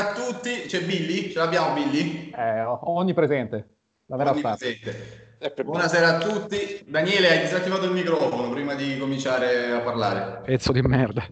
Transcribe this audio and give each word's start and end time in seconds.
a 0.00 0.12
tutti, 0.12 0.62
c'è 0.66 0.82
Billy? 0.82 1.30
Ce 1.30 1.38
l'abbiamo 1.38 1.74
Billy? 1.74 2.30
Eh, 2.34 2.64
onnipresente. 2.64 3.68
Vera 4.06 4.30
onnipresente. 4.30 5.28
Buonasera 5.64 6.16
a 6.16 6.18
tutti. 6.18 6.84
Daniele, 6.86 7.30
hai 7.30 7.40
disattivato 7.40 7.86
il 7.86 7.92
microfono 7.92 8.50
prima 8.50 8.74
di 8.74 8.98
cominciare 8.98 9.72
a 9.72 9.80
parlare. 9.80 10.42
Pezzo 10.44 10.70
di 10.70 10.82
merda. 10.82 11.26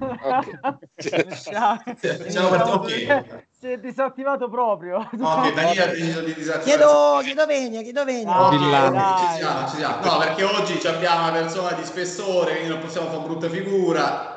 Okay. 0.00 0.90
Siamo 2.28 2.48
partiti. 2.48 3.06
Si 3.48 3.68
è 3.68 3.78
disattivato 3.78 4.48
proprio. 4.48 4.98
Ok, 4.98 5.54
Daniele 5.54 5.82
ha 5.82 5.86
deciso 5.86 6.22
di 6.22 6.34
disattivare. 6.34 6.64
Chiedo, 6.64 7.20
chiedo 7.22 7.46
venia, 7.46 7.82
chiedo 7.82 8.04
venia. 8.04 8.36
No, 8.36 8.50
ci 8.50 9.36
siamo, 9.36 9.68
ci 9.68 9.76
siamo. 9.76 10.04
No, 10.04 10.18
perché 10.18 10.42
oggi 10.42 10.86
abbiamo 10.86 11.28
una 11.28 11.32
persona 11.32 11.72
di 11.72 11.84
spessore, 11.84 12.52
quindi 12.52 12.70
non 12.70 12.80
possiamo 12.80 13.08
fare 13.08 13.22
brutta 13.22 13.48
figura. 13.48 14.34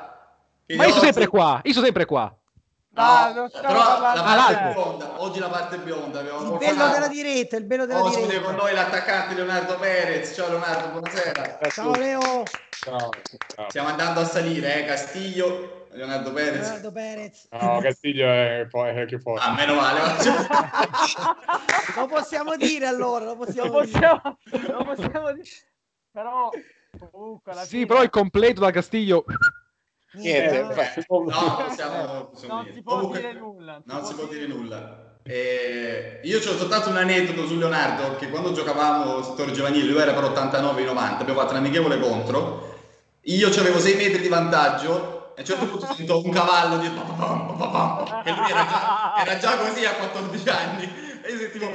Ma 0.68 0.86
io 0.86 0.92
sono 0.92 1.04
sempre 1.04 1.26
qua, 1.28 1.62
io 1.64 1.74
sono 1.74 1.86
sempre 1.86 2.06
qua. 2.06 2.39
No, 3.00 3.34
no 3.34 3.50
però 3.50 4.02
la 4.02 4.24
parte 4.24 4.74
bionda, 4.74 5.22
oggi 5.22 5.40
la 5.40 5.48
parte 5.48 5.78
bionda. 5.78 6.20
Il 6.20 6.58
bello 6.58 6.90
della 6.90 7.08
diretta, 7.08 7.56
il 7.56 7.64
bello 7.64 7.86
della 7.86 8.04
Ospite 8.04 8.28
diretta. 8.28 8.44
con 8.44 8.56
noi 8.56 8.74
l'attaccante 8.74 9.36
Leonardo 9.36 9.78
Perez. 9.78 10.34
Ciao 10.36 10.50
Leonardo, 10.50 10.90
buonasera. 10.90 11.60
Ciao 11.70 11.96
Leo. 11.96 12.44
Ciao. 12.70 13.10
Stiamo 13.70 13.88
andando 13.88 14.20
a 14.20 14.26
salire, 14.26 14.82
eh, 14.82 14.86
Castiglio, 14.86 15.88
Leonardo 15.92 16.34
Perez. 16.34 16.60
Leonardo 16.60 16.92
Perez. 16.92 17.48
No, 17.52 17.80
Castiglio 17.80 18.28
è, 18.28 18.68
è 18.68 19.06
più 19.06 19.20
forte. 19.20 19.46
Ah, 19.46 19.54
meno 19.54 19.76
male. 19.76 20.02
lo 21.96 22.06
possiamo 22.06 22.58
dire 22.58 22.86
allora, 22.86 23.24
lo 23.24 23.38
possiamo, 23.38 23.72
lo 23.72 23.80
possiamo, 23.80 24.38
dire. 24.44 24.68
Lo 24.68 24.84
possiamo 24.84 25.32
dire. 25.32 25.48
Però 26.12 26.50
comunque 27.12 27.54
Sì, 27.62 27.68
fine... 27.68 27.86
però 27.86 28.04
il 28.04 28.10
completo 28.10 28.60
da 28.60 28.72
Castiglio 28.72 29.24
Niente, 30.14 30.60
eh, 30.60 31.06
no, 31.08 31.70
siamo, 31.76 32.32
non 32.48 32.66
si 32.74 32.82
può 32.82 32.96
Comunque, 32.96 33.20
dire 33.20 33.34
nulla. 33.34 33.82
Non 33.86 34.06
si 34.06 34.14
può 34.16 34.26
dire 34.26 34.48
nulla. 34.48 35.18
Eh, 35.24 36.22
io 36.24 36.38
ho 36.40 36.42
soltanto 36.42 36.90
un 36.90 36.98
aneddoto 36.98 37.46
su 37.46 37.56
Leonardo 37.56 38.16
che 38.16 38.30
quando 38.30 38.52
giocavamo 38.52 39.22
settore 39.22 39.52
giovanile, 39.52 39.86
lui 39.86 40.02
era 40.02 40.14
per 40.14 40.24
89-90, 40.24 41.20
abbiamo 41.20 41.40
fatto 41.40 41.52
un 41.52 41.58
amichevole 41.58 42.00
contro. 42.00 42.78
Io 43.24 43.48
avevo 43.50 43.80
6 43.80 43.96
metri 43.96 44.22
di 44.22 44.28
vantaggio 44.28 45.34
a 45.36 45.42
un 45.42 45.46
certo 45.46 45.68
punto 45.68 45.94
sento 45.94 46.26
un 46.26 46.32
cavallo 46.32 46.78
di 46.80 46.88
che 48.24 48.32
lui 48.32 48.50
era 48.50 48.66
già, 48.66 49.14
era 49.18 49.38
già 49.38 49.58
così 49.58 49.86
a 49.86 49.94
14 49.94 50.50
anni. 50.50 50.84
E 51.22 51.32
io 51.32 51.38
sentivo 51.38 51.70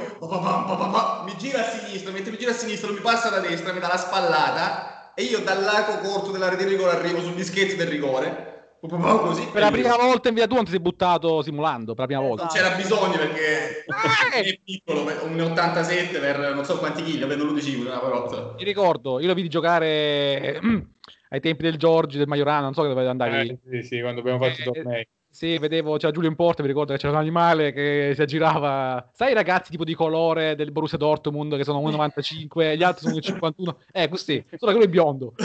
mi 1.23 1.37
gira 1.37 1.61
a 1.61 1.69
sinistra, 1.69 2.11
mentre 2.11 2.31
mi 2.31 2.37
gira 2.37 2.51
a 2.51 2.55
sinistra, 2.55 2.91
mi 2.91 2.99
passa 2.99 3.29
da 3.29 3.39
destra, 3.39 3.71
mi 3.71 3.79
dà 3.79 3.87
la 3.87 3.97
spallata 3.97 4.94
e 5.15 5.23
io 5.23 5.39
dall'arco 5.39 5.97
corto 6.07 6.31
della 6.31 6.49
rete 6.49 6.65
di 6.65 6.71
rigore 6.71 6.91
arrivo 6.91 7.21
sugli 7.21 7.43
scherzi 7.43 7.75
del 7.75 7.87
rigore. 7.87 8.53
Così, 8.87 9.47
per 9.51 9.61
la 9.61 9.71
prima 9.71 9.95
volta 9.95 10.29
in 10.29 10.35
via 10.35 10.45
tua 10.45 10.57
non 10.57 10.65
ti 10.65 10.71
sei 10.71 10.79
buttato 10.79 11.41
simulando 11.41 11.95
per 11.95 12.01
la 12.01 12.05
prima 12.05 12.21
volta. 12.21 12.43
Non 12.43 12.53
c'era 12.53 12.75
bisogno 12.75 13.17
perché 13.17 13.83
è 13.83 14.59
piccolo, 14.63 15.01
un 15.23 15.39
87 15.39 16.19
per 16.19 16.53
non 16.53 16.63
so 16.65 16.77
quanti 16.77 17.01
chili, 17.01 17.25
per 17.25 17.39
l'11 17.39 17.79
una 17.79 17.99
volta. 17.99 18.53
Mi 18.55 18.63
ricordo, 18.63 19.19
io 19.19 19.27
lo 19.27 19.33
vidi 19.33 19.49
giocare 19.49 20.59
ai 21.29 21.39
tempi 21.39 21.63
del 21.63 21.77
Giorgi, 21.77 22.19
del 22.19 22.27
Majorano, 22.27 22.61
non 22.61 22.73
so 22.75 22.83
che 22.83 22.89
dove 22.89 23.07
andavi. 23.07 23.49
Eh, 23.49 23.59
sì, 23.71 23.87
sì, 23.87 24.01
quando 24.01 24.19
abbiamo 24.19 24.37
fatto 24.37 24.61
i 24.61 24.63
tornei. 24.63 25.07
Sì, 25.35 25.57
vedevo, 25.57 25.97
c'era 25.97 26.13
Giulio 26.13 26.29
in 26.29 26.35
porta, 26.37 26.61
mi 26.61 26.69
ricordo 26.69 26.93
che 26.93 26.97
c'era 26.97 27.11
un 27.11 27.19
animale 27.19 27.73
che 27.73 28.13
si 28.15 28.21
aggirava. 28.21 29.05
Sai 29.11 29.31
i 29.31 29.33
ragazzi 29.33 29.69
tipo 29.69 29.83
di 29.83 29.93
colore 29.93 30.55
del 30.55 30.71
Borussia 30.71 30.97
Dortmund 30.97 31.57
che 31.57 31.65
sono 31.65 31.81
1,95 31.81 32.61
e 32.61 32.77
gli 32.77 32.83
altri 32.83 33.09
sono 33.09 33.19
51? 33.19 33.79
Eh, 33.91 34.07
così, 34.07 34.41
solo 34.55 34.71
che 34.71 34.77
lui 34.77 34.85
è 34.85 34.89
biondo. 34.89 35.33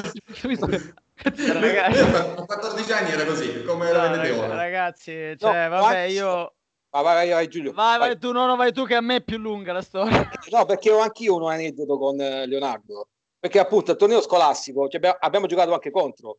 ragazzi... 1.34 1.98
A 2.02 2.44
14 2.44 2.92
anni 2.92 3.10
era 3.10 3.24
così, 3.24 3.64
come 3.64 3.91
no, 3.91 4.10
vedete 4.10 4.30
ora. 4.30 4.55
Ragazzi, 4.55 5.36
cioè, 5.36 5.64
no, 5.64 5.80
vabbè, 5.80 6.02
io... 6.02 6.54
Ma 6.91 7.02
vai, 7.02 7.14
vai, 7.16 7.30
vai 7.30 7.48
Giulio. 7.48 7.72
Vai, 7.72 7.98
vai, 7.98 8.08
vai, 8.10 8.19
tu, 8.19 8.30
no, 8.30 8.47
no, 8.47 8.54
vai 8.54 8.72
tu 8.72 8.84
che 8.84 8.94
a 8.94 9.00
me 9.00 9.16
è 9.16 9.22
più 9.22 9.38
lunga 9.38 9.72
la 9.72 9.82
storia. 9.82 10.30
No, 10.52 10.66
perché 10.66 10.92
ho 10.92 11.00
anch'io 11.00 11.34
un 11.34 11.50
aneddoto 11.50 11.98
con 11.98 12.14
Leonardo. 12.14 13.08
Perché 13.41 13.58
appunto 13.58 13.91
al 13.91 13.97
torneo 13.97 14.20
scolastico 14.20 14.86
cioè 14.86 14.98
abbiamo, 14.98 15.16
abbiamo, 15.19 15.47
giocato 15.47 15.72
anche 15.72 15.91
contro. 15.91 16.38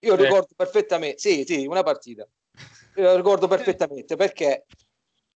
Io 0.00 0.14
sì. 0.14 0.22
ricordo 0.22 0.48
perfettamente, 0.54 1.18
sì, 1.18 1.44
sì, 1.46 1.64
una 1.66 1.82
partita. 1.82 2.28
Lo 2.94 3.16
ricordo 3.16 3.48
perfettamente 3.48 4.16
perché 4.16 4.66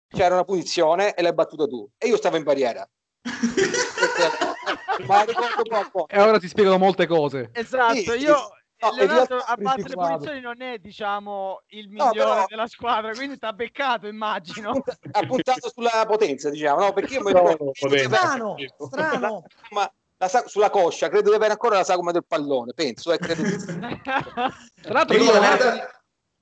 c'era 0.09 0.35
una 0.35 0.45
punizione 0.45 1.15
e 1.15 1.23
l'hai 1.23 1.35
battuta 1.35 1.67
tu 1.67 1.89
e 1.99 2.09
io 2.09 2.17
stavo 2.17 2.37
in 2.37 2.43
barriera. 2.43 2.89
Ma 5.07 5.23
ricordo 5.23 5.63
poco. 5.63 6.09
E 6.09 6.21
ora 6.21 6.39
ti 6.39 6.49
spiegano 6.49 6.79
molte 6.79 7.07
cose. 7.07 7.51
Esatto, 7.53 7.95
sì, 7.95 8.19
io 8.19 8.37
no, 8.79 8.93
Leonardo 8.95 9.39
a 9.39 9.57
battere 9.57 9.89
le 9.89 9.95
punizioni 9.95 10.41
non 10.41 10.61
è 10.61 10.79
diciamo 10.79 11.63
il 11.69 11.89
migliore 11.89 12.19
no, 12.19 12.25
però... 12.25 12.45
della 12.47 12.67
squadra, 12.67 13.13
quindi 13.13 13.39
ti 13.39 13.45
ha 13.45 13.53
beccato, 13.53 14.07
immagino. 14.07 14.83
Ha 15.13 15.27
puntato 15.27 15.71
sulla 15.71 16.05
potenza, 16.07 16.51
diciamo, 16.51 16.81
no? 16.81 16.93
Perché 16.93 17.15
io 17.15 17.23
mi 17.23 17.33
ricordo 17.33 17.71
strano, 17.75 18.57
strano. 18.79 19.45
Ma 19.71 19.91
la, 20.17 20.45
sulla 20.47 20.71
coscia, 20.71 21.09
credo 21.09 21.31
di 21.31 21.37
avere 21.37 21.53
ancora 21.53 21.77
la 21.77 21.84
sagoma 21.84 22.13
del 22.13 22.25
pallone, 22.27 22.73
penso, 22.75 23.13
eh, 23.13 23.19
credo 23.19 23.43
di... 23.43 23.57
Tra 23.67 24.93
l'altro 24.93 25.17
io 25.17 25.33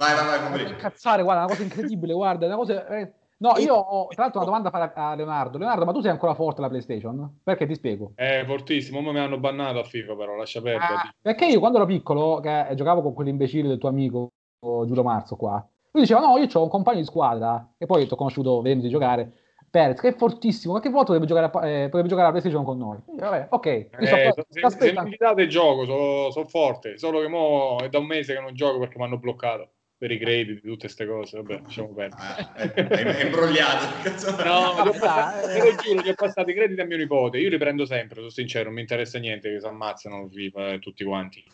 Vai, 0.01 0.15
vai, 0.15 0.25
vai, 0.25 0.65
vai. 0.65 0.73
Incazzare, 0.73 1.23
guarda, 1.23 1.43
una 1.43 1.51
cosa 1.51 1.63
incredibile, 1.63 2.15
guarda, 2.15 2.47
una 2.47 2.57
cosa... 2.57 2.87
Eh... 2.87 3.13
No, 3.37 3.53
io 3.59 3.75
ho 3.75 4.07
tra 4.09 4.23
l'altro 4.23 4.41
una 4.41 4.49
domanda 4.49 4.69
a 4.69 4.71
fare 4.71 4.93
a 4.95 5.15
Leonardo. 5.15 5.59
Leonardo, 5.59 5.85
ma 5.85 5.93
tu 5.93 6.01
sei 6.01 6.11
ancora 6.11 6.33
forte 6.33 6.61
alla 6.61 6.71
PlayStation? 6.71 7.41
Perché 7.43 7.67
ti 7.67 7.75
spiego? 7.75 8.13
È 8.15 8.43
fortissimo, 8.47 9.03
ma 9.03 9.13
mi 9.13 9.19
hanno 9.19 9.39
bannato 9.39 9.79
a 9.79 9.85
FIFA 9.85 10.17
però, 10.17 10.37
lascia 10.37 10.63
perdere. 10.63 10.95
Ah, 10.95 11.15
perché 11.21 11.47
io 11.47 11.59
quando 11.59 11.77
ero 11.77 11.87
piccolo, 11.87 12.41
che 12.41 12.69
giocavo 12.75 13.03
con 13.03 13.13
quell'imbecille 13.13 13.69
del 13.69 13.77
tuo 13.77 13.91
amico 13.91 14.31
Giulio 14.59 15.03
Marzo 15.03 15.37
qua, 15.37 15.67
lui 15.93 16.03
diceva 16.03 16.21
no, 16.21 16.39
io 16.39 16.49
ho 16.51 16.63
un 16.63 16.69
compagno 16.71 16.99
di 16.99 17.05
squadra, 17.05 17.73
e 17.77 17.85
poi 17.85 18.07
ti 18.07 18.13
ho 18.13 18.17
conosciuto 18.17 18.61
vedendo 18.63 18.85
di 18.85 18.91
giocare, 18.91 19.33
Perez, 19.71 20.01
che 20.01 20.09
è 20.09 20.17
fortissimo, 20.17 20.73
qualche 20.73 20.91
volta 20.91 21.13
dovrebbe 21.13 21.27
giocare, 21.27 21.47
a, 21.47 21.69
eh, 21.69 21.85
potrebbe 21.85 22.09
giocare 22.09 22.29
alla 22.29 22.39
PlayStation 22.39 22.65
con 22.65 22.79
noi. 22.79 22.99
Io, 23.07 23.17
vabbè, 23.17 23.47
ok. 23.51 23.67
Eh, 23.67 24.33
so, 24.35 24.45
se, 24.49 24.93
se 24.93 25.03
mi 25.03 25.17
date 25.19 25.43
il 25.43 25.49
gioco, 25.49 25.85
sono 25.85 26.31
so 26.31 26.45
forte, 26.47 26.99
solo 26.99 27.21
che 27.21 27.29
mo 27.29 27.79
è 27.81 27.89
da 27.89 27.99
un 27.99 28.07
mese 28.07 28.35
che 28.35 28.41
non 28.41 28.55
gioco 28.55 28.79
perché 28.79 28.97
mi 28.99 29.05
hanno 29.05 29.19
bloccato 29.19 29.71
per 30.01 30.11
i 30.13 30.19
crediti, 30.19 30.63
tutte 30.63 30.87
queste 30.87 31.05
cose, 31.05 31.37
vabbè, 31.37 31.61
lasciamo 31.63 31.93
perdere. 31.93 32.23
Ah, 32.23 32.55
è, 32.55 32.73
è 32.73 33.25
imbrogliato. 33.27 34.41
no, 34.43 34.75
ma 34.99 35.31
te 35.43 35.59
lo 35.59 35.75
giuro, 35.77 36.01
gli 36.01 36.09
ho 36.09 36.15
passato 36.15 36.49
i 36.49 36.55
crediti 36.55 36.81
a 36.81 36.87
mio 36.87 36.97
nipote, 36.97 37.37
io 37.37 37.51
li 37.51 37.59
prendo 37.59 37.85
sempre, 37.85 38.17
sono 38.21 38.31
sincero, 38.31 38.65
non 38.65 38.75
mi 38.77 38.81
interessa 38.81 39.19
niente 39.19 39.51
che 39.51 39.61
si 39.61 39.67
ammazzano 39.67 40.31
eh, 40.33 40.79
tutti 40.81 41.05
quanti. 41.05 41.45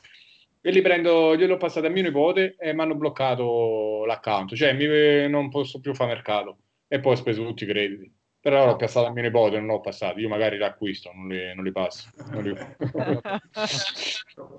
E 0.61 0.71
li 0.71 0.81
prendo, 0.81 1.37
glielo 1.37 1.55
ho 1.55 1.57
passato 1.57 1.87
a 1.87 1.91
mio 1.91 2.05
nipote 2.05 2.55
e 2.57 2.73
mi 2.73 2.83
hanno 2.83 2.95
bloccato 2.95 4.05
l'account, 4.05 4.55
cioè 4.55 4.75
mi, 4.75 5.29
non 5.29 5.51
posso 5.51 5.81
più 5.81 5.93
fare 5.93 6.13
mercato. 6.13 6.59
E 6.87 7.01
poi 7.01 7.15
ho 7.15 7.17
speso 7.17 7.45
tutti 7.45 7.65
i 7.65 7.67
crediti. 7.67 8.16
Però 8.47 8.65
l'ho 8.65 8.77
passato 8.77 9.09
a 9.09 9.11
mio 9.11 9.23
nipote, 9.23 9.57
non 9.57 9.67
l'ho 9.67 9.81
passato. 9.81 10.21
Io 10.21 10.29
magari 10.29 10.57
l'acquisto, 10.57 11.11
non 11.13 11.27
li, 11.27 11.53
non 11.53 11.65
li 11.65 11.73
passo. 11.73 12.09
Non 12.31 12.45
li... 12.45 12.55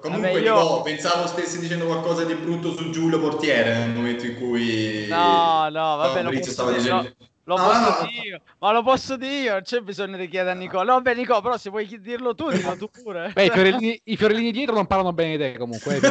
Comunque, 0.02 0.42
Vabbè, 0.42 0.42
io... 0.42 0.82
pensavo 0.82 1.26
stessi 1.26 1.58
dicendo 1.58 1.86
qualcosa 1.86 2.26
di 2.26 2.34
brutto 2.34 2.76
su 2.76 2.90
Giulio 2.90 3.18
Portiere 3.18 3.78
nel 3.78 3.92
momento 3.92 4.26
in 4.26 4.36
cui... 4.36 5.08
No, 5.08 5.70
no, 5.70 5.96
vabbè, 5.96 6.22
lo 6.22 6.32
posso, 6.32 6.52
stava 6.52 6.74
dicendo... 6.74 7.02
no, 7.04 7.16
lo 7.48 7.56
no, 7.56 7.64
posso 7.64 7.80
no, 7.80 7.96
dire 8.10 8.28
io, 8.28 8.42
ma 8.60 8.72
lo 8.74 8.84
posso 8.84 9.16
dire 9.16 9.36
io, 9.36 9.54
non 9.54 9.62
c'è 9.62 9.80
bisogno 9.80 10.18
di 10.18 10.28
chiedere 10.28 10.52
a 10.52 10.54
Nicola. 10.54 10.94
No, 10.94 11.02
beh, 11.02 11.16
Nicola, 11.16 11.42
però 11.42 11.58
se 11.58 11.70
vuoi 11.70 11.88
dirlo 12.02 12.36
tu, 12.36 12.52
dillo 12.52 12.76
tu 12.76 12.90
pure. 12.90 13.32
Beh, 13.34 13.46
i 13.46 13.50
fiorellini, 13.50 14.02
i 14.04 14.18
fiorellini 14.18 14.52
dietro 14.52 14.76
non 14.76 14.86
parlano 14.86 15.14
bene 15.14 15.38
di 15.38 15.38
te 15.38 15.58
comunque. 15.58 15.98
Eh, 15.98 16.02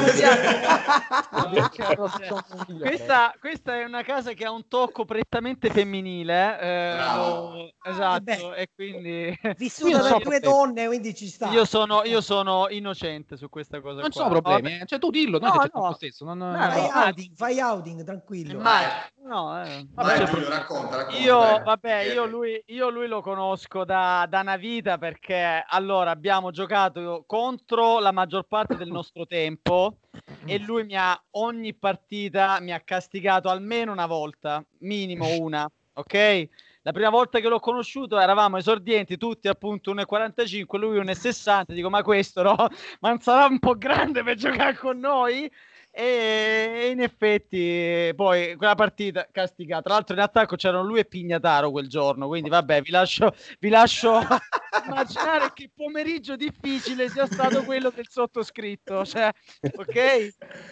questa, 2.80 3.34
questa, 3.38 3.78
è 3.78 3.84
una 3.84 4.02
casa 4.02 4.32
che 4.32 4.46
ha 4.46 4.50
un 4.50 4.66
tocco 4.66 5.04
prettamente 5.04 5.68
femminile. 5.68 6.58
Eh, 6.58 6.96
lo, 6.96 7.70
esatto, 7.84 8.54
eh 8.54 8.62
e 8.62 8.70
quindi... 8.74 9.38
Vissuta 9.56 9.98
da 9.98 10.08
so 10.08 10.18
due 10.22 10.40
donne, 10.40 10.86
quindi 10.86 11.14
ci 11.14 11.28
sta. 11.28 11.50
Io 11.50 11.66
sono, 11.66 12.02
io 12.04 12.22
sono 12.22 12.68
innocente 12.70 13.36
su 13.36 13.50
questa 13.50 13.80
cosa 13.80 14.00
Non 14.00 14.10
qua. 14.10 14.22
sono 14.22 14.40
problemi, 14.40 14.80
eh. 14.80 14.86
cioè 14.86 14.98
tu 14.98 15.10
dillo, 15.10 15.38
no, 15.38 15.52
no, 15.52 15.68
no. 15.72 15.92
stesso. 15.92 16.24
Non, 16.24 16.38
no, 16.38 16.52
fai, 16.52 16.88
outing, 16.92 17.36
fai 17.36 17.60
outing, 17.60 18.04
tranquillo. 18.04 18.58
Ma, 18.58 18.80
no, 19.26 19.62
eh. 19.62 19.86
Vabbè, 19.92 20.24
Giulio, 20.24 20.48
racconta, 20.48 20.96
racconta 20.96 21.25
io, 21.26 21.62
vabbè, 21.62 22.12
io 22.12 22.24
lui, 22.26 22.62
io 22.66 22.88
lui 22.88 23.08
lo 23.08 23.20
conosco 23.20 23.84
da, 23.84 24.26
da, 24.28 24.40
una 24.40 24.56
vita 24.56 24.96
perché 24.98 25.64
allora 25.66 26.10
abbiamo 26.10 26.50
giocato 26.50 27.24
contro 27.26 27.98
la 27.98 28.12
maggior 28.12 28.44
parte 28.44 28.76
del 28.76 28.88
nostro 28.88 29.26
tempo 29.26 29.98
e 30.44 30.58
lui 30.58 30.84
mi 30.84 30.96
ha 30.96 31.20
ogni 31.32 31.74
partita 31.74 32.60
mi 32.60 32.72
ha 32.72 32.80
castigato 32.80 33.48
almeno 33.48 33.92
una 33.92 34.06
volta, 34.06 34.64
minimo 34.78 35.26
una, 35.40 35.68
ok? 35.94 36.48
La 36.82 36.92
prima 36.92 37.10
volta 37.10 37.40
che 37.40 37.48
l'ho 37.48 37.58
conosciuto 37.58 38.16
eravamo 38.16 38.58
esordienti, 38.58 39.16
tutti 39.16 39.48
appunto 39.48 39.92
1,45, 39.92 40.78
lui 40.78 41.00
1,60, 41.00 41.72
dico 41.72 41.90
ma 41.90 42.02
questo 42.02 42.42
no? 42.42 42.54
Ma 43.00 43.08
non 43.08 43.18
sarà 43.18 43.46
un 43.46 43.58
po' 43.58 43.76
grande 43.76 44.22
per 44.22 44.36
giocare 44.36 44.76
con 44.76 45.00
noi? 45.00 45.50
E 45.98 46.90
in 46.92 47.00
effetti 47.00 48.12
poi 48.14 48.54
quella 48.56 48.74
partita 48.74 49.26
castigata. 49.32 49.80
Tra 49.80 49.94
l'altro 49.94 50.14
in 50.14 50.20
attacco 50.20 50.54
c'erano 50.54 50.84
lui 50.84 50.98
e 50.98 51.06
Pignataro 51.06 51.70
quel 51.70 51.88
giorno, 51.88 52.26
quindi 52.26 52.50
vabbè, 52.50 52.82
vi 52.82 52.90
lascio, 52.90 53.34
vi 53.60 53.70
lascio 53.70 54.20
immaginare 54.84 55.52
che 55.54 55.70
pomeriggio 55.74 56.36
difficile 56.36 57.08
sia 57.08 57.24
stato 57.24 57.64
quello 57.64 57.88
del 57.88 58.08
sottoscritto, 58.10 59.06
cioè, 59.06 59.30
ok? 59.74 59.96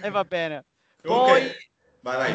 E 0.03 0.11
va 0.11 0.25
bene. 0.25 0.67
Poi, 1.01 1.31
okay. 1.31 1.53
Vai, 2.03 2.17
vai. 2.19 2.35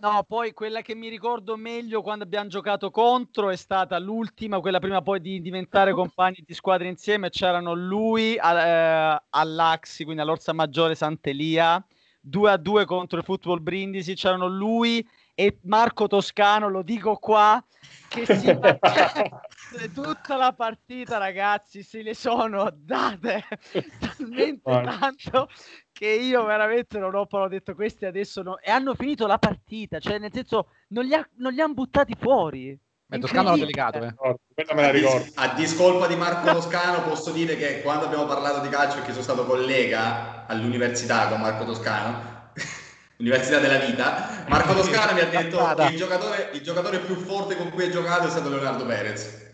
No, 0.00 0.22
poi 0.22 0.52
quella 0.52 0.80
che 0.80 0.94
mi 0.94 1.08
ricordo 1.08 1.56
meglio 1.56 2.02
quando 2.02 2.22
abbiamo 2.22 2.48
giocato 2.48 2.92
contro 2.92 3.50
è 3.50 3.56
stata 3.56 3.98
l'ultima, 3.98 4.60
quella 4.60 4.78
prima 4.78 5.02
poi 5.02 5.20
di 5.20 5.40
diventare 5.40 5.92
compagni 5.92 6.44
di 6.46 6.54
squadra 6.54 6.86
insieme. 6.86 7.30
C'erano 7.30 7.74
lui 7.74 8.36
eh, 8.36 9.22
all'Axi, 9.30 10.04
quindi 10.04 10.22
all'Orsa 10.22 10.52
Maggiore 10.52 10.94
Sant'Elia, 10.94 11.84
2 12.28 12.50
a 12.50 12.56
2 12.56 12.84
contro 12.84 13.18
il 13.18 13.24
Football 13.24 13.62
Brindisi. 13.62 14.14
C'erano 14.14 14.46
lui 14.46 15.06
e 15.34 15.58
Marco 15.62 16.08
Toscano, 16.08 16.68
lo 16.68 16.82
dico 16.82 17.16
qua, 17.16 17.62
che 18.08 18.26
si 18.26 18.46
tutta 19.94 20.36
la 20.36 20.52
partita, 20.52 21.18
ragazzi, 21.18 21.82
se 21.82 22.02
le 22.02 22.14
sono 22.14 22.70
date 22.74 23.44
talmente 24.16 24.62
tanto 24.64 25.48
che 25.92 26.08
io 26.08 26.44
veramente 26.44 26.98
non 26.98 27.14
ho 27.14 27.26
ho 27.28 27.48
detto 27.48 27.74
questi 27.74 28.04
adesso 28.04 28.42
no, 28.42 28.58
e 28.58 28.70
hanno 28.70 28.94
finito 28.94 29.26
la 29.26 29.38
partita, 29.38 30.00
cioè 30.00 30.18
nel 30.18 30.32
senso 30.32 30.70
non 30.88 31.04
li, 31.04 31.14
ha, 31.14 31.28
non 31.36 31.52
li 31.52 31.60
hanno 31.60 31.74
buttati 31.74 32.14
fuori. 32.18 32.78
Ma 33.10 33.18
Toscano 33.18 33.54
è 33.54 33.58
delicato, 33.58 33.98
eh. 33.98 34.74
me 34.74 34.82
la 34.82 34.90
ricordo. 34.90 35.30
A, 35.36 35.54
discolpa 35.54 36.06
di 36.06 36.14
Marco 36.14 36.52
Toscano 36.52 37.02
posso 37.02 37.30
dire 37.30 37.56
che 37.56 37.80
quando 37.80 38.04
abbiamo 38.04 38.26
parlato 38.26 38.60
di 38.60 38.68
calcio, 38.68 39.00
che 39.00 39.12
sono 39.12 39.22
stato 39.22 39.46
collega 39.46 40.44
all'università 40.46 41.28
con 41.28 41.40
Marco 41.40 41.64
Toscano, 41.64 42.52
Università 43.16 43.60
della 43.60 43.78
Vita, 43.78 44.44
Marco 44.48 44.74
Toscano 44.74 45.14
mi 45.14 45.20
ha 45.20 45.26
detto 45.26 45.56
che 45.74 45.84
il 45.84 45.96
giocatore, 45.96 46.50
il 46.52 46.60
giocatore 46.60 46.98
più 46.98 47.16
forte 47.16 47.56
con 47.56 47.70
cui 47.70 47.84
hai 47.84 47.90
giocato 47.90 48.26
è 48.26 48.30
stato 48.30 48.50
Leonardo 48.50 48.84
Perez. 48.84 49.46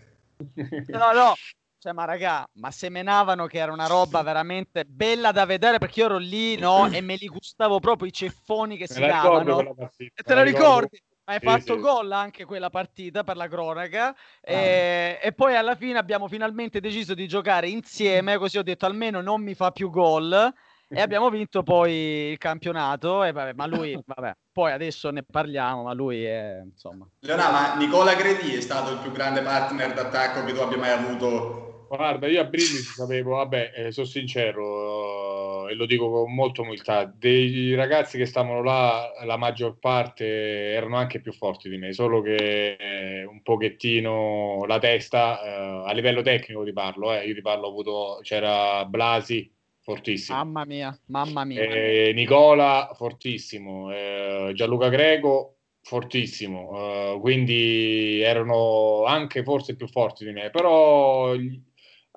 No, 0.87 1.11
no, 1.13 1.33
cioè, 1.77 1.93
ma 1.93 2.03
raga, 2.03 2.45
ma 2.55 2.71
semenavano 2.71 3.45
che 3.45 3.59
era 3.59 3.71
una 3.71 3.87
roba 3.87 4.21
veramente 4.21 4.83
bella 4.83 5.31
da 5.31 5.45
vedere 5.45 5.77
perché 5.77 6.01
io 6.01 6.07
ero 6.07 6.17
lì, 6.17 6.57
no? 6.57 6.91
E 6.91 6.99
me 6.99 7.15
li 7.15 7.27
gustavo 7.27 7.79
proprio 7.79 8.09
i 8.09 8.11
ceffoni 8.11 8.75
che 8.75 8.87
me 8.89 8.95
si 8.95 8.99
davano. 8.99 9.59
E 9.97 10.11
te 10.25 10.33
la 10.33 10.43
ricordi? 10.43 10.99
Hai 11.27 11.39
sì, 11.39 11.45
fatto 11.45 11.73
sì. 11.73 11.79
gol 11.79 12.11
anche 12.11 12.45
quella 12.45 12.69
partita 12.69 13.23
per 13.23 13.35
la 13.35 13.47
cronaca 13.47 14.09
ah. 14.09 14.15
e, 14.41 15.19
e, 15.19 15.31
poi 15.33 15.55
alla 15.55 15.75
fine 15.75 15.97
abbiamo 15.97 16.27
finalmente 16.27 16.79
deciso 16.79 17.15
di 17.15 17.27
giocare 17.27 17.67
insieme 17.67 18.37
così 18.37 18.59
ho 18.59 18.63
detto 18.63 18.85
almeno 18.85 19.21
non 19.21 19.41
mi 19.41 19.55
fa 19.55 19.71
più 19.71 19.89
gol 19.89 20.53
e 20.87 21.01
abbiamo 21.01 21.29
vinto 21.31 21.63
poi 21.63 22.31
il 22.31 22.37
campionato 22.37 23.23
e 23.23 23.31
vabbè, 23.31 23.53
ma 23.53 23.65
lui 23.65 23.99
vabbè, 24.05 24.35
poi 24.51 24.71
adesso 24.71 25.09
ne 25.09 25.23
parliamo 25.23 25.81
ma 25.81 25.93
lui 25.93 26.23
è 26.23 26.61
insomma 26.63 27.07
Leonardo 27.21 27.51
ma 27.51 27.75
Nicola 27.75 28.13
Gredi 28.13 28.53
è 28.53 28.61
stato 28.61 28.91
il 28.91 28.99
più 28.99 29.11
grande 29.11 29.41
partner 29.41 29.93
d'attacco 29.93 30.43
che 30.43 30.53
tu 30.53 30.59
abbia 30.59 30.77
mai 30.77 30.91
avuto 30.91 31.64
Guarda, 31.87 32.27
io 32.27 32.41
a 32.41 32.45
Brindisi 32.45 32.83
sapevo, 32.83 33.35
vabbè, 33.35 33.71
eh, 33.75 33.91
sono 33.91 34.05
sincero 34.05 35.63
uh, 35.63 35.69
e 35.69 35.73
lo 35.75 35.85
dico 35.85 36.09
con 36.09 36.33
molta 36.33 36.61
umiltà, 36.61 37.05
dei 37.05 37.73
ragazzi 37.75 38.17
che 38.17 38.25
stavano 38.25 38.61
là, 38.63 39.11
la 39.23 39.37
maggior 39.37 39.77
parte 39.79 40.25
erano 40.25 40.97
anche 40.97 41.21
più 41.21 41.31
forti 41.31 41.69
di 41.69 41.77
me, 41.77 41.93
solo 41.93 42.21
che 42.21 42.75
eh, 42.79 43.23
un 43.25 43.41
pochettino 43.41 44.65
la 44.65 44.79
testa, 44.79 45.39
uh, 45.41 45.87
a 45.87 45.91
livello 45.93 46.21
tecnico 46.21 46.63
ti 46.63 46.73
parlo, 46.73 47.13
eh, 47.13 47.25
io 47.25 47.33
ti 47.33 47.41
parlo, 47.41 47.67
ho 47.67 47.69
avuto, 47.69 48.19
c'era 48.21 48.85
Blasi, 48.85 49.51
fortissimo. 49.85 50.37
Mamma 50.37 50.65
mia, 50.65 50.99
mamma 51.05 51.43
mia. 51.45 51.61
Eh, 51.61 52.11
Nicola, 52.13 52.91
fortissimo. 52.95 53.93
Eh, 53.93 54.51
Gianluca 54.55 54.89
Greco, 54.89 55.57
fortissimo. 55.83 57.13
Uh, 57.13 57.19
quindi 57.19 58.19
erano 58.21 59.03
anche 59.05 59.43
forse 59.43 59.75
più 59.75 59.87
forti 59.87 60.25
di 60.25 60.31
me, 60.31 60.49
però 60.49 61.35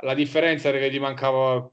la 0.00 0.14
differenza 0.14 0.68
era 0.68 0.78
che 0.78 0.90
gli 0.90 1.00
mancava 1.00 1.70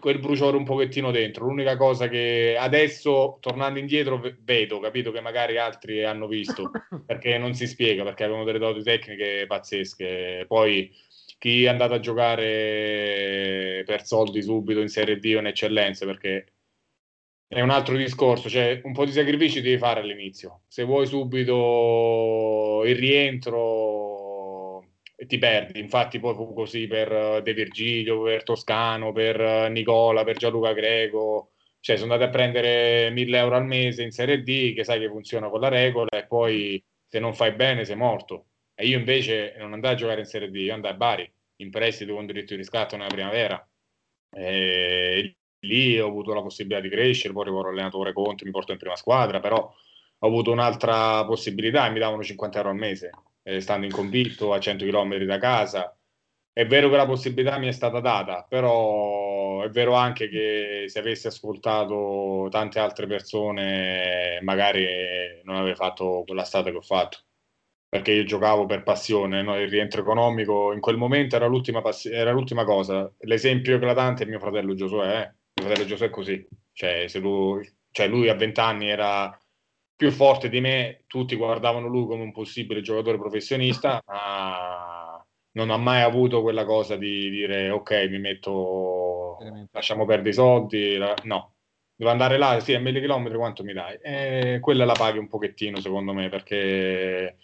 quel 0.00 0.18
bruciore 0.18 0.56
un 0.56 0.64
pochettino 0.64 1.10
dentro. 1.10 1.46
L'unica 1.46 1.76
cosa 1.76 2.08
che 2.08 2.56
adesso, 2.58 3.38
tornando 3.40 3.78
indietro, 3.78 4.20
vedo, 4.40 4.80
capito 4.80 5.10
che 5.10 5.20
magari 5.20 5.58
altri 5.58 6.04
hanno 6.04 6.26
visto, 6.26 6.70
perché 7.06 7.38
non 7.38 7.54
si 7.54 7.66
spiega, 7.66 8.04
perché 8.04 8.24
avevano 8.24 8.44
delle 8.44 8.58
doti 8.58 8.82
tecniche 8.82 9.44
pazzesche. 9.46 10.44
Poi 10.46 10.90
chi 11.38 11.64
è 11.64 11.68
andato 11.68 11.94
a 11.94 12.00
giocare 12.00 13.82
per 13.84 14.04
soldi 14.04 14.42
subito 14.42 14.80
in 14.80 14.88
Serie 14.88 15.18
D 15.18 15.32
o 15.36 15.38
in 15.38 15.46
eccellenza, 15.46 16.04
perché 16.04 16.52
è 17.46 17.60
un 17.60 17.70
altro 17.70 17.96
discorso, 17.96 18.48
cioè 18.48 18.80
un 18.84 18.92
po' 18.92 19.06
di 19.06 19.12
sacrifici 19.12 19.62
devi 19.62 19.78
fare 19.78 20.00
all'inizio. 20.00 20.62
Se 20.68 20.84
vuoi 20.84 21.06
subito 21.06 22.82
il 22.84 22.94
rientro 22.96 24.07
ti 25.26 25.38
perdi. 25.38 25.80
Infatti, 25.80 26.20
poi 26.20 26.34
fu 26.34 26.52
così 26.54 26.86
per 26.86 27.12
eh, 27.12 27.42
De 27.42 27.52
Virgilio, 27.52 28.22
per 28.22 28.42
Toscano, 28.44 29.12
per 29.12 29.40
eh, 29.40 29.68
Nicola, 29.68 30.24
per 30.24 30.36
Gianluca 30.36 30.72
Greco. 30.72 31.52
Cioè, 31.80 31.96
sono 31.96 32.12
andati 32.12 32.30
a 32.30 32.32
prendere 32.32 33.10
1000 33.10 33.38
euro 33.38 33.56
al 33.56 33.66
mese 33.66 34.02
in 34.02 34.10
Serie 34.10 34.42
D, 34.42 34.74
che 34.74 34.84
sai 34.84 35.00
che 35.00 35.08
funziona 35.08 35.48
con 35.48 35.60
la 35.60 35.68
regola, 35.68 36.08
e 36.10 36.26
poi 36.26 36.82
se 37.06 37.18
non 37.18 37.34
fai 37.34 37.52
bene 37.52 37.84
sei 37.84 37.96
morto. 37.96 38.46
E 38.74 38.86
io 38.86 38.98
invece 38.98 39.54
non 39.58 39.72
andai 39.72 39.92
a 39.94 39.96
giocare 39.96 40.20
in 40.20 40.26
Serie 40.26 40.50
D, 40.50 40.56
io 40.56 40.74
andai 40.74 40.92
a 40.92 40.94
Bari, 40.94 41.32
in 41.56 41.70
prestito 41.70 42.14
con 42.14 42.26
diritto 42.26 42.54
di 42.54 42.60
riscatto 42.60 42.96
nella 42.96 43.08
primavera. 43.08 43.68
E 44.30 45.36
lì 45.60 45.98
ho 45.98 46.06
avuto 46.06 46.34
la 46.34 46.42
possibilità 46.42 46.80
di 46.80 46.88
crescere, 46.88 47.32
poi 47.32 47.48
ero 47.48 47.68
allenatore 47.68 48.12
Conte, 48.12 48.44
mi 48.44 48.50
porto 48.50 48.72
in 48.72 48.78
prima 48.78 48.96
squadra, 48.96 49.40
però 49.40 49.56
ho 50.20 50.26
avuto 50.26 50.52
un'altra 50.52 51.24
possibilità 51.24 51.86
e 51.86 51.90
mi 51.90 51.98
davano 51.98 52.22
50 52.22 52.58
euro 52.58 52.70
al 52.70 52.76
mese 52.76 53.10
eh, 53.48 53.60
stando 53.60 53.86
in 53.86 53.92
convitto 53.92 54.52
a 54.52 54.60
100 54.60 54.84
km 54.84 55.16
da 55.24 55.38
casa. 55.38 55.96
È 56.52 56.66
vero 56.66 56.90
che 56.90 56.96
la 56.96 57.06
possibilità 57.06 57.58
mi 57.58 57.68
è 57.68 57.72
stata 57.72 58.00
data, 58.00 58.44
però 58.48 59.62
è 59.62 59.70
vero 59.70 59.94
anche 59.94 60.28
che 60.28 60.84
se 60.88 60.98
avessi 60.98 61.28
ascoltato 61.28 62.48
tante 62.50 62.78
altre 62.80 63.06
persone, 63.06 64.40
magari 64.42 64.84
non 65.44 65.56
avrei 65.56 65.74
fatto 65.76 66.24
quella 66.26 66.44
strada 66.44 66.70
che 66.70 66.76
ho 66.76 66.82
fatto. 66.82 67.18
Perché 67.88 68.12
io 68.12 68.24
giocavo 68.24 68.66
per 68.66 68.82
passione, 68.82 69.42
no? 69.42 69.58
il 69.58 69.68
rientro 69.70 70.02
economico 70.02 70.72
in 70.72 70.80
quel 70.80 70.96
momento 70.98 71.36
era 71.36 71.46
l'ultima, 71.46 71.80
pass- 71.80 72.06
era 72.06 72.32
l'ultima 72.32 72.64
cosa. 72.64 73.10
L'esempio 73.20 73.76
eclatante 73.76 74.24
è 74.24 74.26
mio 74.26 74.40
fratello 74.40 74.74
Giosuè. 74.74 75.20
Eh? 75.20 75.34
Mio 75.54 75.66
fratello 75.66 75.86
Giosuè 75.86 76.08
è 76.08 76.10
così. 76.10 76.46
Cioè, 76.72 77.06
lui, 77.14 77.66
cioè 77.90 78.08
lui 78.08 78.28
a 78.28 78.34
20 78.34 78.60
anni 78.60 78.88
era 78.90 79.38
più 79.98 80.12
forte 80.12 80.48
di 80.48 80.60
me, 80.60 81.02
tutti 81.08 81.34
guardavano 81.34 81.88
lui 81.88 82.06
come 82.06 82.22
un 82.22 82.30
possibile 82.30 82.82
giocatore 82.82 83.18
professionista, 83.18 84.00
ma 84.06 85.20
non 85.54 85.70
ha 85.70 85.76
mai 85.76 86.02
avuto 86.02 86.40
quella 86.40 86.64
cosa 86.64 86.94
di 86.94 87.28
dire 87.28 87.68
ok, 87.70 88.06
mi 88.08 88.20
metto, 88.20 89.38
lasciamo 89.72 90.04
perdere 90.04 90.28
i 90.30 90.34
soldi, 90.34 90.96
no, 91.24 91.54
devo 91.96 92.10
andare 92.12 92.38
là, 92.38 92.60
sì, 92.60 92.74
a 92.74 92.78
mille 92.78 93.00
chilometri 93.00 93.36
quanto 93.36 93.64
mi 93.64 93.72
dai? 93.72 93.98
E 94.00 94.58
quella 94.60 94.84
la 94.84 94.92
paghi 94.92 95.18
un 95.18 95.26
pochettino 95.26 95.80
secondo 95.80 96.12
me 96.12 96.28
perché 96.28 97.36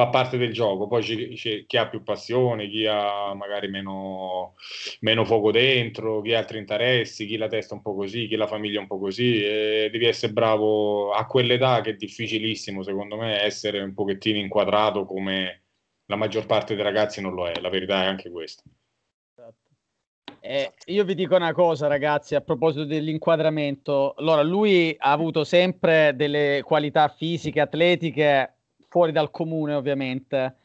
fa 0.00 0.08
parte 0.08 0.38
del 0.38 0.52
gioco. 0.52 0.86
Poi 0.86 1.02
ci, 1.02 1.36
ci, 1.36 1.64
chi 1.66 1.76
ha 1.76 1.88
più 1.88 2.02
passione, 2.02 2.68
chi 2.68 2.86
ha 2.86 3.34
magari 3.34 3.68
meno, 3.68 4.54
meno, 5.00 5.24
fuoco 5.24 5.50
dentro, 5.50 6.22
chi 6.22 6.32
ha 6.32 6.38
altri 6.38 6.58
interessi, 6.58 7.26
chi 7.26 7.36
la 7.36 7.48
testa 7.48 7.74
un 7.74 7.82
po' 7.82 7.94
così, 7.94 8.26
chi 8.26 8.36
la 8.36 8.46
famiglia 8.46 8.80
un 8.80 8.86
po' 8.86 8.98
così. 8.98 9.42
E 9.42 9.88
devi 9.92 10.06
essere 10.06 10.32
bravo 10.32 11.12
a 11.12 11.26
quell'età 11.26 11.80
che 11.82 11.90
è 11.90 11.94
difficilissimo, 11.94 12.82
secondo 12.82 13.16
me, 13.16 13.42
essere 13.42 13.80
un 13.80 13.92
pochettino 13.94 14.38
inquadrato 14.38 15.04
come 15.04 15.64
la 16.06 16.16
maggior 16.16 16.46
parte 16.46 16.74
dei 16.74 16.84
ragazzi 16.84 17.20
non 17.20 17.34
lo 17.34 17.46
è. 17.46 17.60
La 17.60 17.68
verità 17.68 18.02
è 18.02 18.06
anche 18.06 18.30
questa. 18.30 18.62
Eh, 20.42 20.72
io 20.86 21.04
vi 21.04 21.14
dico 21.14 21.36
una 21.36 21.52
cosa, 21.52 21.86
ragazzi, 21.86 22.34
a 22.34 22.40
proposito 22.40 22.84
dell'inquadramento. 22.84 24.14
Allora, 24.16 24.42
lui 24.42 24.96
ha 24.98 25.12
avuto 25.12 25.44
sempre 25.44 26.14
delle 26.16 26.62
qualità 26.64 27.08
fisiche, 27.08 27.60
atletiche 27.60 28.54
fuori 28.90 29.12
dal 29.12 29.30
comune 29.30 29.74
ovviamente. 29.74 30.56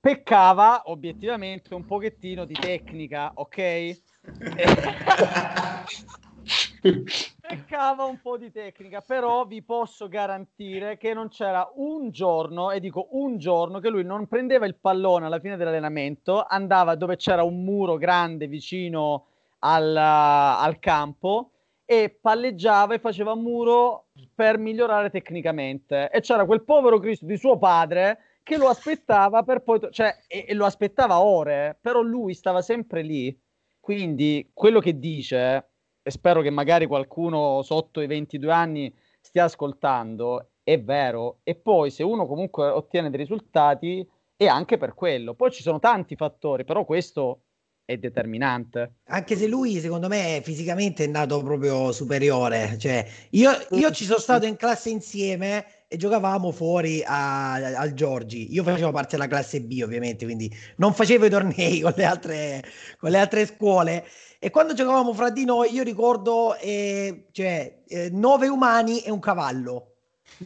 Peccava 0.00 0.82
obiettivamente 0.86 1.74
un 1.74 1.84
pochettino 1.84 2.44
di 2.44 2.54
tecnica, 2.54 3.32
ok? 3.34 4.00
Peccava 7.40 8.04
un 8.04 8.20
po' 8.20 8.38
di 8.38 8.52
tecnica, 8.52 9.00
però 9.00 9.44
vi 9.44 9.62
posso 9.62 10.06
garantire 10.06 10.96
che 10.96 11.12
non 11.12 11.28
c'era 11.28 11.68
un 11.74 12.10
giorno, 12.10 12.70
e 12.70 12.78
dico 12.78 13.08
un 13.12 13.38
giorno, 13.38 13.80
che 13.80 13.90
lui 13.90 14.04
non 14.04 14.28
prendeva 14.28 14.64
il 14.64 14.76
pallone 14.76 15.26
alla 15.26 15.40
fine 15.40 15.56
dell'allenamento, 15.56 16.44
andava 16.46 16.94
dove 16.94 17.16
c'era 17.16 17.42
un 17.42 17.64
muro 17.64 17.96
grande 17.96 18.46
vicino 18.46 19.26
al, 19.60 19.96
al 19.96 20.78
campo 20.78 21.50
e 21.90 22.18
palleggiava 22.20 22.92
e 22.92 22.98
faceva 22.98 23.34
muro 23.34 24.08
per 24.34 24.58
migliorare 24.58 25.08
tecnicamente. 25.08 26.10
E 26.10 26.20
c'era 26.20 26.44
quel 26.44 26.62
povero 26.62 26.98
Cristo 26.98 27.24
di 27.24 27.38
suo 27.38 27.56
padre 27.56 28.40
che 28.42 28.58
lo 28.58 28.68
aspettava 28.68 29.42
per 29.42 29.62
poi, 29.62 29.80
cioè, 29.90 30.14
e, 30.26 30.44
e 30.46 30.52
lo 30.52 30.66
aspettava 30.66 31.22
ore, 31.22 31.78
però 31.80 32.02
lui 32.02 32.34
stava 32.34 32.60
sempre 32.60 33.00
lì. 33.00 33.34
Quindi 33.80 34.50
quello 34.52 34.80
che 34.80 34.98
dice, 34.98 35.70
e 36.02 36.10
spero 36.10 36.42
che 36.42 36.50
magari 36.50 36.84
qualcuno 36.84 37.62
sotto 37.62 38.02
i 38.02 38.06
22 38.06 38.52
anni 38.52 38.94
stia 39.18 39.44
ascoltando, 39.44 40.50
è 40.62 40.78
vero. 40.78 41.38
E 41.42 41.54
poi 41.54 41.90
se 41.90 42.02
uno 42.02 42.26
comunque 42.26 42.68
ottiene 42.68 43.08
dei 43.08 43.18
risultati, 43.18 44.06
è 44.36 44.46
anche 44.46 44.76
per 44.76 44.92
quello. 44.92 45.32
Poi 45.32 45.50
ci 45.50 45.62
sono 45.62 45.78
tanti 45.78 46.16
fattori, 46.16 46.64
però 46.64 46.84
questo 46.84 47.44
è 47.88 47.96
determinante. 47.96 48.96
Anche 49.06 49.34
se 49.34 49.46
lui, 49.46 49.80
secondo 49.80 50.08
me, 50.08 50.42
fisicamente 50.44 51.04
è 51.04 51.06
nato 51.06 51.42
proprio 51.42 51.90
superiore. 51.90 52.76
Cioè, 52.78 53.06
io, 53.30 53.50
io 53.70 53.90
ci 53.92 54.04
sono 54.04 54.18
stato 54.18 54.44
in 54.44 54.56
classe 54.56 54.90
insieme 54.90 55.64
e 55.88 55.96
giocavamo 55.96 56.52
fuori 56.52 57.02
a- 57.02 57.54
al 57.54 57.94
Giorgi. 57.94 58.52
Io 58.52 58.62
facevo 58.62 58.90
parte 58.90 59.16
della 59.16 59.26
classe 59.26 59.62
B, 59.62 59.80
ovviamente, 59.82 60.26
quindi 60.26 60.54
non 60.76 60.92
facevo 60.92 61.24
i 61.24 61.30
tornei 61.30 61.80
con 61.80 61.94
le 61.96 62.04
altre, 62.04 62.62
con 62.98 63.10
le 63.10 63.18
altre 63.20 63.46
scuole. 63.46 64.04
E 64.38 64.50
quando 64.50 64.74
giocavamo 64.74 65.14
fra 65.14 65.30
di 65.30 65.46
noi, 65.46 65.72
io 65.72 65.82
ricordo 65.82 66.56
eh, 66.58 67.28
cioè, 67.32 67.84
eh, 67.86 68.10
nove 68.10 68.48
umani 68.48 69.00
e 69.00 69.10
un 69.10 69.18
cavallo. 69.18 69.94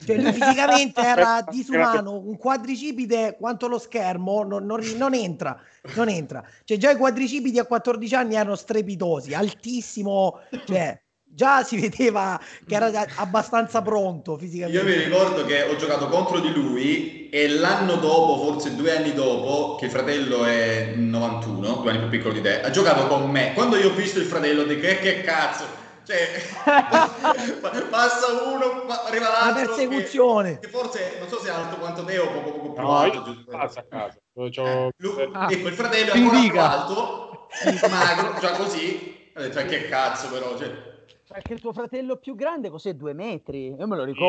Cioè, 0.05 0.17
lui 0.17 0.33
fisicamente 0.33 1.01
era 1.05 1.45
disumano, 1.49 2.19
un 2.19 2.37
quadricipite 2.37 3.37
quanto 3.39 3.69
lo 3.69 3.79
schermo 3.79 4.43
non, 4.43 4.65
non 4.65 4.81
non 4.97 5.15
entra, 5.15 5.61
non 5.95 6.09
entra. 6.09 6.43
Cioè, 6.65 6.77
già 6.79 6.91
i 6.91 6.97
quadricipiti 6.97 7.59
a 7.59 7.65
14 7.65 8.15
anni 8.15 8.35
erano 8.35 8.57
strepitosi, 8.57 9.35
altissimo, 9.35 10.41
cioè, 10.67 10.99
già 11.35 11.63
si 11.63 11.81
vedeva 11.81 12.41
che 12.67 12.75
era 12.75 13.07
abbastanza 13.17 13.81
pronto 13.83 14.37
fisicamente. 14.37 14.79
Io 14.79 14.85
mi 14.85 15.03
ricordo 15.03 15.45
che 15.45 15.63
ho 15.63 15.77
giocato 15.77 16.09
contro 16.09 16.41
di 16.41 16.53
lui 16.53 17.29
e 17.31 17.49
l'anno 17.49 17.97
dopo, 17.97 18.45
forse 18.45 18.75
due 18.75 18.97
anni 18.97 19.15
dopo, 19.15 19.77
che 19.77 19.87
il 19.87 19.91
fratello 19.91 20.45
è 20.45 20.93
91, 20.95 21.75
due 21.77 21.91
anni 21.91 22.01
più 22.01 22.09
piccolo 22.09 22.35
di 22.35 22.43
te, 22.43 22.61
ha 22.61 22.71
giocato 22.71 23.07
con 23.07 23.31
me. 23.31 23.53
Quando 23.55 23.77
io 23.77 23.91
ho 23.91 23.95
visto 23.95 24.19
il 24.19 24.27
fratello, 24.27 24.63
ho 24.63 24.65
detto 24.65 24.81
che, 24.81 24.99
che 24.99 25.21
cazzo, 25.23 25.65
cioè 26.05 26.41
passa 27.91 28.27
uno, 28.45 28.87
arriva 29.07 29.29
La 29.29 29.51
l'altro. 29.51 29.75
persecuzione. 29.75 30.59
Che, 30.59 30.67
che 30.67 30.69
forse, 30.69 31.17
non 31.19 31.29
so 31.29 31.39
se 31.39 31.49
è 31.49 31.53
alto 31.53 31.77
quanto 31.77 32.05
te 32.05 32.19
o 32.19 32.31
poco, 32.31 32.53
poco 32.53 32.73
più 32.73 32.83
No, 32.83 32.97
alto. 32.97 33.17
io 33.17 33.23
giusto 33.23 33.51
pazzo 33.51 33.79
a 33.79 33.85
casa. 33.89 34.19
C'ho- 34.35 34.51
Eh, 34.67 34.91
lui- 34.97 35.31
Ah. 35.33 35.51
ecco, 35.51 35.69
il 35.69 35.75
fratello 35.75 36.13
è 36.13 36.19
ancora 36.19 36.41
più 36.51 36.61
alto, 36.61 37.49
magro, 37.89 38.41
già 38.41 38.53
così. 38.57 39.31
Ho 39.35 39.41
detto, 39.41 39.59
"Eh, 39.61 39.65
che 39.67 39.89
cazzo 39.89 40.29
però, 40.31 40.57
cioè, 40.57 40.91
Perché 41.33 41.55
il 41.55 41.61
tuo 41.61 41.73
fratello 41.73 42.17
più 42.17 42.35
grande 42.35 42.69
cos'è? 42.69 42.93
Due 42.93 43.15
metri? 43.15 43.69
Io 43.69 43.87
me 43.87 43.97
lo 43.97 44.05
Sì, 44.05 44.21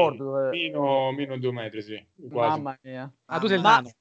Meno, 0.69 1.11
meno 1.11 1.37
due 1.37 1.51
metri, 1.51 1.81
sì. 1.81 2.01
Quasi. 2.31 2.61
Mamma 2.61 2.77
mia. 2.81 3.11
Ah, 3.25 3.39
tu 3.39 3.47
sei 3.47 3.57
il 3.57 3.61
Ma- 3.61 3.69
nano. 3.71 3.91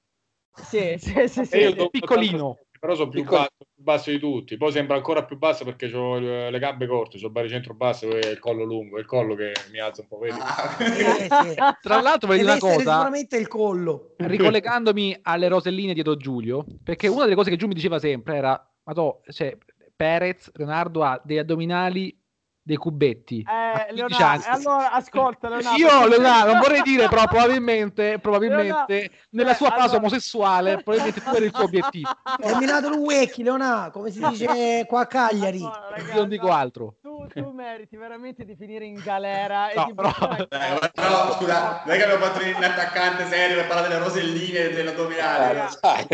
Sì, 0.54 0.96
sì, 0.98 1.26
sì, 1.26 1.44
sì. 1.44 1.56
Io 1.58 1.74
sì. 1.74 1.88
piccolino. 1.90 2.58
Però 2.82 2.96
sono 2.96 3.10
più 3.10 3.22
basso, 3.22 3.50
più 3.58 3.84
basso 3.84 4.10
di 4.10 4.18
tutti. 4.18 4.56
Poi 4.56 4.72
sembra 4.72 4.96
ancora 4.96 5.24
più 5.24 5.38
basso 5.38 5.64
perché 5.64 5.86
ho 5.94 6.18
le 6.18 6.58
gambe 6.58 6.88
corte, 6.88 7.16
ho 7.16 7.26
il 7.26 7.30
baricentro 7.30 7.74
basso 7.74 8.10
e 8.10 8.30
il 8.30 8.40
collo 8.40 8.64
lungo. 8.64 8.98
Il 8.98 9.06
collo 9.06 9.36
che 9.36 9.52
mi 9.70 9.78
alza 9.78 10.00
un 10.00 10.08
po', 10.08 10.18
vedi? 10.18 10.36
ah, 10.40 10.76
Eh, 10.82 11.28
sì. 11.28 11.54
Tra 11.80 12.00
l'altro, 12.00 12.30
vedi 12.30 12.42
una 12.42 12.58
cosa, 12.58 12.78
sicuramente 12.78 13.36
il 13.36 13.46
collo. 13.46 14.14
ricollegandomi 14.16 15.16
alle 15.22 15.46
roselline 15.46 15.94
dietro 15.94 16.16
Giulio, 16.16 16.64
perché 16.82 17.06
una 17.06 17.22
delle 17.22 17.36
cose 17.36 17.50
che 17.50 17.56
Giù 17.56 17.68
mi 17.68 17.74
diceva 17.74 18.00
sempre 18.00 18.34
era, 18.34 18.72
ma 18.82 18.92
to, 18.92 19.20
cioè, 19.28 19.56
Perez, 19.94 20.50
Leonardo 20.54 21.04
ha 21.04 21.20
degli 21.22 21.38
addominali 21.38 22.20
dei 22.64 22.76
cubetti. 22.76 23.38
Eh, 23.40 23.86
15 23.92 23.94
Leonardo, 23.94 24.44
allora 24.48 24.92
ascolta 24.92 25.48
Leonardo. 25.48 25.78
Io, 25.78 26.06
Leonardo, 26.06 26.52
non 26.52 26.60
vorrei 26.60 26.82
dire, 26.82 27.08
però 27.08 27.26
probabilmente, 27.26 28.18
probabilmente 28.20 28.86
Leonardo, 28.86 29.14
nella 29.30 29.50
eh, 29.50 29.54
sua 29.54 29.68
fase 29.70 29.80
allora- 29.82 29.96
omosessuale, 29.98 30.82
probabilmente 30.82 31.20
tu 31.20 31.34
eri 31.34 31.44
il 31.46 31.52
suo 31.54 31.64
obiettivo. 31.64 32.10
Terminato 32.40 32.88
il 32.88 32.94
Wecchi, 32.94 33.42
Leonardo, 33.42 33.90
come 33.90 34.10
si 34.10 34.20
dice 34.26 34.84
qua 34.86 35.00
a 35.00 35.06
Cagliari. 35.06 35.58
Allora, 35.58 35.78
Io 35.78 35.90
ragazzi, 35.96 36.14
non 36.16 36.28
dico 36.28 36.50
altro. 36.52 36.94
Tu, 37.02 37.26
tu 37.34 37.50
meriti 37.50 37.96
veramente 37.96 38.44
di 38.44 38.54
finire 38.56 38.84
in 38.84 39.00
galera 39.02 39.68
e 39.70 39.74
No, 39.76 39.84
di 39.86 39.94
però- 39.94 40.08
buttare- 40.10 40.42
Eh, 40.50 40.90
però 40.94 41.32
scusa, 41.32 41.82
non 41.84 41.94
è 41.94 41.98
che 41.98 42.04
abbiamo 42.04 42.24
fatto 42.24 42.44
un 42.44 42.62
attaccante 42.62 43.24
serio 43.26 43.56
per 43.56 43.66
parlare 43.66 43.88
delle 43.88 44.00
roselline 44.00 44.58
e 44.58 44.72
dell'addominale. 44.72 45.46
ragazzi. 45.48 45.78
Dai. 45.80 46.06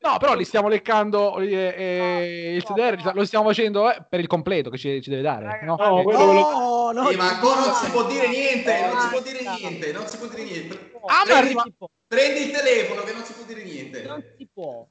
No, 0.00 0.18
però 0.18 0.34
li 0.34 0.44
stiamo 0.44 0.68
leccando 0.68 1.38
eh, 1.38 1.74
eh, 1.76 2.54
il 2.54 2.64
sedere, 2.64 2.96
lo 3.12 3.24
stiamo 3.24 3.46
facendo 3.46 3.90
eh, 3.90 4.04
per 4.08 4.20
il 4.20 4.26
completo 4.28 4.70
che 4.70 4.78
ci, 4.78 5.02
ci 5.02 5.10
deve 5.10 5.22
dare. 5.22 5.44
Raga, 5.46 5.64
no? 5.64 5.76
No, 5.96 6.02
quello 6.02 6.26
ve 6.26 6.32
lo- 6.34 6.50
No, 6.50 6.90
no, 6.92 7.10
Sì, 7.10 7.16
ma 7.16 7.28
ancora 7.34 7.60
non 7.60 7.74
si 7.74 7.90
può 7.90 8.06
dire 8.06 8.28
niente, 8.28 8.86
non 8.86 9.00
si 9.00 9.08
può 9.08 9.20
dire 9.20 9.42
niente, 9.42 9.92
non 9.92 10.06
si 10.06 10.16
può 10.18 10.26
dire 10.26 10.42
niente. 10.44 10.90
Ah, 10.94 10.98
ma 11.06 11.22
Prendi- 11.24 11.34
arriva- 11.34 11.64
Prendi 12.06 12.40
il 12.42 12.50
telefono 12.52 13.02
che 13.02 13.12
non 13.12 13.24
si 13.24 13.32
può 13.32 13.44
dire 13.44 13.62
niente. 13.62 14.02
non 14.02 14.24
si 14.36 14.48
può. 14.52 14.86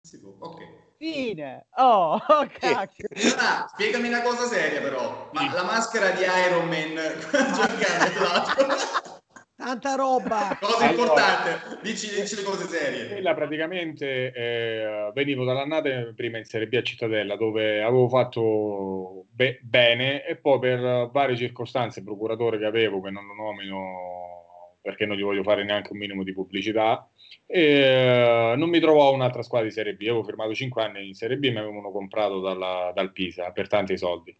Si 0.00 0.20
può, 0.20 0.32
ok. 0.38 0.66
Fine. 0.98 1.66
Oh, 1.76 2.14
oh 2.28 2.46
cacchio. 2.58 3.08
Ah, 3.38 3.66
spiegami 3.68 4.08
una 4.08 4.22
cosa 4.22 4.46
seria 4.46 4.80
però, 4.80 5.28
ma 5.32 5.52
la 5.52 5.64
maschera 5.64 6.10
di 6.10 6.22
Iron 6.22 6.68
Man 6.68 6.94
giocare 7.54 8.14
l'altro? 8.20 9.20
Tanta 9.62 9.94
roba. 9.94 10.58
Cosa 10.60 10.90
importante, 10.90 11.78
dici, 11.82 12.12
dici 12.12 12.34
le 12.34 12.42
cose 12.42 12.66
serie. 12.66 13.06
Quella 13.06 13.32
praticamente 13.32 14.32
eh, 14.32 15.10
venivo 15.14 15.44
dall'annata 15.44 16.12
prima 16.16 16.38
in 16.38 16.44
Serie 16.44 16.66
B 16.66 16.74
a 16.74 16.82
Cittadella 16.82 17.36
dove 17.36 17.80
avevo 17.80 18.08
fatto 18.08 19.26
be- 19.30 19.60
bene 19.62 20.26
e 20.26 20.34
poi 20.36 20.58
per 20.58 21.10
varie 21.12 21.36
circostanze, 21.36 22.02
procuratore 22.02 22.58
che 22.58 22.64
avevo, 22.64 23.00
che 23.00 23.10
non 23.10 23.24
lo 23.24 23.34
nomino 23.34 24.78
perché 24.82 25.06
non 25.06 25.16
gli 25.16 25.22
voglio 25.22 25.44
fare 25.44 25.62
neanche 25.62 25.92
un 25.92 25.98
minimo 25.98 26.24
di 26.24 26.32
pubblicità, 26.32 27.08
e, 27.46 28.54
non 28.56 28.68
mi 28.68 28.80
trovavo 28.80 29.12
un'altra 29.12 29.42
squadra 29.42 29.68
di 29.68 29.72
Serie 29.72 29.94
B. 29.94 30.00
Avevo 30.02 30.24
firmato 30.24 30.52
5 30.52 30.82
anni 30.82 31.06
in 31.06 31.14
Serie 31.14 31.36
B 31.36 31.44
e 31.44 31.50
mi 31.52 31.58
avevano 31.58 31.92
comprato 31.92 32.40
dalla- 32.40 32.90
dal 32.92 33.12
Pisa 33.12 33.52
per 33.52 33.68
tanti 33.68 33.96
soldi. 33.96 34.36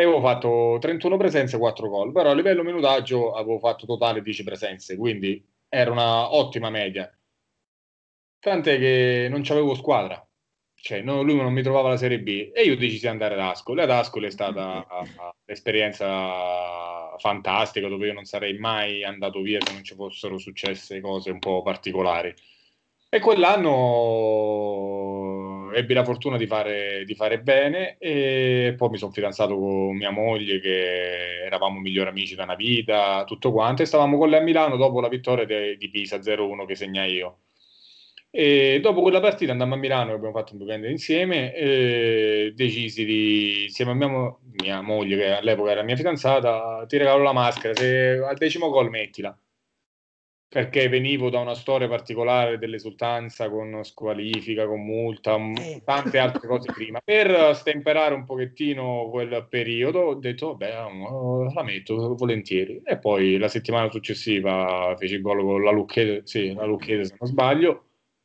E 0.00 0.04
avevo 0.04 0.22
fatto 0.22 0.78
31 0.80 1.18
presenze, 1.18 1.58
4 1.58 1.90
gol, 1.90 2.10
però 2.10 2.30
a 2.30 2.34
livello 2.34 2.62
minutaggio 2.62 3.34
avevo 3.34 3.58
fatto 3.58 3.84
totale 3.84 4.22
10 4.22 4.44
presenze, 4.44 4.96
quindi 4.96 5.46
era 5.68 5.90
una 5.90 6.32
ottima 6.34 6.70
media. 6.70 7.14
Tant'è 8.38 8.78
che 8.78 9.26
non 9.28 9.42
c'avevo 9.42 9.74
squadra, 9.74 10.26
cioè 10.74 11.02
no, 11.02 11.20
lui 11.20 11.36
non 11.36 11.52
mi 11.52 11.60
trovava 11.62 11.90
la 11.90 11.98
Serie 11.98 12.18
B 12.20 12.50
e 12.54 12.62
io 12.62 12.78
decisi 12.78 13.00
di 13.00 13.08
andare 13.08 13.34
ad 13.34 13.40
Ascoli. 13.40 13.82
Ad 13.82 13.90
Ascoli 13.90 14.26
è 14.28 14.30
stata 14.30 14.86
un'esperienza 15.44 17.18
fantastica 17.18 17.88
dove 17.88 18.06
io 18.06 18.14
non 18.14 18.24
sarei 18.24 18.56
mai 18.56 19.04
andato 19.04 19.42
via 19.42 19.58
se 19.60 19.74
non 19.74 19.84
ci 19.84 19.94
fossero 19.94 20.38
successe 20.38 21.02
cose 21.02 21.30
un 21.30 21.40
po' 21.40 21.60
particolari. 21.60 22.34
E 23.10 23.20
quell'anno 23.20 23.68
ebbi 25.74 25.94
la 25.94 26.04
fortuna 26.04 26.36
di 26.36 26.46
fare, 26.46 27.04
di 27.04 27.14
fare 27.14 27.40
bene 27.40 27.96
e 27.98 28.74
poi 28.76 28.90
mi 28.90 28.98
sono 28.98 29.12
fidanzato 29.12 29.56
con 29.58 29.96
mia 29.96 30.10
moglie 30.10 30.60
che 30.60 31.44
eravamo 31.44 31.78
migliori 31.80 32.08
amici 32.10 32.34
da 32.34 32.44
una 32.44 32.54
vita, 32.54 33.24
tutto 33.26 33.52
quanto, 33.52 33.82
e 33.82 33.86
stavamo 33.86 34.18
con 34.18 34.28
lei 34.28 34.40
a 34.40 34.42
Milano 34.42 34.76
dopo 34.76 35.00
la 35.00 35.08
vittoria 35.08 35.44
de- 35.44 35.76
di 35.76 35.90
Pisa 35.90 36.20
0-1 36.22 36.64
che 36.66 36.74
segnai 36.74 37.12
io. 37.12 37.38
E 38.32 38.78
dopo 38.80 39.02
quella 39.02 39.18
partita 39.20 39.50
andammo 39.50 39.74
a 39.74 39.76
Milano, 39.76 40.12
abbiamo 40.12 40.32
fatto 40.32 40.54
un 40.54 40.60
weekend 40.60 40.84
insieme 40.84 41.52
e 41.52 42.52
decisi 42.54 43.04
di, 43.04 43.64
insieme 43.64 43.90
a 43.90 43.94
mia, 43.94 44.36
mia 44.62 44.80
moglie, 44.82 45.16
che 45.16 45.30
all'epoca 45.32 45.72
era 45.72 45.82
mia 45.82 45.96
fidanzata, 45.96 46.84
ti 46.86 46.96
regalo 46.96 47.24
la 47.24 47.32
maschera, 47.32 47.74
se 47.74 48.22
al 48.24 48.36
decimo 48.36 48.70
gol 48.70 48.88
mettila. 48.88 49.36
Perché 50.52 50.88
venivo 50.88 51.30
da 51.30 51.38
una 51.38 51.54
storia 51.54 51.86
particolare 51.86 52.58
dell'esultanza 52.58 53.48
con 53.48 53.84
squalifica, 53.84 54.66
con 54.66 54.84
multa, 54.84 55.38
Sì. 55.54 55.80
tante 55.84 56.18
altre 56.18 56.48
cose 56.48 56.72
prima. 56.72 57.00
Per 57.04 57.54
stemperare 57.54 58.14
un 58.14 58.24
pochettino 58.24 59.08
quel 59.10 59.46
periodo 59.48 60.00
ho 60.00 60.14
detto, 60.16 60.56
vabbè, 60.56 60.86
oh, 61.08 61.44
la 61.52 61.62
metto 61.62 62.16
volentieri. 62.16 62.80
E 62.84 62.98
poi 62.98 63.38
la 63.38 63.46
settimana 63.46 63.88
successiva 63.92 64.92
feci 64.98 65.14
il 65.14 65.20
gol 65.22 65.40
con 65.40 65.62
la 65.62 65.70
Lucchese, 65.70 66.22
sì, 66.24 66.52
la 66.52 66.64
Lucchese 66.64 67.04
se 67.04 67.16
non 67.20 67.28
sbaglio, 67.28 67.84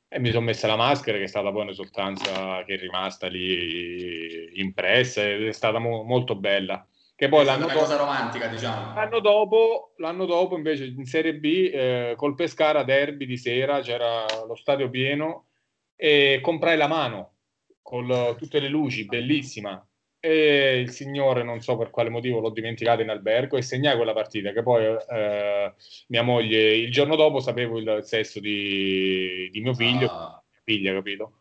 e 0.10 0.20
mi 0.20 0.32
sono 0.32 0.46
messa 0.46 0.66
la 0.66 0.76
maschera, 0.78 1.20
che 1.20 1.26
è 1.26 1.28
stata 1.28 1.52
poi 1.52 1.62
un'esultanza 1.62 2.64
che 2.66 2.74
è 2.74 2.78
rimasta 2.80 3.28
lì 3.28 4.60
impressa 4.60 5.24
ed 5.30 5.46
è 5.46 5.52
stata 5.52 5.78
mo- 5.78 6.02
molto 6.02 6.36
bella. 6.36 6.84
Che 7.16 7.30
poi 7.30 7.46
l'anno 7.46 7.66
una 7.66 7.74
dopo, 7.74 7.86
cosa 7.86 7.98
romantica, 7.98 8.48
diciamo. 8.48 8.94
l'anno 8.94 9.20
dopo, 9.22 9.94
l'anno 9.98 10.26
dopo, 10.26 10.58
invece, 10.58 10.86
in 10.86 11.06
Serie 11.06 11.36
B, 11.36 11.46
eh, 11.46 12.14
col 12.18 12.36
Pescara 12.36 12.84
Derby 12.84 13.26
di 13.26 13.38
sera 13.38 13.80
c'era 13.80 14.26
lo 14.46 14.56
stadio 14.56 14.90
pieno 14.90 15.48
e 15.96 16.40
comprai 16.42 16.76
la 16.76 16.88
mano 16.88 17.36
con 17.82 18.36
tutte 18.38 18.60
le 18.60 18.68
luci, 18.68 19.06
bellissima. 19.06 19.88
E 20.20 20.80
il 20.80 20.90
signore, 20.90 21.44
non 21.44 21.62
so 21.62 21.78
per 21.78 21.92
quale 21.92 22.10
motivo, 22.10 22.40
l'ho 22.40 22.50
dimenticato 22.50 23.02
in 23.04 23.10
albergo 23.10 23.58
e 23.58 23.62
segnai 23.62 23.96
quella 23.96 24.12
partita. 24.12 24.52
Che 24.52 24.64
poi 24.64 24.84
eh, 24.84 25.74
mia 26.08 26.22
moglie, 26.24 26.76
il 26.76 26.92
giorno 26.92 27.16
dopo, 27.16 27.40
sapevo 27.40 27.78
il 27.78 28.00
sesso 28.04 28.40
di, 28.40 29.50
di 29.52 29.62
mio 29.62 29.76
figlio, 29.76 30.08
Ah, 30.10 30.44
figlia, 30.64 30.94
capito? 30.94 31.38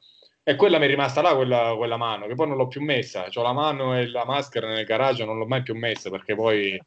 E 0.47 0.57
quella 0.57 0.79
mi 0.79 0.85
è 0.85 0.89
rimasta 0.89 1.23
là, 1.23 1.35
quella, 1.35 1.75
quella 1.77 1.97
mano, 1.97 2.27
che 2.27 2.35
poi 2.35 2.49
non 2.49 2.57
l'ho 2.59 2.69
più 2.69 2.83
messa. 2.83 3.27
Ho 3.33 3.43
la 3.43 3.53
mano 3.53 3.97
e 3.99 4.07
la 4.09 4.25
maschera 4.27 4.67
nel 4.69 4.85
garage, 4.85 5.25
non 5.25 5.39
l'ho 5.39 5.47
mai 5.47 5.63
più 5.63 5.75
messa 5.75 6.11
perché 6.11 6.35
poi 6.35 6.79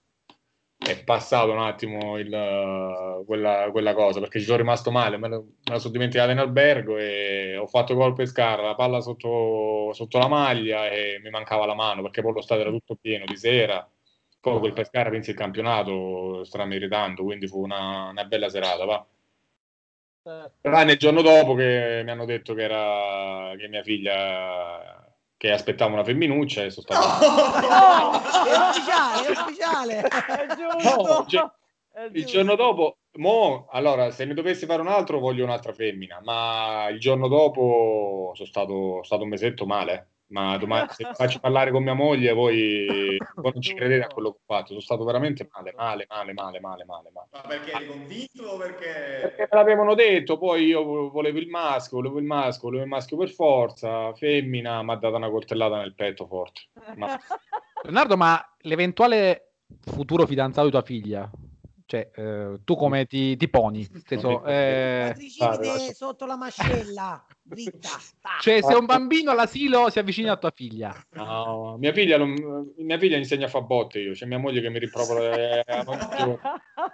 è 0.78 1.04
passato 1.04 1.52
un 1.52 1.60
attimo 1.60 2.18
il, 2.20 3.24
quella, 3.26 3.70
quella 3.72 3.94
cosa, 3.96 4.20
perché 4.20 4.40
ci 4.40 4.46
sono 4.46 4.58
rimasto 4.58 4.92
male, 4.92 5.18
me, 5.18 5.28
lo- 5.28 5.42
me 5.42 5.74
la 5.74 5.80
sono 5.80 5.92
dimenticata 5.94 6.32
in 6.32 6.38
albergo 6.40 6.98
e 6.98 7.58
ho 7.58 7.66
fatto 7.68 7.96
gol 7.96 8.14
pescara, 8.14 8.62
la 8.62 8.76
palla 8.76 9.02
sotto, 9.02 9.92
sotto 9.94 10.18
la 10.20 10.28
maglia 10.28 10.90
e 10.90 11.20
mi 11.24 11.30
mancava 11.32 11.66
la 11.66 11.74
mano 11.76 12.02
perché 12.04 12.22
poi 12.22 12.34
lo 12.34 12.42
stadio 12.42 12.64
era 12.64 12.72
tutto 12.72 12.96
pieno 12.96 13.26
di 13.26 13.38
sera. 13.38 13.88
Poi 14.40 14.60
quel 14.60 14.74
pescara 14.74 15.10
vinse 15.10 15.32
il 15.32 15.38
campionato, 15.38 16.44
strameritando, 16.44 17.24
quindi 17.24 17.48
fu 17.48 17.62
una, 17.64 18.10
una 18.10 18.24
bella 18.26 18.50
serata, 18.50 18.86
va. 18.86 19.06
Tranne 20.62 20.92
il 20.92 20.98
giorno 20.98 21.22
dopo 21.22 21.54
che 21.56 22.02
mi 22.04 22.12
hanno 22.12 22.26
detto 22.26 22.54
che, 22.54 22.64
era, 22.64 23.56
che 23.58 23.68
mia 23.68 23.84
figlia 23.84 25.08
che 25.38 25.52
aspettavo 25.52 25.94
una 25.94 26.04
femminuccia 26.04 26.64
e 26.64 26.72
sono 26.72 26.86
stato... 26.90 27.26
No, 27.28 28.12
è 28.44 28.58
ufficiale, 28.58 29.28
è 29.28 29.32
ufficiale. 29.32 30.02
È 30.48 30.56
giusto. 30.56 31.04
No, 31.04 31.26
cioè, 31.28 31.50
È 31.94 32.10
Il 32.12 32.26
giorno 32.26 32.56
dopo, 32.56 32.98
mo, 33.18 33.68
allora, 33.70 34.10
se 34.10 34.26
ne 34.26 34.34
dovessi 34.34 34.66
fare 34.66 34.82
un 34.82 34.88
altro, 34.88 35.20
voglio 35.20 35.44
un'altra 35.44 35.74
femmina, 35.74 36.20
ma 36.24 36.88
il 36.90 37.00
giorno 37.00 37.28
dopo 37.28 38.32
sono 38.34 38.48
stato, 38.48 39.04
stato 39.04 39.24
un 39.24 39.30
mesetto 39.30 39.66
male. 39.66 40.10
Ma 40.30 40.58
domani, 40.60 40.88
se 40.92 41.10
faccio 41.14 41.40
parlare 41.40 41.72
con 41.72 41.84
mia 41.84 41.94
moglie, 41.94 42.34
voi, 42.34 43.18
voi 43.36 43.52
non 43.54 43.62
ci 43.62 43.74
credete 43.74 44.06
a 44.06 44.08
quello 44.08 44.32
che 44.32 44.38
ho 44.40 44.46
fatto. 44.46 44.68
Sono 44.68 44.80
stato 44.80 45.04
veramente 45.04 45.48
male, 45.52 45.74
male, 45.76 46.06
male, 46.08 46.34
male, 46.34 46.60
male, 46.60 46.84
male. 46.86 47.10
male. 47.14 47.28
Ma 47.32 47.42
perché 47.42 47.72
eri 47.72 47.88
convinto 47.88 48.44
o 48.44 48.58
perché... 48.58 49.20
Perché 49.22 49.42
me 49.52 49.58
l'avevano 49.58 49.96
detto, 49.96 50.38
poi 50.38 50.66
io 50.66 51.10
volevo 51.10 51.38
il 51.38 51.48
maschio, 51.48 51.98
volevo 51.98 52.20
il 52.20 52.26
maschio, 52.26 52.68
volevo 52.68 52.84
il 52.84 52.90
maschio 52.90 53.18
per 53.18 53.30
forza, 53.30 54.14
femmina 54.14 54.84
mi 54.84 54.92
ha 54.92 54.96
dato 54.96 55.16
una 55.16 55.30
coltellata 55.30 55.78
nel 55.78 55.96
petto 55.96 56.26
forte. 56.28 56.62
Ma 56.96 57.18
Leonardo, 57.84 58.18
ma 58.18 58.56
l'eventuale 58.60 59.54
futuro 59.80 60.26
fidanzato 60.26 60.66
di 60.66 60.72
tua 60.72 60.82
figlia, 60.82 61.30
cioè, 61.88 62.10
eh, 62.14 62.60
tu 62.66 62.76
come 62.76 63.06
ti, 63.06 63.38
ti 63.38 63.50
poni? 63.50 63.88
Nel 63.90 64.04
senso, 64.06 64.44
eh, 64.46 65.16
sotto 65.94 66.26
la 66.26 66.36
mascella, 66.36 67.26
dritta. 67.42 67.90
cioè, 68.42 68.62
se 68.62 68.74
un 68.74 68.86
bambino 68.86 69.32
all'asilo 69.32 69.90
si 69.90 69.98
avvicina 69.98 70.34
a 70.34 70.38
tua 70.38 70.52
figlia, 70.52 70.94
no, 71.12 71.78
mia 71.80 71.94
figlia, 71.94 72.18
non- 72.18 72.74
mia 72.80 73.00
figlia 73.00 73.16
insegna 73.16 73.46
a 73.46 73.50
fare 73.50 73.64
botte 73.64 74.00
io, 74.02 74.12
c'è 74.12 74.26
mia 74.26 74.38
moglie 74.38 74.60
che 74.60 74.70
mi 74.70 74.80
rimprovera. 74.80 75.60
eh, 75.60 75.64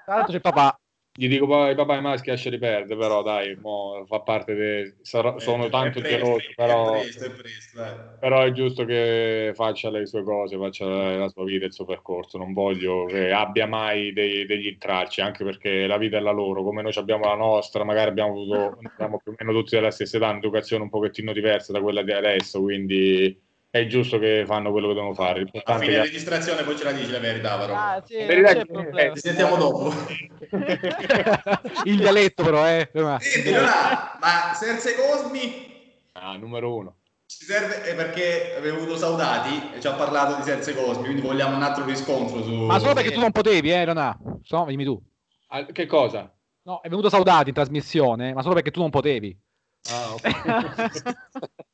tra 0.06 0.16
l'altro 0.16 0.30
c'è 0.30 0.36
il 0.36 0.42
papà, 0.42 0.80
Gli 1.16 1.28
dico 1.28 1.46
poi 1.46 1.76
papà 1.76 1.98
e 1.98 2.02
maschi 2.02 2.30
lasciali 2.30 2.58
perdere, 2.58 3.00
però 3.00 3.22
dai, 3.22 3.56
mo 3.58 4.04
fa 4.08 4.22
parte 4.22 4.56
de... 4.56 4.98
sarò- 5.02 5.38
sono 5.40 5.66
Eh, 5.66 5.70
tanto 5.70 6.00
è 6.00 6.02
presto, 6.02 6.16
geloso, 6.18 6.52
È 6.52 6.54
però, 6.56 6.92
presto, 6.92 7.26
è 7.26 7.32
presto, 7.32 7.80
però 8.18 8.42
è 8.44 8.52
giusto 8.54 8.86
che 8.86 9.52
faccia 9.54 9.90
le 9.90 10.06
sue 10.06 10.24
cose, 10.24 10.58
faccia 10.58 10.86
la, 10.86 11.18
la 11.18 11.28
sua 11.30 11.44
vita, 11.44 11.66
il 11.66 11.74
suo 11.74 11.84
percorso. 11.86 12.38
Non 12.38 12.54
voglio 12.54 13.06
che 13.06 13.32
abbia 13.32 13.68
mai 13.68 14.14
dei- 14.14 14.46
degli 14.46 14.68
intralci, 14.68 15.20
anche 15.22 15.44
perché 15.44 15.86
la 15.88 15.98
vita 15.98 16.18
è 16.18 16.22
la 16.22 16.32
loro, 16.32 16.64
come 16.64 16.82
noi 16.82 16.94
abbiamo 16.96 17.26
la 17.26 17.36
nostra, 17.36 17.84
magari 17.84 18.10
abbiamo 18.10 18.32
avuto 18.32 18.78
siamo 18.96 19.20
più 19.20 19.32
o 19.34 19.36
meno 19.38 19.52
tutti 19.60 19.76
della 19.76 19.92
stessa 19.92 20.18
età, 20.18 20.30
un'educazione 20.30 20.84
un 20.84 20.90
pochettino 20.90 21.34
diversa 21.34 21.74
da 21.74 21.82
quella 21.82 22.02
di 22.02 22.14
adesso, 22.14 22.62
quindi 22.62 23.38
è 23.76 23.88
giusto 23.88 24.20
che 24.20 24.44
fanno 24.46 24.70
quello 24.72 24.90
che 24.90 24.94
devono 24.94 25.16
fare. 25.16 25.32
A 25.32 25.36
L'importante 25.38 25.86
fine 25.86 25.96
che- 25.98 26.04
registrazione 26.04 26.62
poi 26.62 26.78
ce 26.78 26.84
la 26.84 26.92
dici 26.92 27.10
la 27.10 27.18
verità, 27.18 27.58
però. 27.58 27.74
Ah, 27.74 28.04
sì, 28.06 28.14
La 28.14 28.20
non 28.20 28.28
verità 28.28 28.54
che- 28.54 28.66
problema. 28.66 29.16
Ci 29.16 29.22
sentiamo 29.22 29.56
dopo. 29.56 29.92
il 31.86 31.98
dialetto 31.98 32.44
però, 32.44 32.68
eh. 32.68 32.88
Senti, 33.20 33.50
Leonardo, 33.50 34.18
ma 34.22 34.54
Serse 34.54 34.96
Cosmi 34.96 35.72
Ah, 36.12 36.36
numero 36.38 36.76
uno. 36.76 36.98
ci 37.26 37.46
serve 37.46 37.82
è 37.82 37.96
perché 37.96 38.54
avevo 38.56 38.78
avuto 38.78 38.96
Saudati 38.96 39.72
e 39.76 39.82
ci 39.82 39.88
ha 39.88 39.94
parlato 39.94 40.36
di 40.36 40.44
Serse 40.44 40.76
Cosmi, 40.76 41.06
quindi 41.06 41.22
vogliamo 41.22 41.56
un 41.56 41.64
altro 41.64 41.84
riscontro 41.84 42.44
su... 42.44 42.52
Ma 42.54 42.78
solo 42.78 42.94
perché 42.94 43.12
tu 43.12 43.20
non 43.20 43.32
potevi, 43.32 43.72
eh, 43.72 43.86
Leonardo. 43.86 44.40
No, 44.50 44.66
dimmi 44.68 44.84
tu. 44.86 45.02
Ah, 45.48 45.66
che 45.66 45.88
cosa? 45.88 46.32
No, 46.62 46.80
è 46.82 46.90
venuto 46.90 47.10
Saudati 47.10 47.50
in 47.50 47.56
trasmissione, 47.56 48.34
ma 48.34 48.44
solo 48.44 48.54
perché 48.54 48.70
tu 48.70 48.82
non 48.82 48.92
potevi. 48.92 49.36
Ah, 49.90 50.14
ok. 50.14 50.22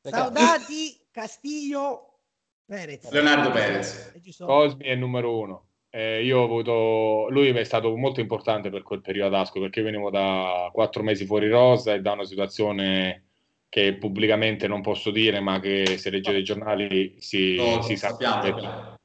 Saudati, 0.02 0.98
Castiglio, 1.10 2.18
Perez. 2.64 3.10
Leonardo 3.10 3.50
Perez. 3.50 4.12
Giusto? 4.20 4.46
Cosmi 4.46 4.84
è 4.84 4.92
il 4.92 4.98
numero 4.98 5.38
uno. 5.38 5.64
Eh, 5.92 6.22
io 6.24 6.38
ho 6.38 6.44
avuto 6.44 7.26
lui 7.30 7.48
è 7.48 7.64
stato 7.64 7.96
molto 7.96 8.20
importante 8.20 8.70
per 8.70 8.82
quel 8.84 9.00
periodo 9.00 9.34
ad 9.34 9.42
Asco 9.42 9.58
perché 9.58 9.82
venivo 9.82 10.08
da 10.08 10.70
quattro 10.72 11.02
mesi 11.02 11.26
fuori 11.26 11.48
rosa 11.48 11.94
e 11.94 12.00
da 12.00 12.12
una 12.12 12.24
situazione 12.24 13.24
che 13.68 13.94
pubblicamente 13.94 14.68
non 14.68 14.82
posso 14.82 15.10
dire, 15.10 15.40
ma 15.40 15.58
che 15.58 15.96
se 15.98 16.10
leggete 16.10 16.38
i 16.38 16.44
giornali 16.44 17.16
si, 17.18 17.56
No, 17.56 17.82
si 17.82 17.96
sa. 17.96 18.10
sappiamo. 18.10 18.98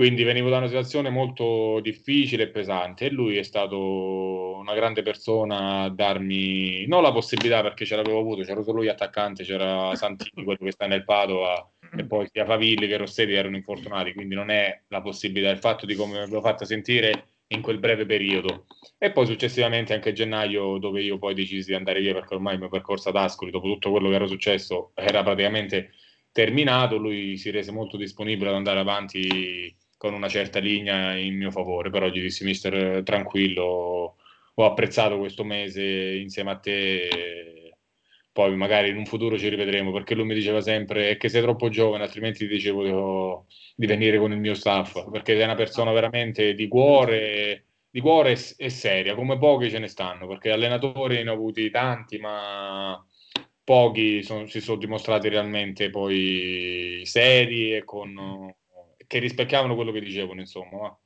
Quindi 0.00 0.22
venivo 0.22 0.48
da 0.48 0.56
una 0.56 0.66
situazione 0.66 1.10
molto 1.10 1.78
difficile 1.82 2.44
e 2.44 2.48
pesante 2.48 3.04
e 3.04 3.10
lui 3.10 3.36
è 3.36 3.42
stato 3.42 4.56
una 4.56 4.72
grande 4.72 5.02
persona 5.02 5.82
a 5.82 5.88
darmi 5.90 6.86
non 6.86 7.02
la 7.02 7.12
possibilità 7.12 7.60
perché 7.60 7.84
ce 7.84 7.96
l'avevo 7.96 8.18
avuto, 8.18 8.40
c'era 8.40 8.62
solo 8.62 8.78
lui 8.78 8.88
attaccante, 8.88 9.44
c'era 9.44 9.94
Santini, 9.96 10.42
quello 10.42 10.64
che 10.64 10.70
sta 10.70 10.86
nel 10.86 11.04
Padova 11.04 11.70
e 11.94 12.06
poi 12.06 12.26
sia 12.32 12.46
Favilli 12.46 12.86
che 12.86 12.96
Rossetti 12.96 13.34
erano 13.34 13.56
infortunati, 13.56 14.14
quindi 14.14 14.34
non 14.34 14.48
è 14.48 14.84
la 14.88 15.02
possibilità, 15.02 15.50
il 15.50 15.58
fatto 15.58 15.84
di 15.84 15.94
come 15.94 16.26
l'ho 16.26 16.40
fatta 16.40 16.64
sentire 16.64 17.26
in 17.48 17.60
quel 17.60 17.78
breve 17.78 18.06
periodo. 18.06 18.64
E 18.96 19.12
poi 19.12 19.26
successivamente 19.26 19.92
anche 19.92 20.14
gennaio 20.14 20.78
dove 20.78 21.02
io 21.02 21.18
poi 21.18 21.34
decisi 21.34 21.72
di 21.72 21.76
andare 21.76 22.00
via 22.00 22.14
perché 22.14 22.32
ormai 22.36 22.54
il 22.54 22.60
mio 22.60 22.70
percorso 22.70 23.10
ad 23.10 23.16
Ascoli, 23.16 23.50
dopo 23.50 23.66
tutto 23.66 23.90
quello 23.90 24.08
che 24.08 24.14
era 24.14 24.26
successo, 24.26 24.92
era 24.94 25.22
praticamente 25.22 25.90
terminato, 26.32 26.96
lui 26.96 27.36
si 27.36 27.50
rese 27.50 27.70
molto 27.70 27.98
disponibile 27.98 28.48
ad 28.48 28.54
andare 28.54 28.78
avanti 28.80 29.76
con 30.00 30.14
una 30.14 30.28
certa 30.28 30.60
linea 30.60 31.14
in 31.18 31.36
mio 31.36 31.50
favore, 31.50 31.90
però 31.90 32.08
gli 32.08 32.22
dissi 32.22 32.42
mister 32.42 33.02
tranquillo, 33.04 34.16
ho 34.54 34.64
apprezzato 34.64 35.18
questo 35.18 35.44
mese 35.44 35.82
insieme 36.16 36.52
a 36.52 36.56
te, 36.58 37.74
poi 38.32 38.56
magari 38.56 38.88
in 38.88 38.96
un 38.96 39.04
futuro 39.04 39.36
ci 39.36 39.48
rivedremo, 39.50 39.92
perché 39.92 40.14
lui 40.14 40.24
mi 40.24 40.32
diceva 40.34 40.62
sempre 40.62 41.18
che 41.18 41.28
sei 41.28 41.42
troppo 41.42 41.68
giovane, 41.68 42.04
altrimenti 42.04 42.46
ti 42.46 42.54
dicevo 42.54 43.44
di- 43.76 43.86
venire 43.86 44.18
con 44.18 44.32
il 44.32 44.38
mio 44.38 44.54
staff, 44.54 45.10
perché 45.10 45.34
sei 45.34 45.44
una 45.44 45.54
persona 45.54 45.92
veramente 45.92 46.54
di 46.54 46.66
cuore, 46.66 47.66
di 47.90 48.00
cuore 48.00 48.38
e, 48.56 48.70
seria, 48.70 49.14
come 49.14 49.36
pochi 49.36 49.68
ce 49.68 49.80
ne 49.80 49.88
stanno, 49.88 50.26
perché 50.26 50.50
allenatori 50.50 51.22
ne 51.22 51.28
ho 51.28 51.34
avuti 51.34 51.68
tanti, 51.70 52.16
ma 52.18 53.04
pochi 53.62 54.22
son- 54.22 54.48
si 54.48 54.60
sono 54.62 54.78
dimostrati 54.78 55.28
realmente 55.28 55.90
poi 55.90 57.02
seri 57.04 57.74
e 57.76 57.84
con, 57.84 58.54
che 59.10 59.18
rispecchiavano 59.18 59.74
quello 59.74 59.90
che 59.90 59.98
dicevano, 59.98 60.38
insomma. 60.38 60.78
va. 60.78 60.98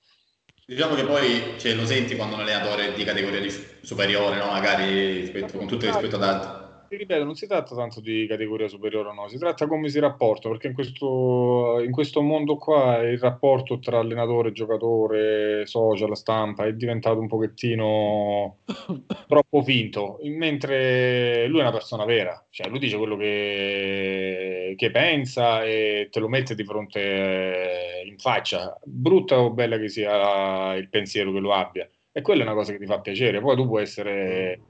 Diciamo 0.67 0.95
che 0.95 1.05
poi 1.05 1.59
cioè, 1.59 1.73
lo 1.73 1.87
senti 1.87 2.17
quando 2.17 2.35
un 2.35 2.43
allenatore 2.43 2.93
è 2.93 2.95
di 2.95 3.03
categoria 3.03 3.41
di- 3.41 3.51
superiore, 3.81 4.37
no? 4.37 4.49
magari 4.49 5.21
rispetto- 5.21 5.57
con 5.57 5.67
tutto 5.67 5.87
rispetto 5.87 6.17
ad 6.17 6.23
altri. 6.23 6.64
Ti 6.95 7.01
ripeto, 7.01 7.25
non 7.25 7.35
si 7.35 7.49
tratta 7.49 7.75
tanto 7.75 8.01
di 8.01 8.25
categoria 8.29 8.69
superiore 8.69 9.09
o 9.09 9.13
no, 9.13 9.27
si 9.27 9.37
tratta 9.37 9.67
come 9.67 9.89
si 9.89 9.99
rapporta, 9.99 10.49
perché 10.49 10.69
in 10.69 10.75
questo, 10.75 11.81
in 11.85 11.91
questo 11.91 12.23
mondo 12.23 12.57
qua 12.57 12.99
il 12.99 13.19
rapporto 13.19 13.81
tra 13.81 13.99
allenatore, 13.99 14.53
giocatore, 14.53 15.67
social, 15.67 16.17
stampa 16.17 16.67
è 16.67 16.73
diventato 16.75 17.19
un 17.19 17.27
pochettino 17.27 18.59
troppo 19.27 19.63
finto, 19.65 20.21
mentre 20.23 21.49
lui 21.49 21.59
è 21.59 21.63
una 21.63 21.73
persona 21.73 22.05
vera, 22.05 22.47
cioè 22.51 22.69
lui 22.69 22.79
dice 22.79 22.97
quello 22.97 23.17
che, 23.17 24.75
che 24.77 24.91
pensa 24.93 25.65
e 25.65 26.07
te 26.13 26.21
lo 26.21 26.29
mette 26.29 26.55
di 26.55 26.65
fronte 26.65 27.01
eh, 27.01 28.07
in 28.07 28.19
faccia, 28.19 28.79
brutta 28.85 29.41
o 29.41 29.51
bella 29.51 29.79
che 29.79 29.89
sia 29.89 30.75
il 30.77 30.89
pensiero 30.89 31.33
che 31.33 31.41
lo 31.41 31.55
abbia, 31.55 31.91
e 32.13 32.23
quella 32.23 32.43
è 32.43 32.47
una 32.47 32.55
cosa 32.55 32.71
che 32.71 32.79
ti 32.79 32.87
fa 32.87 33.01
piacere, 33.01 33.41
poi 33.41 33.57
tu 33.57 33.67
puoi 33.67 33.83
essere 33.83 34.61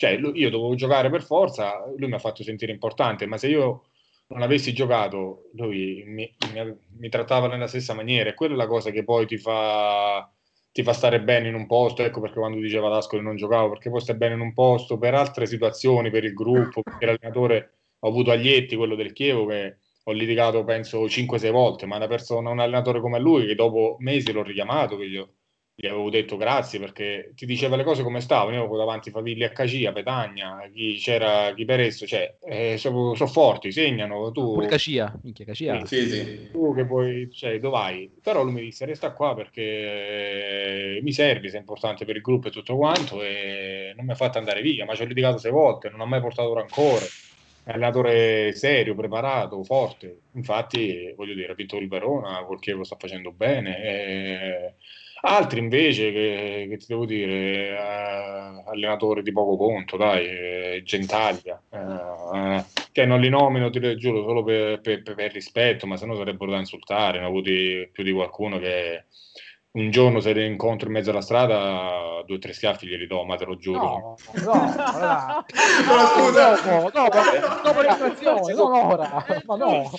cioè 0.00 0.12
io 0.12 0.48
dovevo 0.48 0.74
giocare 0.76 1.10
per 1.10 1.22
forza, 1.22 1.84
lui 1.94 2.08
mi 2.08 2.14
ha 2.14 2.18
fatto 2.18 2.42
sentire 2.42 2.72
importante, 2.72 3.26
ma 3.26 3.36
se 3.36 3.48
io 3.48 3.82
non 4.28 4.40
avessi 4.40 4.72
giocato, 4.72 5.50
lui 5.54 6.04
mi, 6.06 6.34
mi- 6.54 6.76
mi 6.98 7.08
trattava 7.10 7.48
nella 7.48 7.66
stessa 7.66 7.92
maniera. 7.92 8.30
E 8.30 8.34
quella 8.34 8.54
è 8.54 8.56
la 8.56 8.66
cosa 8.66 8.90
che 8.90 9.04
poi 9.04 9.26
ti 9.26 9.36
fa, 9.36 10.26
ti 10.72 10.82
fa 10.82 10.94
stare 10.94 11.20
bene 11.20 11.48
in 11.48 11.54
un 11.54 11.66
posto, 11.66 12.02
ecco 12.02 12.20
perché 12.22 12.38
quando 12.38 12.58
diceva 12.60 12.86
ad 12.86 12.94
Ascoli 12.94 13.22
non 13.22 13.36
giocavo, 13.36 13.68
perché 13.68 13.90
poi 13.90 14.00
stai 14.00 14.16
bene 14.16 14.34
in 14.34 14.40
un 14.40 14.54
posto 14.54 14.96
per 14.96 15.14
altre 15.14 15.44
situazioni, 15.46 16.10
per 16.10 16.24
il 16.24 16.32
gruppo, 16.32 16.80
perché 16.82 17.04
l'allenatore. 17.06 17.74
Ho 18.02 18.08
avuto 18.08 18.30
Aglietti, 18.30 18.76
quello 18.76 18.94
del 18.94 19.12
Chievo, 19.12 19.44
che 19.44 19.76
ho 20.04 20.12
litigato 20.12 20.64
penso 20.64 21.06
5-6 21.06 21.50
volte, 21.50 21.84
ma 21.84 21.96
una 21.96 22.06
persona, 22.06 22.48
un 22.48 22.58
allenatore 22.60 23.00
come 23.00 23.18
lui, 23.20 23.46
che 23.46 23.54
dopo 23.54 23.96
mesi 23.98 24.32
l'ho 24.32 24.42
richiamato, 24.42 24.96
che 24.96 25.04
io 25.04 25.34
gli 25.80 25.86
avevo 25.86 26.10
detto 26.10 26.36
grazie 26.36 26.78
perché 26.78 27.32
ti 27.34 27.46
diceva 27.46 27.74
le 27.74 27.84
cose 27.84 28.02
come 28.02 28.20
stavano. 28.20 28.54
Io 28.54 28.60
avevo 28.60 28.76
davanti 28.76 29.10
Favilli 29.10 29.44
a 29.44 29.50
Cacia, 29.50 29.92
Petagna, 29.92 30.68
chi 30.72 30.98
c'era 30.98 31.54
chi 31.54 31.64
per 31.64 31.80
esso, 31.80 32.06
cioè, 32.06 32.36
eh, 32.44 32.76
sono 32.76 33.14
forti, 33.14 33.72
segnano. 33.72 34.30
Tu, 34.30 34.52
Pure 34.52 34.66
Cacia, 34.66 35.18
minchia, 35.22 35.46
Cacia. 35.46 35.86
Sì, 35.86 36.08
sì. 36.08 36.50
tu 36.50 36.74
che 36.74 36.84
puoi, 36.84 37.30
cioè, 37.32 37.58
dove 37.58 37.76
vai? 37.78 38.10
Però 38.22 38.42
lui 38.42 38.52
mi 38.52 38.60
disse 38.60 38.84
resta 38.84 39.12
qua 39.12 39.34
perché 39.34 39.62
eh, 39.62 41.00
mi 41.02 41.12
servi, 41.12 41.48
sei 41.48 41.60
importante 41.60 42.04
per 42.04 42.16
il 42.16 42.22
gruppo 42.22 42.48
e 42.48 42.50
tutto 42.50 42.76
quanto 42.76 43.22
e 43.22 43.94
non 43.96 44.04
mi 44.04 44.12
ha 44.12 44.16
fatto 44.16 44.36
andare 44.36 44.60
via, 44.60 44.84
ma 44.84 44.94
ci 44.94 45.02
ho 45.02 45.06
litigato 45.06 45.38
sei 45.38 45.50
volte, 45.50 45.88
non 45.88 46.00
ho 46.00 46.06
mai 46.06 46.20
portato 46.20 46.52
rancore. 46.52 47.06
È 47.62 47.70
allenatore 47.72 48.52
serio, 48.54 48.94
preparato, 48.94 49.62
forte. 49.64 50.20
Infatti, 50.32 51.12
voglio 51.16 51.34
dire, 51.34 51.52
ha 51.52 51.54
vinto 51.54 51.76
il 51.76 51.88
Verona, 51.88 52.42
col 52.44 52.58
Chievo 52.60 52.84
sta 52.84 52.96
facendo 52.98 53.32
bene. 53.32 53.82
e- 53.82 54.74
Altri 55.22 55.58
invece, 55.60 56.12
che, 56.12 56.66
che 56.70 56.76
ti 56.78 56.86
devo 56.88 57.04
dire, 57.04 57.68
eh, 57.68 58.62
allenatori 58.66 59.22
di 59.22 59.32
poco 59.32 59.56
conto, 59.58 59.98
dai, 59.98 60.24
eh, 60.26 60.82
Gentaglia, 60.82 61.62
eh, 61.68 62.64
che 62.90 63.04
non 63.04 63.20
li 63.20 63.28
nomino, 63.28 63.68
ti 63.68 63.80
lo 63.80 63.94
giuro, 63.96 64.22
solo 64.22 64.42
per- 64.42 64.80
per- 64.80 65.02
per 65.02 65.30
rispetto, 65.32 65.86
ma 65.86 65.98
se 65.98 66.06
no 66.06 66.16
sarebbero 66.16 66.50
da 66.52 66.56
insultare. 66.58 67.18
Ne 67.18 67.26
ho 67.26 67.28
avuti 67.28 67.86
più 67.92 68.02
di 68.02 68.12
qualcuno 68.12 68.58
che, 68.58 69.04
un 69.72 69.90
giorno 69.90 70.20
se 70.20 70.32
le 70.32 70.46
incontro 70.46 70.88
in 70.88 70.94
mezzo 70.94 71.10
alla 71.10 71.20
strada, 71.20 72.22
due 72.26 72.36
o 72.36 72.38
tre 72.38 72.52
schiaffi 72.52 72.86
glieli 72.86 73.06
do, 73.06 73.24
ma 73.24 73.36
te 73.36 73.44
lo 73.44 73.56
giuro. 73.56 73.78
No, 73.78 74.16
no, 74.44 74.52
allora... 74.92 75.44
Però 75.46 76.06
scusa, 76.06 76.54
dopo, 76.60 76.90
dopo, 76.90 77.62
dopo 77.62 77.80
l'estrazione, 77.80 78.54
non 78.54 78.72
ora. 78.72 79.24
Ma 79.44 79.56
no. 79.56 79.90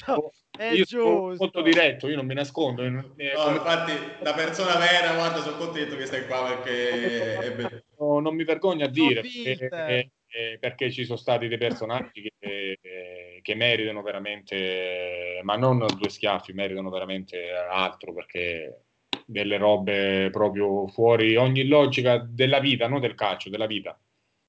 È 0.57 0.73
io 0.73 0.85
sono 0.85 1.29
giusto. 1.29 1.35
molto 1.43 1.61
diretto, 1.61 2.09
io 2.09 2.17
non 2.17 2.25
mi 2.25 2.33
nascondo. 2.33 2.83
non- 2.87 3.13
No, 3.15 3.43
come- 3.43 3.55
infatti, 3.55 3.93
da 4.21 4.33
persona 4.33 4.75
vera, 4.77 5.13
guarda, 5.13 5.39
sono 5.39 5.57
contento 5.57 5.95
che 5.95 6.05
stai 6.05 6.25
qua 6.27 6.43
perché 6.47 7.37
è 7.39 7.51
bello. 7.53 7.83
no, 7.97 8.19
non 8.19 8.35
mi 8.35 8.43
vergogno 8.43 8.85
a 8.85 8.89
dire 8.89 9.21
perché, 9.21 10.11
eh, 10.27 10.57
perché 10.59 10.91
ci 10.91 11.05
sono 11.05 11.17
stati 11.17 11.47
dei 11.47 11.57
personaggi 11.57 12.21
che, 12.21 12.77
eh, 12.81 13.39
che 13.41 13.55
meritano 13.55 14.01
veramente, 14.01 15.39
ma 15.43 15.55
non 15.55 15.85
due 15.97 16.09
schiaffi, 16.09 16.51
meritano 16.53 16.89
veramente 16.89 17.49
altro 17.51 18.13
perché 18.13 18.83
delle 19.31 19.57
robe 19.57 20.29
proprio 20.29 20.87
fuori 20.87 21.35
ogni 21.35 21.65
logica 21.65 22.17
della 22.17 22.59
vita, 22.59 22.87
non 22.87 22.99
del 22.99 23.15
calcio, 23.15 23.49
della 23.49 23.65
vita. 23.65 23.97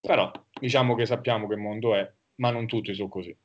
Però 0.00 0.30
diciamo 0.60 0.94
che 0.94 1.06
sappiamo 1.06 1.46
che 1.46 1.56
mondo 1.56 1.94
è, 1.94 2.10
ma 2.36 2.50
non 2.50 2.66
tutti 2.66 2.92
sono 2.92 3.08
così. 3.08 3.36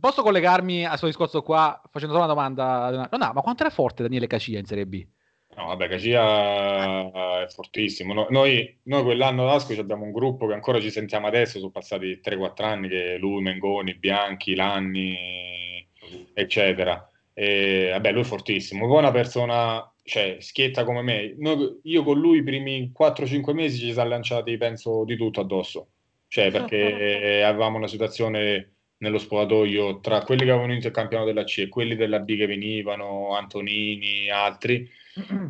Posso 0.00 0.22
collegarmi 0.22 0.86
al 0.86 0.96
suo 0.96 1.08
discorso 1.08 1.42
qua 1.42 1.80
facendo 1.90 2.14
solo 2.14 2.24
una 2.24 2.34
domanda? 2.34 3.08
No, 3.10 3.18
no, 3.18 3.32
ma 3.34 3.40
quanto 3.42 3.62
era 3.62 3.72
forte 3.72 4.02
Daniele 4.02 4.26
Cacia 4.26 4.58
in 4.58 4.64
Serie 4.64 4.86
B? 4.86 5.06
No, 5.54 5.66
vabbè, 5.66 5.88
Cacia 5.88 7.42
è 7.42 7.48
fortissimo. 7.48 8.14
No- 8.14 8.26
noi, 8.30 8.80
noi 8.84 9.02
quell'anno 9.02 9.42
ad 9.42 9.54
Asco 9.56 9.78
abbiamo 9.78 10.04
un 10.04 10.12
gruppo 10.12 10.46
che 10.46 10.54
ancora 10.54 10.80
ci 10.80 10.90
sentiamo 10.90 11.26
adesso, 11.26 11.58
sono 11.58 11.70
passati 11.70 12.20
3-4 12.24 12.64
anni 12.64 12.88
che 12.88 13.18
lui, 13.18 13.42
Mengoni, 13.42 13.94
Bianchi, 13.96 14.54
Lanni, 14.54 15.86
eccetera. 16.32 17.06
E, 17.34 17.88
vabbè, 17.90 18.12
lui 18.12 18.22
è 18.22 18.24
fortissimo. 18.24 18.86
Poi 18.86 18.98
una 18.98 19.10
persona, 19.10 19.91
cioè, 20.04 20.36
schietta 20.40 20.84
come 20.84 21.02
me. 21.02 21.34
Noi- 21.38 21.80
io 21.84 22.02
con 22.02 22.18
lui 22.18 22.38
i 22.38 22.42
primi 22.42 22.90
4-5 22.92 23.52
mesi 23.52 23.78
ci 23.78 23.92
siamo 23.92 24.08
lanciati, 24.10 24.56
penso, 24.56 25.04
di 25.04 25.16
tutto 25.16 25.40
addosso. 25.40 25.88
Cioè, 26.28 26.50
perché 26.50 27.42
avevamo 27.44 27.76
una 27.76 27.88
situazione 27.88 28.72
nello 29.02 29.18
spogliatoio 29.18 30.00
tra 30.00 30.22
quelli 30.22 30.44
che 30.44 30.50
avevano 30.50 30.72
vinto 30.72 30.86
il 30.86 30.92
campionato 30.92 31.28
della 31.28 31.44
C 31.44 31.58
e 31.58 31.68
quelli 31.68 31.96
della 31.96 32.20
B 32.20 32.36
che 32.36 32.46
venivano, 32.46 33.34
Antonini, 33.34 34.30
altri, 34.30 34.88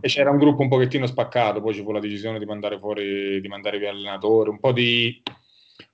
e 0.01 0.09
c'era 0.09 0.31
un 0.31 0.39
gruppo 0.39 0.63
un 0.63 0.69
pochettino 0.69 1.07
spaccato, 1.07 1.61
poi 1.61 1.75
ci 1.75 1.83
fu 1.83 1.93
la 1.93 2.01
decisione 2.01 2.39
di 2.39 2.47
mandare 2.47 2.79
fuori, 2.79 3.41
di 3.41 3.49
mandare 3.49 3.79
via 3.79 3.93
l'allenatore, 3.93 4.51
un 4.51 4.59
po' 4.59 4.73
di, 4.73 5.23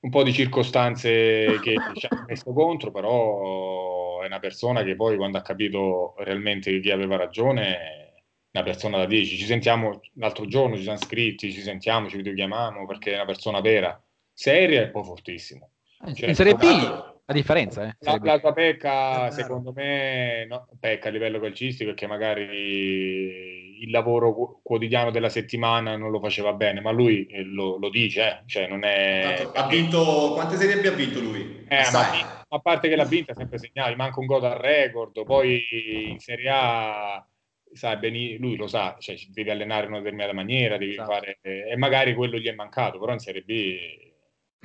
un 0.01 0.11
po' 0.11 0.23
di 0.23 0.33
circostanze 0.33 1.59
che 1.61 1.75
ci 1.95 2.07
hanno 2.09 2.25
messo 2.29 2.53
contro, 2.53 2.93
però 2.93 4.21
è 4.23 4.27
una 4.27 4.39
persona 4.39 4.85
che 4.85 4.95
poi 4.95 5.17
quando 5.17 5.39
ha 5.39 5.43
capito 5.43 6.15
realmente 6.19 6.79
chi 6.81 6.91
aveva 6.91 7.17
ragione, 7.17 8.08
una 8.53 8.63
persona 8.63 8.99
da 8.99 9.07
10. 9.07 9.37
Ci 9.37 9.45
sentiamo 9.45 10.01
l'altro 10.15 10.47
giorno, 10.47 10.77
ci 10.77 10.83
siamo 10.83 10.99
scritti, 10.99 11.53
ci 11.53 11.61
sentiamo, 11.61 12.09
ci 12.09 12.17
videochiamiamo 12.17 12.87
perché 12.87 13.13
è 13.13 13.17
una 13.17 13.27
persona 13.27 13.61
vera, 13.61 14.01
seria 14.33 14.83
e 14.83 14.89
poi 14.89 15.05
fortissimo. 15.05 15.71
Cioè, 16.15 16.29
in 16.29 16.35
Serie 16.35 16.55
B 16.55 17.17
la 17.31 17.35
differenza, 17.35 17.85
eh? 17.85 17.95
La, 18.23 18.39
tua 18.39 18.55
pecca, 18.55 19.31
secondo 19.31 19.71
me, 19.75 20.47
no, 20.47 20.67
pecca 20.81 21.09
a 21.09 21.13
livello 21.13 21.39
calcistico 21.39 21.91
perché 21.91 22.07
magari 22.07 23.83
il 23.83 23.91
lavoro 23.91 24.33
qu- 24.33 24.61
quotidiano 24.63 25.11
della 25.11 25.29
settimana 25.29 25.95
non 25.99 26.11
lo 26.11 26.21
faceva 26.21 26.55
bene, 26.55 26.81
ma 26.81 26.91
lui 26.91 27.27
eh, 27.27 27.43
lo, 27.43 27.77
lo 27.77 27.91
dice, 27.91 28.23
eh, 28.23 28.43
cioè 28.47 28.67
non 28.67 28.83
è... 28.83 29.47
Ha 29.53 29.67
vinto 29.67 30.33
quante 30.33 30.57
serie 30.57 30.81
B 30.81 30.87
ha 30.87 30.97
vinto 30.97 31.21
lui? 31.21 31.67
Eh, 31.69 31.91
ma 31.93 32.47
a 32.49 32.59
parte 32.61 32.89
che 32.89 32.97
l'ha 32.97 33.05
vinta, 33.05 33.35
sempre 33.35 33.59
segnato, 33.59 33.95
manca 33.95 34.21
un 34.21 34.27
gol 34.27 34.45
al 34.45 34.57
record, 34.57 35.23
poi 35.25 36.09
in 36.09 36.21
Serie 36.21 36.49
A, 36.49 37.29
sai, 37.73 37.97
beni- 37.99 38.39
lui 38.39 38.57
lo 38.57 38.67
sa, 38.67 38.97
cioè, 38.99 39.17
ci 39.17 39.31
devi 39.31 39.51
allenare 39.51 39.85
in 39.85 39.91
una 39.91 39.99
determinata 40.01 40.33
maniera, 40.33 40.79
devi 40.79 40.93
Esatto. 40.93 41.13
fare, 41.13 41.39
e 41.43 41.77
magari 41.77 42.15
quello 42.15 42.39
gli 42.39 42.49
è 42.49 42.55
mancato, 42.55 42.99
però 42.99 43.13
in 43.13 43.19
Serie 43.19 43.43
B 43.43 44.07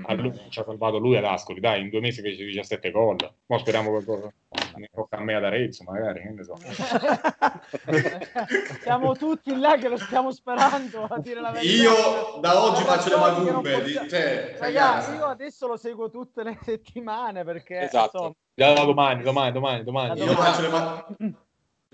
a 0.06 0.14
lui, 0.16 0.34
ci 0.50 0.60
ha 0.60 0.64
salvato 0.64 0.98
lui 0.98 1.16
ad 1.18 1.24
Ascoli, 1.24 1.60
dai, 1.60 1.82
in 1.82 1.90
due 1.90 2.00
mesi 2.00 2.22
fece 2.22 2.44
17 2.46 2.90
gol, 2.90 3.16
ma 3.46 3.58
speriamo 3.60 3.92
qualcosa, 3.92 4.34
ne 4.76 4.90
tocca 4.92 5.18
a 5.18 5.22
me 5.22 5.36
ad 5.36 5.44
Arezzo 5.44 5.84
magari, 5.84 6.22
che 6.22 6.30
ne 6.30 6.44
so. 6.44 6.56
Siamo 8.82 9.16
tutti 9.16 9.56
là 9.56 9.76
che 9.78 9.88
lo 9.90 9.98
stiamo 9.98 10.32
sperando 10.32 11.04
a 11.04 11.20
dire 11.20 11.40
la 11.42 11.52
verità. 11.52 11.84
Io 11.84 12.40
da 12.42 12.64
oggi 12.64 12.82
faccio 12.84 13.10
le 13.10 13.16
che 13.46 13.52
non 13.52 13.62
possiamo- 13.62 13.84
di- 13.84 14.10
cioè, 14.10 14.56
Ragazzi, 14.58 15.16
io 15.16 15.26
adesso 15.26 15.68
lo 15.68 15.78
seguo 15.78 16.10
tutte 16.10 16.44
le 16.44 16.58
settimane 16.62 17.44
perché 17.44 17.82
Esatto. 17.82 18.18
insomma, 18.18 18.34
Da 18.56 18.74
domani, 18.84 19.24
domani, 19.24 19.52
domani, 19.52 19.84
domani. 19.84 20.10
Io 20.20 20.26
domani. 20.26 20.36
faccio 20.36 20.62
le 20.62 20.68
ma- 20.70 21.06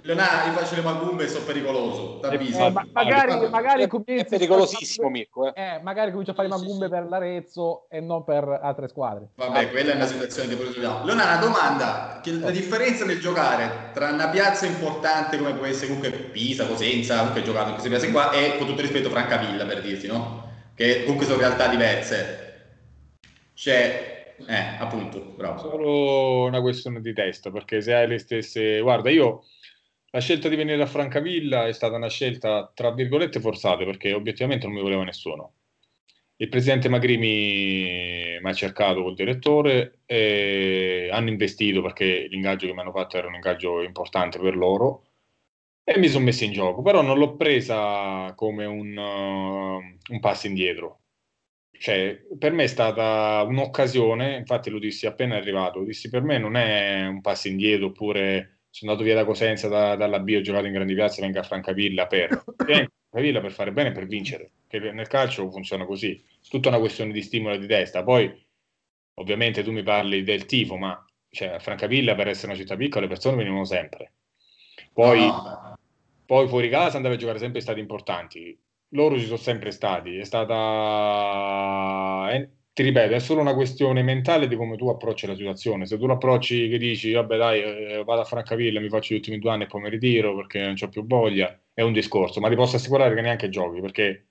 Leonardo, 0.01 0.51
io 0.51 0.57
faccio 0.57 0.75
le 0.75 0.81
macumbe 0.81 1.25
e 1.25 1.27
sono 1.27 1.43
pericoloso, 1.43 2.19
t'avviso. 2.19 2.65
Eh, 2.65 2.71
ma- 2.71 2.87
magari, 2.93 3.49
magari 3.49 3.83
È, 3.83 4.25
pericolosissimo, 4.25 5.09
Mirko. 5.09 5.53
Eh. 5.53 5.61
Eh, 5.61 5.81
magari 5.81 6.11
comincio 6.11 6.31
a 6.31 6.35
fare 6.35 6.47
i 6.47 6.51
magumbe 6.51 6.87
per 6.87 7.05
l'Arezzo 7.07 7.87
e 7.89 7.99
non 7.99 8.23
per 8.23 8.59
altre 8.61 8.87
squadre. 8.87 9.29
Vabbè, 9.35 9.69
quella 9.69 9.91
è 9.91 9.95
una 9.95 10.05
situazione 10.05 10.47
che 10.47 10.55
poi 10.55 10.67
risolviamo. 10.67 11.03
Leonardo, 11.03 11.47
una 11.47 11.57
domanda. 11.57 12.19
Che 12.23 12.31
la 12.31 12.51
differenza 12.51 13.05
nel 13.05 13.19
giocare 13.19 13.91
tra 13.93 14.09
una 14.09 14.29
piazza 14.29 14.65
importante 14.65 15.37
come 15.37 15.53
può 15.53 15.65
essere 15.65 15.87
comunque 15.87 16.11
Pisa, 16.11 16.65
Cosenza, 16.65 17.17
comunque 17.17 17.41
giocato 17.41 17.67
in 17.67 17.73
queste 17.73 17.89
piazze 17.89 18.11
qua, 18.11 18.31
e 18.31 18.57
con 18.57 18.67
tutto 18.67 18.81
il 18.81 18.87
rispetto 18.87 19.09
Francavilla, 19.09 19.65
per 19.65 19.81
dirti, 19.81 20.07
no? 20.07 20.47
Che 20.75 21.01
comunque 21.01 21.25
sono 21.25 21.39
realtà 21.39 21.67
diverse. 21.67 22.47
Cioè, 23.53 24.35
eh, 24.47 24.77
appunto, 24.79 25.33
bravo. 25.35 25.59
solo 25.59 26.45
una 26.45 26.61
questione 26.61 27.01
di 27.01 27.13
testa, 27.13 27.51
perché 27.51 27.81
se 27.81 27.93
hai 27.93 28.07
le 28.07 28.17
stesse... 28.17 28.79
Guarda, 28.79 29.09
io 29.09 29.43
la 30.11 30.19
scelta 30.19 30.49
di 30.49 30.55
venire 30.55 30.81
a 30.81 30.87
Francavilla 30.87 31.67
è 31.67 31.73
stata 31.73 31.95
una 31.95 32.09
scelta, 32.09 32.71
tra 32.73 32.91
virgolette, 32.91 33.39
forzata, 33.39 33.83
perché 33.85 34.13
obiettivamente 34.13 34.65
non 34.65 34.75
mi 34.75 34.81
voleva 34.81 35.03
nessuno. 35.03 35.53
Il 36.37 36.47
presidente 36.49 36.87
Magrimi 36.89 38.39
mi 38.41 38.49
ha 38.49 38.53
cercato 38.53 39.03
col 39.03 39.13
direttore, 39.13 39.99
hanno 41.11 41.29
investito 41.29 41.81
perché 41.81 42.27
l'ingaggio 42.29 42.65
che 42.65 42.73
mi 42.73 42.79
hanno 42.79 42.93
fatto 42.93 43.17
era 43.17 43.27
un 43.27 43.35
ingaggio 43.35 43.81
importante 43.83 44.39
per 44.39 44.55
loro 44.55 45.03
e 45.83 45.97
mi 45.97 46.07
sono 46.07 46.25
messo 46.25 46.43
in 46.45 46.53
gioco, 46.53 46.81
però 46.81 47.01
non 47.01 47.17
l'ho 47.17 47.35
presa 47.35 48.33
come 48.35 48.65
un, 48.65 48.95
uh, 48.95 50.13
un 50.13 50.19
passo 50.19 50.47
indietro. 50.47 51.01
Cioè, 51.71 52.25
per 52.37 52.51
me 52.51 52.63
è 52.65 52.67
stata 52.67 53.43
un'occasione, 53.47 54.37
infatti 54.37 54.69
lo 54.69 54.79
dissi 54.79 55.07
appena 55.07 55.35
arrivato, 55.35 55.83
dissi 55.83 56.09
per 56.09 56.21
me 56.21 56.37
non 56.37 56.55
è 56.55 57.07
un 57.07 57.21
passo 57.21 57.47
indietro 57.47 57.87
oppure 57.87 58.58
sono 58.69 58.91
andato 58.91 59.07
via 59.07 59.17
da 59.17 59.25
Cosenza, 59.25 59.67
da- 59.67 59.95
dalla 59.95 60.19
B, 60.19 60.35
ho 60.37 60.41
giocato 60.41 60.65
in 60.65 60.73
grandi 60.73 60.93
piazze, 60.93 61.21
vengo 61.21 61.39
a 61.39 61.43
Francavilla 61.43 62.07
per, 62.07 62.43
Francavilla 63.09 63.41
per 63.41 63.51
fare 63.51 63.71
bene 63.71 63.89
e 63.89 63.91
per 63.91 64.05
vincere, 64.05 64.51
che 64.67 64.79
nel 64.79 65.07
calcio 65.07 65.49
funziona 65.49 65.85
così, 65.85 66.23
tutta 66.49 66.69
una 66.69 66.79
questione 66.79 67.11
di 67.11 67.21
stimolo 67.21 67.57
di 67.57 67.67
testa, 67.67 68.03
poi 68.03 68.31
ovviamente 69.15 69.63
tu 69.63 69.71
mi 69.71 69.83
parli 69.83 70.23
del 70.23 70.45
tifo, 70.45 70.77
ma 70.77 71.03
cioè, 71.29 71.49
a 71.49 71.59
Francavilla 71.59 72.15
per 72.15 72.27
essere 72.27 72.47
una 72.51 72.57
città 72.57 72.75
piccola 72.75 73.01
le 73.01 73.07
persone 73.11 73.37
venivano 73.37 73.65
sempre, 73.65 74.13
poi, 74.93 75.19
No, 75.19 75.77
poi 76.25 76.47
fuori 76.47 76.69
casa 76.69 76.97
andava 76.97 77.15
a 77.15 77.17
giocare 77.17 77.39
sempre 77.39 77.57
in 77.57 77.63
stati 77.63 77.79
importanti, 77.79 78.57
loro 78.89 79.17
ci 79.17 79.25
sono 79.25 79.37
sempre 79.37 79.71
stati, 79.71 80.17
è 80.17 80.23
stata, 80.23 80.57
eh, 82.31 82.49
ti 82.73 82.83
ripeto, 82.83 83.13
è 83.13 83.19
solo 83.19 83.41
una 83.41 83.53
questione 83.53 84.01
mentale 84.03 84.47
di 84.47 84.55
come 84.55 84.77
tu 84.77 84.87
approcci 84.87 85.27
la 85.27 85.35
situazione. 85.35 85.85
Se 85.85 85.97
tu 85.97 86.05
lo 86.05 86.13
approcci 86.13 86.69
che 86.69 86.77
dici, 86.77 87.11
vabbè 87.11 87.37
dai, 87.37 87.61
eh, 87.61 88.03
vado 88.05 88.21
a 88.21 88.25
Francavilla, 88.25 88.79
mi 88.79 88.89
faccio 88.89 89.13
gli 89.13 89.17
ultimi 89.17 89.39
due 89.39 89.51
anni 89.51 89.63
e 89.63 89.67
poi 89.67 89.81
mi 89.81 89.89
ritiro 89.89 90.35
perché 90.35 90.61
non 90.61 90.75
ho 90.81 90.89
più 90.89 91.05
voglia, 91.05 91.59
è 91.73 91.81
un 91.81 91.93
discorso, 91.93 92.39
ma 92.39 92.49
ti 92.49 92.55
posso 92.55 92.77
assicurare 92.77 93.13
che 93.15 93.21
neanche 93.21 93.49
giochi 93.49 93.81
perché 93.81 94.29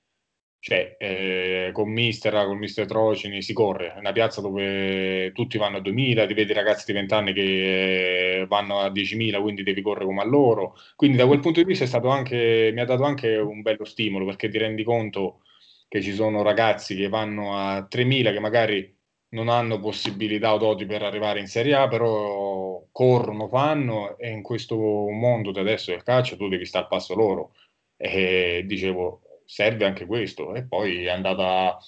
cioè, 0.61 0.97
eh, 0.99 1.71
con 1.73 1.89
Mister, 1.91 2.45
con 2.45 2.59
Mister 2.59 2.85
Trocini 2.87 3.43
si 3.43 3.53
corre, 3.53 3.95
è 3.95 3.99
una 3.99 4.13
piazza 4.13 4.41
dove 4.41 5.31
tutti 5.33 5.57
vanno 5.57 5.77
a 5.77 5.81
2000, 5.81 6.27
ti 6.27 6.35
vedi 6.35 6.53
ragazzi 6.53 6.85
di 6.87 6.93
20 6.95 7.15
anni 7.15 7.33
che 7.33 8.41
eh, 8.41 8.47
vanno 8.47 8.81
a 8.81 8.91
10.000, 8.91 9.41
quindi 9.41 9.63
devi 9.63 9.83
correre 9.83 10.07
come 10.07 10.21
a 10.23 10.25
loro. 10.25 10.75
Quindi 10.97 11.17
da 11.17 11.27
quel 11.27 11.39
punto 11.41 11.63
di 11.63 11.67
vista 11.67 11.85
anche, 12.11 12.71
mi 12.75 12.81
ha 12.81 12.85
dato 12.85 13.05
anche 13.05 13.37
un 13.37 13.63
bello 13.63 13.85
stimolo 13.85 14.25
perché 14.25 14.49
ti 14.49 14.59
rendi 14.59 14.83
conto 14.83 15.43
che 15.89 16.03
ci 16.03 16.13
sono 16.13 16.43
ragazzi 16.43 16.95
che 16.95 17.09
vanno 17.09 17.57
a 17.57 17.87
3.000 17.89 18.31
che 18.33 18.41
magari 18.41 18.97
non 19.31 19.49
hanno 19.49 19.81
possibilità 19.81 20.55
o 20.55 20.59
doti 20.59 20.87
per 20.87 21.03
arrivare 21.03 21.41
in 21.41 21.47
Serie 21.49 21.75
A, 21.75 21.89
però 21.89 22.85
corrono, 22.93 23.49
fanno 23.49 24.17
e 24.19 24.31
in 24.31 24.43
questo 24.43 24.77
mondo 24.77 25.51
di 25.51 25.59
adesso 25.59 25.91
del 25.91 26.03
calcio 26.03 26.37
tu 26.37 26.49
devi 26.49 26.65
stare 26.65 26.85
al 26.85 26.91
passo 26.91 27.15
loro. 27.15 27.55
E 27.97 28.63
dicevo, 28.67 29.23
serve 29.45 29.85
anche 29.87 30.07
questo. 30.07 30.55
E 30.55 30.65
poi 30.65 31.05
è 31.05 31.11
andata, 31.11 31.79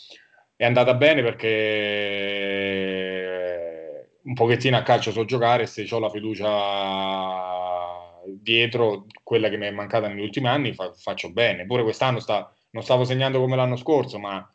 è 0.57 0.65
andata 0.65 0.95
bene 0.95 1.23
perché 1.23 1.79
un 4.23 4.35
pochettino 4.35 4.77
a 4.77 4.83
calcio 4.83 5.13
so 5.13 5.25
giocare, 5.25 5.67
se 5.67 5.87
ho 5.91 5.99
la 5.99 6.11
fiducia 6.11 6.49
dietro, 8.27 9.07
quella 9.23 9.49
che 9.49 9.57
mi 9.57 9.67
è 9.67 9.71
mancata 9.71 10.09
negli 10.09 10.21
ultimi 10.21 10.49
anni, 10.49 10.75
fa- 10.75 10.93
faccio 10.93 11.33
bene. 11.33 11.67
Pure 11.67 11.83
quest'anno 11.83 12.21
sta- 12.21 12.53
non 12.71 12.83
stavo 12.83 13.05
segnando 13.05 13.39
come 13.41 13.57
l'anno 13.57 13.77
scorso, 13.77 14.19
ma 14.19 14.49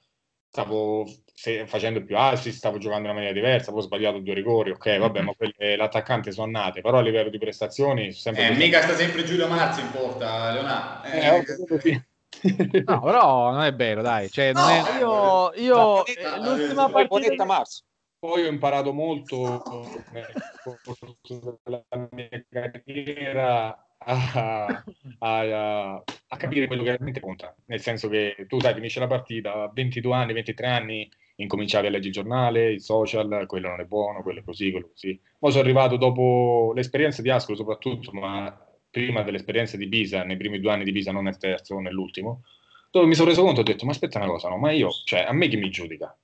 stavo 0.50 1.06
se- 1.34 1.68
facendo 1.68 2.04
più 2.04 2.18
assist, 2.18 2.58
stavo 2.58 2.78
giocando 2.78 3.04
in 3.04 3.10
una 3.12 3.20
maniera 3.20 3.34
diversa, 3.34 3.72
poi 3.72 3.82
ho 3.82 3.84
sbagliato 3.84 4.20
due 4.20 4.34
rigori, 4.34 4.72
ok, 4.72 4.98
vabbè, 5.00 5.22
ma 5.22 5.34
quelle 5.34 5.76
l'attaccante 5.76 6.32
sono 6.32 6.50
nate, 6.52 6.82
però 6.82 7.00
a 7.00 7.02
livello 7.02 7.30
di 7.30 7.38
prestazioni 7.38 8.14
sempre 8.14 8.46
Eh, 8.46 8.48
così. 8.50 8.60
mica 8.60 8.82
sta 8.82 8.94
sempre 8.94 9.24
Giulio 9.24 9.48
Marzi 9.48 9.82
in 9.82 9.92
porta, 9.92 10.52
Leonardo. 10.52 11.08
Eh, 11.08 11.44
quello 11.44 11.82
sì. 11.82 12.04
No, 12.86 13.02
però 13.02 13.52
non 13.52 13.64
è 13.64 13.74
vero, 13.74 14.02
dai. 14.02 14.30
Cioè, 14.30 14.54
non 14.54 14.70
No, 14.70 14.70
è... 14.70 14.98
Io, 14.98 15.54
io 15.56 16.06
Eh, 16.06 16.12
eh, 16.12 16.40
l'ultima 16.40 16.90
Poi 16.90 17.08
partita 17.08 17.08
Bonetta 17.08 17.46
Marzo. 17.46 17.84
Poi 18.20 18.46
ho 18.46 18.50
imparato 18.50 18.94
molto 18.94 19.64
nel 20.12 20.34
corso 20.62 21.60
della 21.64 21.84
mia 22.12 22.46
carriera 22.50 23.85
a, 24.06 24.84
a- 25.20 26.04
a 26.28 26.38
capire 26.38 26.68
quello 26.68 26.84
che 26.84 26.90
realmente 26.90 27.20
conta. 27.20 27.56
Nel 27.66 27.82
senso 27.82 28.10
che 28.10 28.46
tu 28.48 28.60
sai, 28.60 28.74
finisce 28.74 29.00
la 29.00 29.08
partita 29.08 29.64
a 29.64 29.72
22 29.74 30.14
anni, 30.14 30.34
23 30.34 30.68
anni, 30.68 31.10
incominciavi 31.38 31.88
a 31.88 31.90
leggere 31.90 32.08
il 32.08 32.14
giornale, 32.14 32.72
il 32.72 32.82
social, 32.82 33.46
quello 33.48 33.70
non 33.70 33.80
è 33.80 33.86
buono, 33.86 34.22
quello 34.22 34.40
è 34.40 34.44
così, 34.44 34.72
quello 34.72 34.90
così. 34.90 35.20
Poi 35.40 35.52
sono 35.52 35.64
arrivato 35.64 35.98
dopo 35.98 36.72
l'esperienza 36.76 37.22
di 37.22 37.30
Ascolo 37.30 37.58
soprattutto, 37.58 38.12
ma 38.12 38.58
prima 38.90 39.24
dell'esperienza 39.24 39.78
di 39.78 39.88
Pisa, 39.88 40.24
nei 40.24 40.38
primi 40.38 40.60
due 40.60 40.72
anni 40.72 40.84
di 40.84 40.92
Pisa, 40.92 41.12
non 41.12 41.24
nel 41.26 41.38
terzo, 41.38 41.80
nell'ultimo, 41.80 42.44
dove 42.92 43.08
mi 43.08 43.14
sono 43.14 43.30
reso 43.30 43.44
conto 43.44 43.60
e 43.60 43.64
ho 43.64 43.66
detto, 43.66 43.86
ma 43.86 43.92
aspetta 43.92 44.20
una 44.20 44.28
cosa, 44.28 44.48
no, 44.50 44.58
ma 44.58 44.72
io, 44.72 44.90
cioè, 45.04 45.22
a 45.22 45.34
me 45.34 45.48
chi 45.48 45.58
mi 45.58 45.70
giudica? 45.70 46.18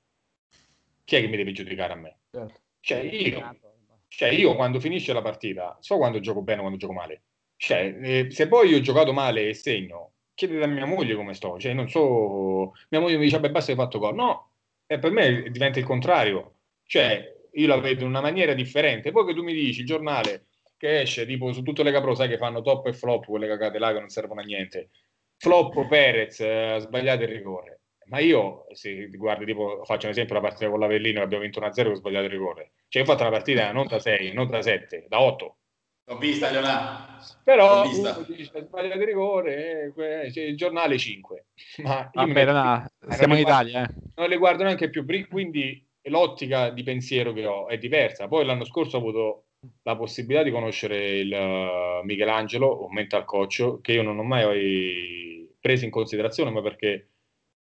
Chi 1.04 1.16
è 1.16 1.22
che 1.22 1.28
mi 1.28 1.36
deve 1.36 1.52
giudicare 1.52 1.94
a 1.94 1.98
me? 1.98 2.20
Certo. 2.32 2.60
Cioè, 2.80 3.00
io, 3.00 3.58
cioè, 4.08 4.30
io 4.30 4.56
quando 4.56 4.80
finisce 4.80 5.12
la 5.12 5.22
partita, 5.22 5.78
so 5.82 5.98
quando 5.98 6.20
gioco 6.22 6.42
bene 6.42 6.60
o 6.60 6.62
quando 6.62 6.80
gioco 6.80 6.94
male. 6.94 7.24
Cioè, 7.62 7.96
eh, 8.02 8.32
se 8.32 8.48
poi 8.48 8.70
io 8.70 8.78
ho 8.78 8.82
giocato 8.82 9.14
male 9.14 9.50
e 9.50 9.54
segno, 9.54 10.14
chiedete 10.34 10.64
a 10.64 10.68
mia 10.68 10.88
moglie 10.88 11.14
come 11.14 11.36
sto. 11.36 11.60
Cioè, 11.60 11.74
non 11.74 11.88
so, 11.88 12.72
mia 12.90 13.00
moglie 13.00 13.18
mi 13.18 13.26
dice, 13.26 13.40
beh, 13.40 13.52
basta 13.52 13.70
hai 13.72 13.78
fatto 13.78 14.00
gol. 14.00 14.16
No, 14.16 14.54
e 14.88 14.98
per 14.98 15.12
me 15.12 15.44
diventa 15.52 15.78
il 15.78 15.86
contrario. 15.86 16.56
Cioè, 16.84 17.24
io 17.52 17.68
la 17.68 17.78
vedo 17.78 18.02
in 18.02 18.10
una 18.10 18.20
maniera 18.22 18.56
differente. 18.56 19.12
Poi 19.12 19.28
che 19.28 19.36
tu 19.36 19.44
mi 19.44 19.54
dici, 19.54 19.82
il 19.82 19.86
giornale 19.86 20.48
che 20.76 21.02
esce, 21.02 21.28
tipo 21.28 21.54
su 21.54 21.62
tutte 21.62 21.84
le 21.84 21.92
capro, 21.92 22.16
sai 22.16 22.30
che 22.30 22.38
fanno 22.38 22.62
top 22.64 22.88
e 22.88 22.94
flop, 22.94 23.26
quelle 23.26 23.48
cagate 23.48 23.78
là 23.78 23.94
che 23.94 24.00
non 24.00 24.10
servono 24.10 24.42
a 24.42 24.44
niente. 24.44 24.90
Flop 25.38 25.88
Perez, 25.88 26.40
eh, 26.40 26.78
sbagliato 26.80 27.22
il 27.24 27.30
rigore. 27.30 27.82
Ma 28.06 28.18
io, 28.20 28.66
se 28.72 29.08
guardi, 29.12 29.46
tipo, 29.46 29.84
faccio 29.86 30.08
un 30.08 30.14
esempio, 30.14 30.34
la 30.34 30.42
partita 30.42 30.68
con 30.68 30.80
l'Avellino 30.80 31.20
che 31.20 31.26
abbiamo 31.26 31.44
vinto 31.44 31.60
1-0 31.60 31.90
che 31.90 31.96
ho 31.96 32.00
sbagliato 32.00 32.26
il 32.26 32.32
rigore. 32.32 32.72
Cioè, 32.88 33.04
io 33.04 33.08
ho 33.08 33.12
fatto 33.12 33.22
una 33.22 33.32
partita 33.32 33.72
non 33.72 33.86
da 33.86 34.00
6, 34.00 34.34
non 34.34 34.48
da 34.50 34.62
7, 34.64 35.06
da 35.08 35.22
8. 35.22 35.58
L'ho 36.12 36.18
vista, 36.18 36.52
Leonardo. 36.52 37.10
Però 37.44 37.88
uno 37.88 38.26
dice 38.28 38.52
sbagliato 38.66 39.00
il 39.00 39.06
rigore, 39.06 39.94
eh, 39.96 40.32
il 40.50 40.58
giornale 40.58 40.98
5. 40.98 41.46
Ma 41.84 42.00
io 42.00 42.10
Vabbè, 42.26 42.46
mi- 42.46 42.52
no, 42.52 42.86
siamo 43.10 43.36
in 43.36 43.42
guardo- 43.44 43.70
Italia, 43.70 43.84
eh. 43.88 43.94
non 44.16 44.28
le 44.28 44.38
guardo 44.38 44.64
neanche 44.64 44.90
più, 44.90 45.06
quindi 45.30 45.86
l'ottica 46.06 46.70
di 46.70 46.84
pensiero 46.84 47.32
che 47.32 47.46
ho 47.46 47.68
è 47.68 47.78
diversa. 47.78 48.28
Poi 48.28 48.44
l'anno 48.44 48.66
scorso 48.66 48.98
ho 48.98 49.00
avuto 49.00 49.44
la 49.84 49.96
possibilità 49.96 50.44
di 50.44 50.52
conoscere 50.52 51.20
il 51.20 51.32
uh, 51.32 52.04
Michelangelo, 52.06 52.84
un 52.84 52.92
mental 52.92 53.24
coach, 53.24 53.80
che 53.82 53.94
io 53.94 54.02
non 54.04 54.18
ho 54.20 54.24
mai 54.24 55.48
preso 55.60 55.86
in 55.86 55.92
considerazione, 55.92 56.50
ma 56.52 56.62
perché 56.62 57.10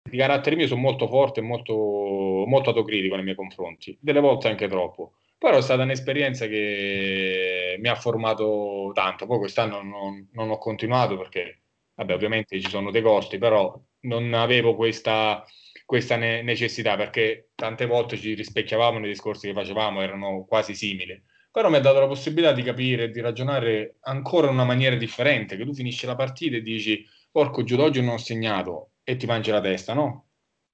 di 0.02 0.16
carattere 0.18 0.56
mio 0.56 0.66
sono 0.66 0.80
molto 0.80 1.06
forte 1.08 1.40
e 1.40 1.44
molto, 1.44 1.72
molto 1.74 2.70
autocritico 2.70 3.14
nei 3.14 3.24
miei 3.24 3.36
confronti, 3.36 3.96
delle 4.00 4.20
volte 4.20 4.48
anche 4.48 4.68
troppo. 4.68 5.14
Però 5.38 5.56
è 5.58 5.62
stata 5.62 5.82
un'esperienza 5.82 6.46
che 6.46 7.76
mi 7.78 7.88
ha 7.88 7.94
formato 7.94 8.90
tanto. 8.94 9.26
Poi 9.26 9.38
quest'anno 9.38 9.82
non, 9.82 10.28
non 10.32 10.50
ho 10.50 10.58
continuato 10.58 11.16
perché, 11.18 11.62
vabbè, 11.94 12.14
ovviamente 12.14 12.60
ci 12.60 12.68
sono 12.70 12.90
dei 12.90 13.02
costi, 13.02 13.38
però 13.38 13.78
non 14.00 14.32
avevo 14.34 14.74
questa, 14.74 15.44
questa 15.84 16.16
ne- 16.16 16.42
necessità 16.42 16.96
perché 16.96 17.50
tante 17.54 17.86
volte 17.86 18.16
ci 18.16 18.34
rispecchiavamo 18.34 18.98
nei 18.98 19.10
discorsi 19.10 19.48
che 19.48 19.52
facevamo, 19.52 20.00
erano 20.00 20.44
quasi 20.46 20.74
simili. 20.74 21.22
Però 21.50 21.68
mi 21.70 21.76
ha 21.76 21.80
dato 21.80 22.00
la 22.00 22.06
possibilità 22.06 22.52
di 22.52 22.62
capire, 22.62 23.10
di 23.10 23.20
ragionare 23.20 23.96
ancora 24.00 24.46
in 24.48 24.54
una 24.54 24.64
maniera 24.64 24.96
differente, 24.96 25.56
che 25.56 25.64
tu 25.64 25.74
finisci 25.74 26.06
la 26.06 26.14
partita 26.16 26.56
e 26.56 26.60
dici, 26.62 27.04
porco 27.30 27.62
giù, 27.62 27.76
non 27.76 28.08
ho 28.08 28.16
segnato 28.18 28.92
e 29.04 29.16
ti 29.16 29.26
mangi 29.26 29.50
la 29.50 29.60
testa, 29.60 29.94
no? 29.94 30.25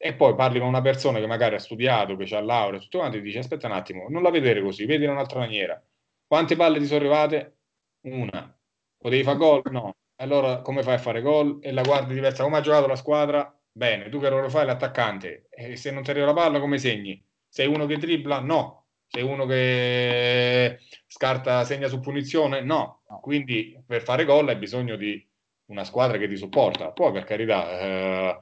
E 0.04 0.14
poi 0.14 0.34
parli 0.34 0.58
con 0.58 0.66
una 0.66 0.80
persona 0.80 1.20
che 1.20 1.28
magari 1.28 1.54
ha 1.54 1.60
studiato, 1.60 2.16
che 2.16 2.34
ha 2.34 2.40
laurea, 2.40 2.80
tutto 2.80 2.98
quanto, 2.98 3.16
e 3.18 3.20
ti 3.20 3.26
dice, 3.26 3.38
aspetta 3.38 3.68
un 3.68 3.74
attimo, 3.74 4.08
non 4.08 4.22
la 4.24 4.30
vedere 4.30 4.60
così, 4.60 4.84
vedi 4.84 5.04
in 5.04 5.10
un'altra 5.10 5.38
maniera. 5.38 5.80
Quante 6.26 6.56
palle 6.56 6.80
ti 6.80 6.86
sono 6.86 6.98
arrivate? 6.98 7.58
Una. 8.06 8.58
Potevi 8.98 9.22
fare 9.22 9.36
gol? 9.36 9.62
No. 9.70 9.94
Allora 10.16 10.60
come 10.60 10.82
fai 10.82 10.94
a 10.94 10.98
fare 10.98 11.20
gol? 11.20 11.58
E 11.62 11.70
la 11.70 11.82
guardi 11.82 12.14
diversa. 12.14 12.42
Come 12.42 12.56
ha 12.56 12.60
giocato 12.60 12.88
la 12.88 12.96
squadra? 12.96 13.56
Bene. 13.70 14.08
Tu 14.08 14.18
che 14.18 14.28
ruolo 14.28 14.48
fai? 14.48 14.66
L'attaccante. 14.66 15.46
E 15.50 15.76
se 15.76 15.92
non 15.92 16.02
ti 16.02 16.10
arriva 16.10 16.26
la 16.26 16.32
palla, 16.32 16.58
come 16.58 16.78
segni? 16.78 17.24
Sei 17.48 17.68
uno 17.68 17.86
che 17.86 17.96
dribbla? 17.98 18.40
No. 18.40 18.86
Sei 19.06 19.22
uno 19.22 19.46
che 19.46 20.78
scarta, 21.06 21.62
segna 21.64 21.86
su 21.86 22.00
punizione? 22.00 22.60
No. 22.62 23.02
No. 23.08 23.20
Quindi 23.20 23.80
per 23.86 24.02
fare 24.02 24.24
gol 24.24 24.48
hai 24.48 24.56
bisogno 24.56 24.96
di 24.96 25.24
una 25.66 25.84
squadra 25.84 26.18
che 26.18 26.26
ti 26.28 26.36
supporta. 26.36 26.90
Poi 26.90 27.12
per 27.12 27.24
carità, 27.24 27.78
eh, 27.78 28.40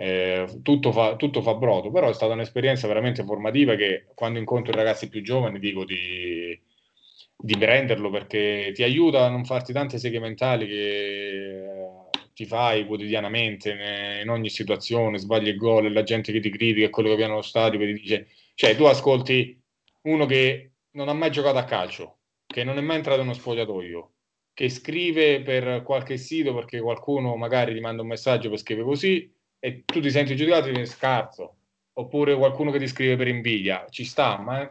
eh, 0.00 0.60
tutto, 0.62 0.92
fa, 0.92 1.16
tutto 1.16 1.42
fa 1.42 1.54
brodo, 1.54 1.90
però 1.90 2.08
è 2.08 2.14
stata 2.14 2.32
un'esperienza 2.34 2.86
veramente 2.86 3.24
formativa 3.24 3.74
che 3.74 4.06
quando 4.14 4.38
incontro 4.38 4.72
i 4.72 4.76
ragazzi 4.76 5.08
più 5.08 5.22
giovani 5.22 5.58
dico 5.58 5.84
di, 5.84 6.56
di 7.36 7.58
prenderlo 7.58 8.08
perché 8.08 8.70
ti 8.72 8.84
aiuta 8.84 9.24
a 9.24 9.28
non 9.28 9.44
farti 9.44 9.72
tante 9.72 9.98
seghe 9.98 10.20
mentali 10.20 10.68
che 10.68 11.48
eh, 11.48 11.88
ti 12.32 12.46
fai 12.46 12.86
quotidianamente 12.86 14.20
in 14.22 14.28
ogni 14.28 14.50
situazione, 14.50 15.18
sbagli 15.18 15.48
il 15.48 15.56
gol 15.56 15.92
la 15.92 16.04
gente 16.04 16.30
che 16.30 16.38
ti 16.38 16.50
critica 16.50 16.90
quello 16.90 17.08
che 17.08 17.16
viene 17.16 17.32
allo 17.32 17.42
stadio 17.42 17.80
che 17.80 17.86
ti 17.86 18.00
dice, 18.00 18.28
cioè 18.54 18.76
tu 18.76 18.84
ascolti 18.84 19.60
uno 20.02 20.26
che 20.26 20.74
non 20.92 21.08
ha 21.08 21.12
mai 21.12 21.32
giocato 21.32 21.58
a 21.58 21.64
calcio, 21.64 22.18
che 22.46 22.62
non 22.62 22.78
è 22.78 22.80
mai 22.80 22.98
entrato 22.98 23.18
in 23.20 23.26
uno 23.26 23.34
spogliatoio, 23.34 24.12
che 24.54 24.68
scrive 24.68 25.42
per 25.42 25.82
qualche 25.82 26.16
sito 26.18 26.54
perché 26.54 26.80
qualcuno 26.80 27.34
magari 27.34 27.74
ti 27.74 27.80
manda 27.80 28.02
un 28.02 28.08
messaggio 28.08 28.48
per 28.48 28.58
scrivere 28.60 28.86
così 28.86 29.36
e 29.60 29.82
tu 29.84 30.00
ti 30.00 30.10
senti 30.10 30.36
giudicato 30.36 30.68
e 30.68 30.84
scarso, 30.86 31.54
oppure 31.94 32.36
qualcuno 32.36 32.70
che 32.70 32.78
ti 32.78 32.86
scrive 32.88 33.16
per 33.16 33.28
invidia, 33.28 33.84
ci 33.90 34.04
sta, 34.04 34.38
ma 34.38 34.70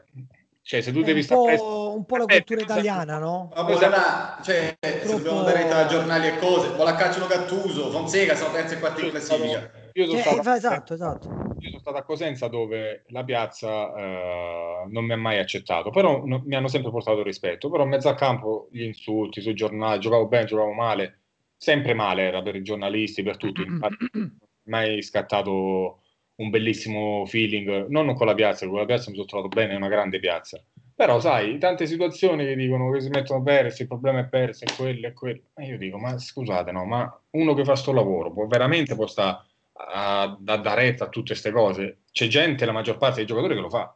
cioè 0.61 0.81
se 0.81 0.91
tu 0.91 0.99
È 1.01 1.03
devi 1.03 1.19
un 1.19 1.23
stare 1.25 1.41
presto- 1.45 1.65
po', 1.65 1.93
un 1.95 2.05
po' 2.05 2.17
la 2.17 2.23
Eh, 2.25 2.27
cultura 2.35 2.59
cosa- 2.61 2.73
italiana, 2.73 3.17
no? 3.19 3.51
Ma 3.55 3.63
poi 3.65 3.75
sarà, 3.77 4.39
cioè, 4.43 4.75
se 4.79 4.99
Troppo- 4.99 5.17
dobbiamo 5.17 5.43
dare 5.43 5.63
retta 5.63 5.77
a 5.77 5.85
giornali 5.87 6.27
e 6.27 6.37
cose, 6.37 6.69
Volacaccio 6.75 7.25
Gattuso, 7.27 7.89
Fonseca 7.89 8.35
sono 8.35 8.51
terzi 8.53 8.73
e 8.75 8.79
quarti 8.79 9.03
in 9.05 9.09
classifica. 9.11 9.71
io 9.93 10.05
sono 10.05 10.17
Cioè, 10.17 10.21
stato- 10.21 10.43
fa- 10.43 10.55
esatto, 10.55 10.93
esatto. 10.93 11.27
Io 11.59 11.69
sono 11.69 11.79
stato 11.79 11.97
a 11.97 12.03
Cosenza 12.03 12.47
dove 12.49 13.03
la 13.07 13.23
piazza 13.23 13.93
eh, 13.95 14.85
non 14.89 15.05
mi 15.05 15.13
ha 15.13 15.17
mai 15.17 15.39
accettato, 15.39 15.89
però 15.89 16.23
no- 16.25 16.43
mi 16.45 16.55
hanno 16.55 16.67
sempre 16.67 16.91
portato 16.91 17.23
rispetto. 17.23 17.69
Però 17.69 17.83
in 17.83 17.89
mezzo 17.89 18.09
al 18.09 18.15
campo 18.15 18.67
gli 18.71 18.83
insulti 18.83 19.41
sui 19.41 19.53
giornali, 19.55 19.99
giocavo 19.99 20.27
bene, 20.27 20.45
giocavo 20.45 20.73
male, 20.73 21.21
sempre 21.57 21.93
male 21.95 22.23
era 22.23 22.41
per 22.43 22.55
i 22.55 22.61
giornalisti, 22.61 23.23
per 23.23 23.37
tutti. 23.37 23.61
Infatti, 23.65 24.37
mai 24.67 25.01
scattato 25.01 26.01
un 26.37 26.49
bellissimo 26.49 27.25
feeling, 27.25 27.87
non 27.87 28.13
con 28.13 28.27
la 28.27 28.33
piazza, 28.33 28.67
con 28.67 28.79
la 28.79 28.85
piazza 28.85 29.09
mi 29.09 29.15
sono 29.15 29.27
trovato 29.27 29.49
bene, 29.49 29.73
è 29.73 29.75
una 29.75 29.87
grande 29.87 30.19
piazza. 30.19 30.61
Però 30.95 31.19
sai, 31.19 31.57
tante 31.59 31.85
situazioni 31.85 32.43
che 32.43 32.55
dicono 32.55 32.91
che 32.91 33.01
si 33.01 33.09
mettono 33.09 33.43
persi, 33.43 33.83
il 33.83 33.87
problema 33.87 34.19
è 34.19 34.25
perso, 34.25 34.65
è 34.65 34.75
quello, 34.75 35.07
è 35.07 35.13
quello. 35.13 35.41
E 35.55 35.65
io 35.65 35.77
dico, 35.77 35.97
ma 35.97 36.17
scusate, 36.17 36.71
no, 36.71 36.85
ma 36.85 37.21
uno 37.31 37.53
che 37.53 37.63
fa 37.63 37.75
sto 37.75 37.91
lavoro 37.91 38.31
può 38.31 38.47
veramente 38.47 38.95
può 38.95 39.05
sta 39.05 39.45
a, 39.73 40.23
a 40.23 40.57
dare 40.57 40.81
retta 40.81 41.05
a 41.05 41.09
tutte 41.09 41.31
queste 41.31 41.51
cose. 41.51 41.99
C'è 42.11 42.27
gente, 42.27 42.65
la 42.65 42.71
maggior 42.71 42.97
parte 42.97 43.17
dei 43.17 43.25
giocatori 43.25 43.55
che 43.55 43.61
lo 43.61 43.69
fa. 43.69 43.95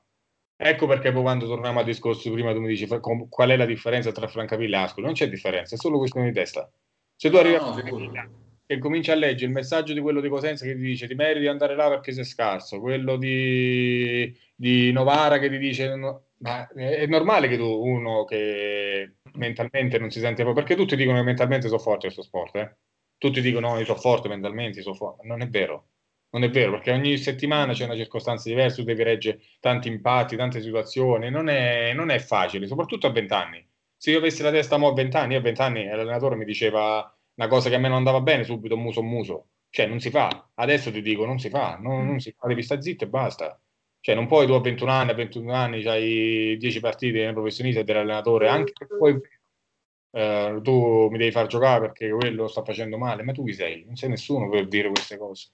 Ecco 0.56 0.86
perché 0.86 1.12
poi 1.12 1.24
quando 1.24 1.48
torniamo 1.48 1.80
al 1.80 1.86
discorso 1.86 2.32
prima 2.32 2.54
tu 2.54 2.60
mi 2.60 2.68
dici 2.68 2.88
qual 2.88 3.50
è 3.50 3.58
la 3.58 3.66
differenza 3.66 4.12
tra 4.12 4.28
Francavilla 4.28 4.82
e 4.82 4.84
Ascoli, 4.84 5.08
non 5.08 5.16
c'è 5.16 5.28
differenza, 5.28 5.74
è 5.74 5.78
solo 5.80 5.98
questione 5.98 6.28
di 6.28 6.34
testa. 6.34 6.70
Se 7.16 7.32
tu 7.32 7.36
arrivi 7.38 7.56
no, 7.56 7.62
a. 7.62 7.74
Francavilla 7.74 8.30
e 8.72 8.78
cominci 8.80 9.12
a 9.12 9.16
leggere 9.16 9.48
il 9.48 9.52
messaggio 9.52 9.92
di 9.92 10.00
quello 10.00 10.22
di 10.22 10.30
Cosenza 10.30 10.64
che 10.64 10.76
ti 10.76 10.82
dice 10.82 11.06
ti 11.06 11.14
meriti 11.14 11.42
di 11.42 11.48
andare 11.48 11.76
là 11.76 11.90
perché 11.90 12.14
sei 12.14 12.24
scarso, 12.24 12.80
quello 12.80 13.18
di, 13.18 14.34
di 14.56 14.94
Novara 14.94 15.40
che 15.40 15.50
ti 15.50 15.58
dice 15.58 15.94
no- 15.96 16.28
ma 16.38 16.66
è 16.70 17.06
normale 17.06 17.50
che 17.50 17.58
tu, 17.58 17.66
uno 17.66 18.24
che 18.24 19.16
mentalmente 19.34 20.00
non 20.00 20.10
si 20.10 20.20
sente 20.20 20.44
proprio, 20.44 20.64
perché 20.64 20.80
tutti 20.80 20.96
dicono 20.96 21.18
che 21.18 21.24
mentalmente 21.26 21.68
sono 21.68 21.80
forte 21.80 22.04
questo 22.06 22.22
sport, 22.24 22.56
eh? 22.56 22.76
Tutti 23.18 23.42
dicono 23.42 23.72
no, 23.72 23.78
io 23.80 23.86
sono 23.86 24.00
forte 24.00 24.28
mentalmente, 24.30 24.82
sono 24.82 24.96
forte. 24.96 25.28
Non 25.28 25.42
è 25.42 25.48
vero. 25.50 25.90
Non 26.32 26.44
è 26.44 26.50
vero, 26.50 26.72
perché 26.72 26.92
ogni 26.92 27.18
settimana 27.18 27.74
c'è 27.74 27.84
una 27.86 27.96
circostanza 27.96 28.48
diversa, 28.50 28.78
tu 28.78 28.84
devi 28.84 29.04
reggere 29.04 29.42
tanti 29.60 29.90
impatti, 29.90 30.38
tante 30.38 30.62
situazioni, 30.62 31.30
non 31.30 31.50
è, 31.50 31.92
non 31.94 32.10
è 32.10 32.20
facile, 32.20 32.68
soprattutto 32.68 33.06
a 33.08 33.12
20 33.12 33.34
anni. 33.34 33.70
Se 33.98 34.12
io 34.12 34.18
avessi 34.20 34.42
la 34.42 34.50
testa 34.52 34.78
mo 34.78 34.88
a 34.88 34.94
20 34.94 35.18
anni, 35.18 35.36
a 35.36 35.42
20 35.42 35.62
anni 35.62 35.86
l'allenatore 35.86 36.36
mi 36.38 36.46
diceva 36.46 37.14
una 37.36 37.48
cosa 37.48 37.70
che 37.70 37.76
a 37.76 37.80
me 37.80 37.88
non 37.88 37.98
andava 37.98 38.22
bene, 38.22 38.44
subito 38.44 38.78
muso 38.78 39.00
a 39.02 39.04
muso. 39.04 39.48
Cioè, 39.70 39.88
non 39.88 40.00
si 40.00 40.10
fa. 40.10 40.50
Adesso 40.56 40.92
ti 40.92 41.02
dico, 41.02 41.26
non 41.26 41.40
si 41.40 41.50
fa, 41.50 41.78
non, 41.78 42.06
non 42.06 42.20
si 42.20 42.34
fa, 42.38 42.48
devi 42.48 42.62
stare 42.62 42.82
zitto 42.82 43.06
e 43.06 43.08
basta. 43.08 43.60
Cioè, 44.00 44.16
non 44.16 44.28
puoi 44.28 44.46
tu 44.46 44.54
a 44.54 44.62
21 44.62 44.92
anni, 44.92 45.12
a 45.12 45.14
21 45.14 45.54
anni, 45.54 45.86
hai 45.86 46.58
10 46.58 46.80
partite 46.80 47.24
nel 47.24 47.34
professionista 47.34 47.80
e 47.80 47.84
dell'allenatore, 47.84 48.48
anche 48.48 48.74
se 48.76 48.88
poi 48.98 49.20
eh, 50.12 50.60
tu 50.62 51.08
mi 51.10 51.18
devi 51.18 51.32
far 51.32 51.48
giocare 51.48 51.82
perché 51.82 52.10
quello 52.10 52.48
sta 52.48 52.64
facendo 52.64 52.98
male, 52.98 53.24
ma 53.24 53.32
tu 53.32 53.46
chi 53.46 53.54
sei? 53.54 53.86
Non 53.86 53.96
sei 53.96 54.10
nessuno 54.10 54.50
per 54.50 54.68
dire 54.68 54.90
queste 54.90 55.18
cose. 55.18 55.52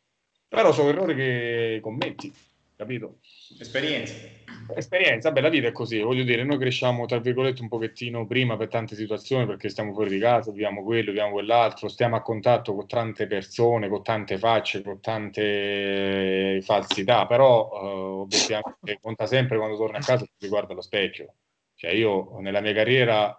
Però 0.47 0.71
sono 0.71 0.89
errori 0.89 1.13
che 1.15 1.79
commetti, 1.81 2.33
capito? 2.75 3.19
Esperienza. 3.59 4.36
Esperienza, 4.75 5.31
beh, 5.31 5.41
la 5.41 5.49
vita 5.49 5.67
è 5.67 5.71
così, 5.71 5.99
voglio 5.99 6.23
dire, 6.23 6.43
noi 6.43 6.57
cresciamo 6.57 7.05
tra 7.05 7.19
virgolette 7.19 7.61
un 7.61 7.67
pochettino 7.67 8.25
prima 8.25 8.57
per 8.57 8.67
tante 8.67 8.95
situazioni 8.95 9.45
perché 9.45 9.69
stiamo 9.69 9.93
fuori 9.93 10.09
di 10.09 10.19
casa, 10.19 10.51
viviamo 10.51 10.83
quello, 10.83 11.11
viviamo 11.11 11.31
quell'altro, 11.31 11.87
stiamo 11.87 12.15
a 12.15 12.21
contatto 12.21 12.75
con 12.75 12.87
tante 12.87 13.27
persone, 13.27 13.87
con 13.89 14.03
tante 14.03 14.37
facce, 14.37 14.81
con 14.81 14.99
tante 14.99 16.59
falsità, 16.63 17.25
però 17.25 18.25
eh, 18.27 18.99
conta 18.99 19.25
sempre 19.25 19.57
quando 19.57 19.77
torni 19.77 19.97
a 19.97 19.99
casa 20.01 20.25
ti 20.37 20.47
guarda 20.47 20.73
allo 20.73 20.81
specchio. 20.81 21.33
Cioè 21.75 21.91
io 21.91 22.39
nella 22.39 22.61
mia 22.61 22.73
carriera 22.73 23.35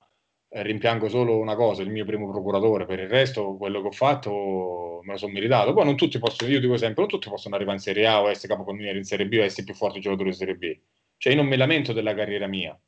eh, 0.48 0.62
rimpiango 0.62 1.08
solo 1.08 1.38
una 1.38 1.54
cosa, 1.56 1.82
il 1.82 1.90
mio 1.90 2.04
primo 2.04 2.30
procuratore, 2.30 2.86
per 2.86 3.00
il 3.00 3.08
resto 3.08 3.56
quello 3.56 3.80
che 3.82 3.88
ho 3.88 3.92
fatto 3.92 5.00
me 5.02 5.12
lo 5.12 5.18
sono 5.18 5.32
meritato. 5.32 5.72
Poi 5.72 5.84
non 5.84 5.96
tutti 5.96 6.18
possono, 6.18 6.50
io 6.50 6.60
dico 6.60 6.76
sempre, 6.76 7.02
non 7.02 7.10
tutti 7.10 7.28
possono 7.28 7.54
arrivare 7.54 7.76
in 7.76 7.82
Serie 7.82 8.06
A 8.06 8.22
o 8.22 8.28
essere 8.28 8.48
capocannoniere 8.48 8.98
in 8.98 9.04
Serie 9.04 9.26
B 9.26 9.34
o 9.38 9.42
essere 9.42 9.64
più 9.64 9.74
forti 9.74 10.00
giocatori 10.00 10.28
in 10.30 10.34
Serie 10.34 10.54
B 10.56 10.78
cioè, 11.18 11.32
io 11.32 11.40
non 11.40 11.48
mi 11.48 11.56
lamento 11.56 11.92
della 11.92 12.14
carriera 12.14 12.46
mia. 12.46 12.78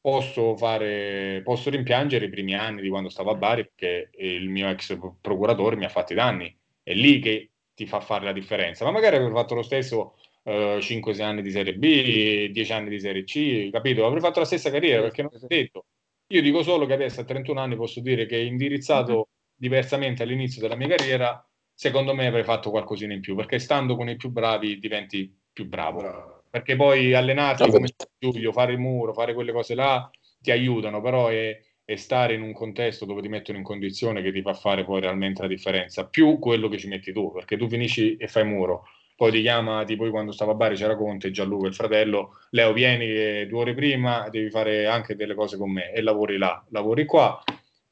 Posso, 0.00 0.56
fare, 0.56 1.42
posso 1.44 1.68
rimpiangere 1.68 2.26
i 2.26 2.30
primi 2.30 2.54
anni 2.54 2.80
di 2.80 2.88
quando 2.88 3.08
stavo 3.08 3.30
a 3.30 3.34
Bari 3.34 3.64
perché 3.64 4.10
il 4.18 4.48
mio 4.48 4.68
ex 4.68 4.98
procuratore 5.20 5.76
mi 5.76 5.84
ha 5.84 5.88
fatto 5.88 6.12
i 6.12 6.16
danni. 6.16 6.56
È 6.82 6.94
lì 6.94 7.18
che 7.18 7.50
ti 7.74 7.86
fa 7.86 8.00
fare 8.00 8.24
la 8.24 8.32
differenza. 8.32 8.84
Ma 8.84 8.92
magari 8.92 9.16
avrei 9.16 9.32
fatto 9.32 9.54
lo 9.54 9.62
stesso 9.62 10.16
uh, 10.44 10.78
5-6 10.78 11.22
anni 11.22 11.42
di 11.42 11.50
Serie 11.50 11.74
B, 11.74 12.46
10 12.50 12.72
anni 12.72 12.88
di 12.88 12.98
Serie 13.00 13.24
C, 13.24 13.68
capito? 13.70 14.06
Avrei 14.06 14.20
fatto 14.20 14.38
la 14.40 14.46
stessa 14.46 14.70
carriera 14.70 15.02
perché 15.02 15.22
non 15.22 15.32
ho 15.34 15.46
detto. 15.46 15.84
Io 16.28 16.42
dico 16.42 16.62
solo 16.62 16.86
che 16.86 16.94
adesso 16.94 17.20
a 17.20 17.24
31 17.24 17.60
anni 17.60 17.76
posso 17.76 18.00
dire 18.00 18.26
che 18.26 18.38
indirizzato 18.38 19.12
mm-hmm. 19.12 19.22
diversamente 19.54 20.22
all'inizio 20.22 20.62
della 20.62 20.76
mia 20.76 20.88
carriera, 20.88 21.46
secondo 21.74 22.14
me 22.14 22.26
avrei 22.26 22.44
fatto 22.44 22.70
qualcosina 22.70 23.12
in 23.12 23.20
più, 23.20 23.34
perché 23.34 23.58
stando 23.58 23.96
con 23.96 24.08
i 24.08 24.16
più 24.16 24.30
bravi 24.30 24.78
diventi 24.78 25.32
più 25.52 25.66
bravo. 25.66 25.98
bravo 26.00 26.35
perché 26.50 26.76
poi 26.76 27.14
allenarti 27.14 27.70
come 27.70 27.88
Giulio, 28.18 28.52
fare 28.52 28.72
il 28.72 28.78
muro, 28.78 29.12
fare 29.12 29.34
quelle 29.34 29.52
cose 29.52 29.74
là 29.74 30.08
ti 30.40 30.50
aiutano, 30.50 31.00
però 31.00 31.28
è, 31.28 31.60
è, 31.84 31.96
stare 31.96 32.34
in 32.34 32.42
un 32.42 32.52
contesto 32.52 33.04
dove 33.04 33.22
ti 33.22 33.28
mettono 33.28 33.58
in 33.58 33.64
condizione 33.64 34.22
che 34.22 34.32
ti 34.32 34.42
fa 34.42 34.54
fare 34.54 34.84
poi 34.84 35.00
realmente 35.00 35.42
la 35.42 35.48
differenza, 35.48 36.06
più 36.06 36.38
quello 36.38 36.68
che 36.68 36.78
ci 36.78 36.88
metti 36.88 37.12
tu, 37.12 37.32
perché 37.32 37.56
tu 37.56 37.68
finisci 37.68 38.16
e 38.16 38.28
fai 38.28 38.44
muro, 38.44 38.84
poi 39.16 39.32
ti 39.32 39.40
chiama, 39.40 39.84
tipo 39.84 40.08
quando 40.10 40.30
stavo 40.30 40.52
a 40.52 40.54
Bari 40.54 40.76
c'era 40.76 40.94
Conte, 40.94 41.30
Gianluca, 41.30 41.66
il 41.66 41.74
fratello, 41.74 42.38
Leo 42.50 42.72
vieni 42.74 43.46
due 43.46 43.60
ore 43.60 43.74
prima, 43.74 44.28
devi 44.28 44.50
fare 44.50 44.86
anche 44.86 45.16
delle 45.16 45.34
cose 45.34 45.56
con 45.56 45.72
me 45.72 45.90
e 45.92 46.02
lavori 46.02 46.36
là, 46.36 46.62
lavori 46.68 47.06
qua, 47.06 47.42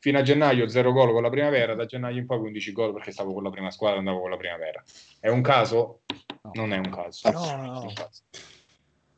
fino 0.05 0.19
a 0.19 0.23
gennaio 0.23 0.69
zero 0.69 0.93
gol 0.93 1.13
con 1.13 1.23
la 1.23 1.31
primavera, 1.31 1.75
da 1.75 1.87
gennaio 1.87 2.19
in 2.19 2.27
poi 2.27 2.39
15 2.39 2.73
gol 2.73 2.93
perché 2.93 3.11
stavo 3.11 3.33
con 3.33 3.43
la 3.43 3.49
prima 3.49 3.71
squadra, 3.71 4.01
andavo 4.01 4.21
con 4.21 4.29
la 4.29 4.37
primavera. 4.37 4.85
È 5.19 5.29
un 5.29 5.41
caso? 5.41 6.03
Non 6.53 6.73
è 6.73 6.77
un 6.77 6.91
caso. 6.91 7.31
No, 7.31 7.57
no, 7.57 7.73
no. 7.73 7.93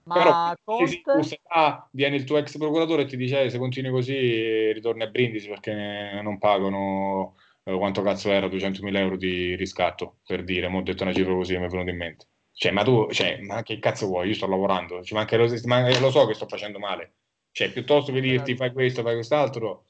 Ma 0.04 0.14
Però 0.14 0.54
Conte... 0.62 1.02
Scusa, 1.02 1.36
ah, 1.48 1.88
viene 1.90 2.16
il 2.16 2.24
tuo 2.24 2.38
ex 2.38 2.56
procuratore 2.58 3.02
e 3.02 3.06
ti 3.06 3.16
dice 3.16 3.42
eh, 3.42 3.50
se 3.50 3.58
continui 3.58 3.90
così 3.90 4.72
ritorni 4.72 5.02
a 5.02 5.08
Brindisi 5.08 5.48
perché 5.48 6.20
non 6.22 6.38
pagano 6.38 7.34
eh, 7.64 7.76
quanto 7.76 8.02
cazzo 8.02 8.30
era 8.30 8.46
200.000 8.46 8.96
euro 8.96 9.16
di 9.16 9.56
riscatto 9.56 10.18
per 10.24 10.44
dire, 10.44 10.68
mi 10.68 10.76
ho 10.76 10.82
detto 10.82 11.02
una 11.02 11.12
cifra 11.12 11.34
così 11.34 11.58
mi 11.58 11.64
è 11.64 11.68
venuto 11.68 11.90
in 11.90 11.96
mente. 11.96 12.26
Cioè 12.52 12.70
ma 12.70 12.84
tu, 12.84 13.10
cioè, 13.10 13.40
ma 13.40 13.62
che 13.64 13.80
cazzo 13.80 14.06
vuoi? 14.06 14.28
Io 14.28 14.34
sto 14.34 14.46
lavorando, 14.46 15.02
cioè, 15.02 15.18
ma, 15.18 15.36
lo, 15.36 15.48
ma 15.64 15.98
lo 15.98 16.10
so 16.10 16.26
che 16.26 16.34
sto 16.34 16.46
facendo 16.46 16.78
male. 16.78 17.14
Cioè 17.50 17.72
piuttosto 17.72 18.12
che 18.12 18.20
dirti 18.20 18.54
fai 18.54 18.72
questo, 18.72 19.02
fai 19.02 19.14
quest'altro 19.14 19.86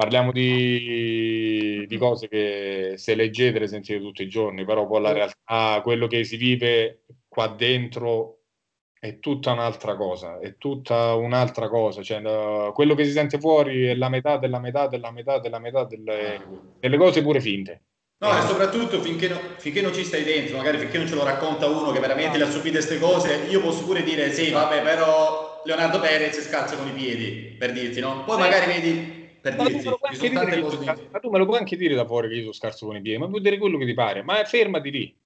parliamo 0.00 0.32
di, 0.32 1.84
di 1.86 1.98
cose 1.98 2.26
che 2.26 2.94
se 2.96 3.14
leggete 3.14 3.58
le 3.58 3.66
sentite 3.66 4.00
tutti 4.00 4.22
i 4.22 4.30
giorni 4.30 4.64
però 4.64 4.86
poi 4.86 5.02
la 5.02 5.12
realtà, 5.12 5.82
quello 5.82 6.06
che 6.06 6.24
si 6.24 6.38
vive 6.38 7.02
qua 7.28 7.48
dentro 7.48 8.38
è 8.98 9.18
tutta 9.18 9.52
un'altra 9.52 9.96
cosa, 9.96 10.38
è 10.38 10.56
tutta 10.56 11.14
un'altra 11.14 11.68
cosa, 11.68 12.02
cioè, 12.02 12.22
quello 12.72 12.94
che 12.94 13.04
si 13.04 13.10
sente 13.10 13.38
fuori 13.38 13.88
è 13.88 13.94
la 13.94 14.08
metà 14.08 14.38
della 14.38 14.58
metà 14.58 14.88
della 14.88 15.10
metà 15.10 15.38
della 15.38 15.58
metà 15.58 15.84
delle, 15.84 16.46
delle 16.78 16.96
cose 16.96 17.20
pure 17.20 17.42
finte. 17.42 17.82
No, 18.22 18.36
e 18.38 18.40
soprattutto 18.42 19.02
finché, 19.02 19.28
no, 19.28 19.38
finché, 19.58 19.82
non 19.82 19.92
ci 19.92 20.04
stai 20.04 20.24
dentro, 20.24 20.56
magari 20.56 20.78
finché 20.78 20.96
non 20.96 21.08
ce 21.08 21.14
lo 21.14 21.24
racconta 21.24 21.66
uno 21.66 21.90
che 21.90 22.00
veramente 22.00 22.38
le 22.38 22.44
ha 22.44 22.50
subite 22.50 22.78
queste 22.78 22.98
cose, 22.98 23.46
io 23.50 23.60
posso 23.60 23.84
pure 23.84 24.02
dire 24.02 24.32
sì, 24.32 24.50
vabbè, 24.50 24.80
però 24.80 25.60
Leonardo 25.64 26.00
Perez 26.00 26.40
scalza 26.40 26.76
con 26.76 26.88
i 26.88 26.92
piedi, 26.92 27.54
per 27.58 27.72
dirti, 27.72 28.00
no? 28.00 28.24
Poi 28.24 28.38
magari 28.38 28.66
vedi, 28.66 29.19
per 29.40 29.56
ma 29.56 29.64
dirti, 29.64 29.78
ci 29.78 29.84
sono 29.84 29.98
tante 30.00 30.60
cose. 30.60 31.08
Ma 31.10 31.18
tu 31.18 31.30
me 31.30 31.38
lo 31.38 31.46
puoi 31.46 31.58
anche 31.58 31.76
dire 31.76 31.94
da 31.94 32.06
fuori 32.06 32.28
che 32.28 32.34
io 32.34 32.40
sono 32.40 32.52
scarso 32.52 32.86
con 32.86 32.96
i 32.96 33.00
piedi, 33.00 33.18
ma 33.18 33.28
puoi 33.28 33.40
dire 33.40 33.58
quello 33.58 33.78
che 33.78 33.86
ti 33.86 33.94
pare, 33.94 34.22
ma 34.22 34.42
fermati 34.44 34.90
lì. 34.90 35.18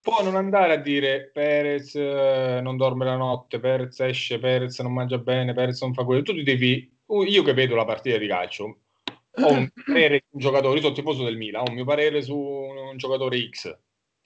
Poi 0.00 0.24
non 0.24 0.36
andare 0.36 0.72
a 0.72 0.76
dire 0.76 1.30
Perez 1.32 1.94
eh, 1.96 2.60
non 2.62 2.76
dorme 2.76 3.04
la 3.04 3.16
notte, 3.16 3.58
Perez 3.58 3.98
esce, 4.00 4.38
Perez 4.38 4.78
non 4.80 4.92
mangia 4.92 5.18
bene, 5.18 5.52
Perez 5.52 5.82
non 5.82 5.92
fa 5.92 6.04
quello. 6.04 6.22
Tu 6.22 6.34
ti 6.34 6.42
devi, 6.44 6.90
io 7.26 7.42
che 7.42 7.52
vedo 7.52 7.74
la 7.74 7.84
partita 7.84 8.16
di 8.16 8.26
calcio, 8.26 8.78
ho 9.32 9.52
un 9.52 9.68
parere 9.84 10.24
su 10.28 10.36
un 10.36 10.40
giocatore, 10.40 10.76
io 10.76 10.82
sono 10.82 10.94
tifoso 10.94 11.24
del 11.24 11.36
Milan, 11.36 11.62
ho 11.62 11.68
un 11.68 11.74
mio 11.74 11.84
parere 11.84 12.22
su 12.22 12.36
un, 12.36 12.96
giocatore 12.96 13.48
X. 13.48 13.76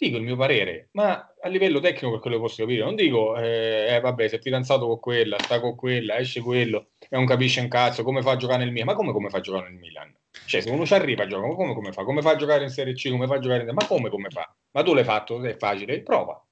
Dico 0.03 0.17
il 0.17 0.25
mio 0.25 0.35
parere, 0.35 0.88
ma 0.95 1.33
a 1.41 1.49
livello 1.49 1.79
tecnico 1.79 2.11
per 2.11 2.19
quello 2.19 2.35
che 2.35 2.43
posso 2.43 2.62
capire, 2.62 2.83
non 2.83 2.97
dico, 2.97 3.37
eh, 3.37 3.87
eh 3.88 4.01
vabbè, 4.01 4.27
sei 4.27 4.41
fidanzato 4.41 4.88
con 4.88 4.99
quella, 4.99 5.38
sta 5.38 5.61
con 5.61 5.77
quella, 5.77 6.19
esce 6.19 6.41
quello, 6.41 6.88
e 6.99 7.07
non 7.11 7.25
capisce 7.25 7.61
un 7.61 7.69
cazzo, 7.69 8.03
come 8.03 8.21
fa 8.21 8.33
a 8.33 8.37
giocare 8.37 8.65
nel 8.65 8.73
Milan? 8.73 8.88
Ma 8.88 8.95
come, 8.95 9.12
come 9.12 9.29
fa 9.29 9.37
a 9.37 9.41
giocare 9.41 9.69
nel 9.69 9.79
Milan? 9.79 10.12
Cioè, 10.45 10.61
se 10.61 10.71
uno 10.71 10.85
ci 10.85 10.95
arriva 10.95 11.23
a 11.23 11.27
giocare, 11.29 11.55
come, 11.55 11.73
come 11.73 11.93
fa? 11.93 12.03
Come 12.03 12.21
fa 12.21 12.31
a 12.33 12.37
giocare 12.37 12.65
in 12.65 12.71
Serie 12.71 12.95
C? 12.95 13.11
Come 13.11 13.29
fa 13.29 13.37
a 13.37 13.38
giocare 13.38 13.62
in... 13.62 13.73
Ma 13.73 13.87
come, 13.87 14.11
come 14.11 14.29
fa? 14.29 14.53
Ma 14.73 14.83
tu 14.83 14.93
l'hai 14.93 15.05
fatto? 15.05 15.41
È 15.41 15.57
facile? 15.57 16.03
Prova. 16.03 16.45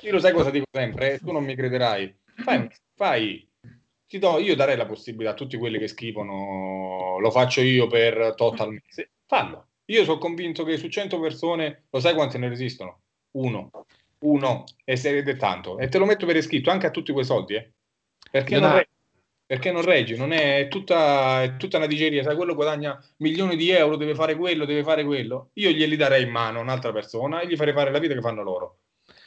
Io 0.00 0.10
lo 0.10 0.18
sai 0.18 0.32
cosa 0.32 0.50
dico 0.50 0.64
sempre? 0.72 1.18
Tu 1.18 1.30
non 1.30 1.44
mi 1.44 1.54
crederai. 1.54 2.12
Fai, 2.42 2.68
fai 2.96 3.48
do, 4.18 4.38
io 4.40 4.56
darei 4.56 4.76
la 4.76 4.86
possibilità 4.86 5.30
a 5.30 5.34
tutti 5.34 5.56
quelli 5.56 5.78
che 5.78 5.86
scrivono 5.86 7.18
lo 7.20 7.30
faccio 7.30 7.60
io 7.60 7.86
per 7.86 8.34
total 8.34 8.70
mese. 8.72 9.12
Fallo. 9.26 9.69
Io 9.90 10.04
sono 10.04 10.18
convinto 10.18 10.62
che 10.64 10.76
su 10.76 10.88
100 10.88 11.18
persone, 11.18 11.86
lo 11.90 12.00
sai 12.00 12.14
quante 12.14 12.38
ne 12.38 12.48
resistono? 12.48 13.00
Uno. 13.32 13.70
Uno. 14.20 14.64
E 14.84 14.96
se 14.96 15.22
è 15.22 15.36
tanto. 15.36 15.78
E 15.78 15.88
te 15.88 15.98
lo 15.98 16.04
metto 16.04 16.26
per 16.26 16.36
iscritto 16.36 16.70
anche 16.70 16.86
a 16.86 16.90
tutti 16.90 17.12
quei 17.12 17.24
soldi, 17.24 17.54
eh? 17.54 17.72
Perché 18.30 18.58
non, 18.60 18.70
non 18.70 18.84
perché 19.50 19.72
non 19.72 19.82
reggi, 19.82 20.16
non 20.16 20.30
è, 20.30 20.58
è, 20.58 20.68
tutta, 20.68 21.42
è 21.42 21.56
tutta 21.56 21.78
una 21.78 21.88
diceria, 21.88 22.22
sai, 22.22 22.36
quello 22.36 22.54
guadagna 22.54 22.96
milioni 23.16 23.56
di 23.56 23.70
euro, 23.70 23.96
deve 23.96 24.14
fare 24.14 24.36
quello, 24.36 24.64
deve 24.64 24.84
fare 24.84 25.04
quello. 25.04 25.50
Io 25.54 25.70
glieli 25.70 25.96
darei 25.96 26.22
in 26.22 26.30
mano 26.30 26.60
a 26.60 26.62
un'altra 26.62 26.92
persona 26.92 27.40
e 27.40 27.48
gli 27.48 27.56
farei 27.56 27.74
fare 27.74 27.90
la 27.90 27.98
vita 27.98 28.14
che 28.14 28.20
fanno 28.20 28.44
loro. 28.44 28.78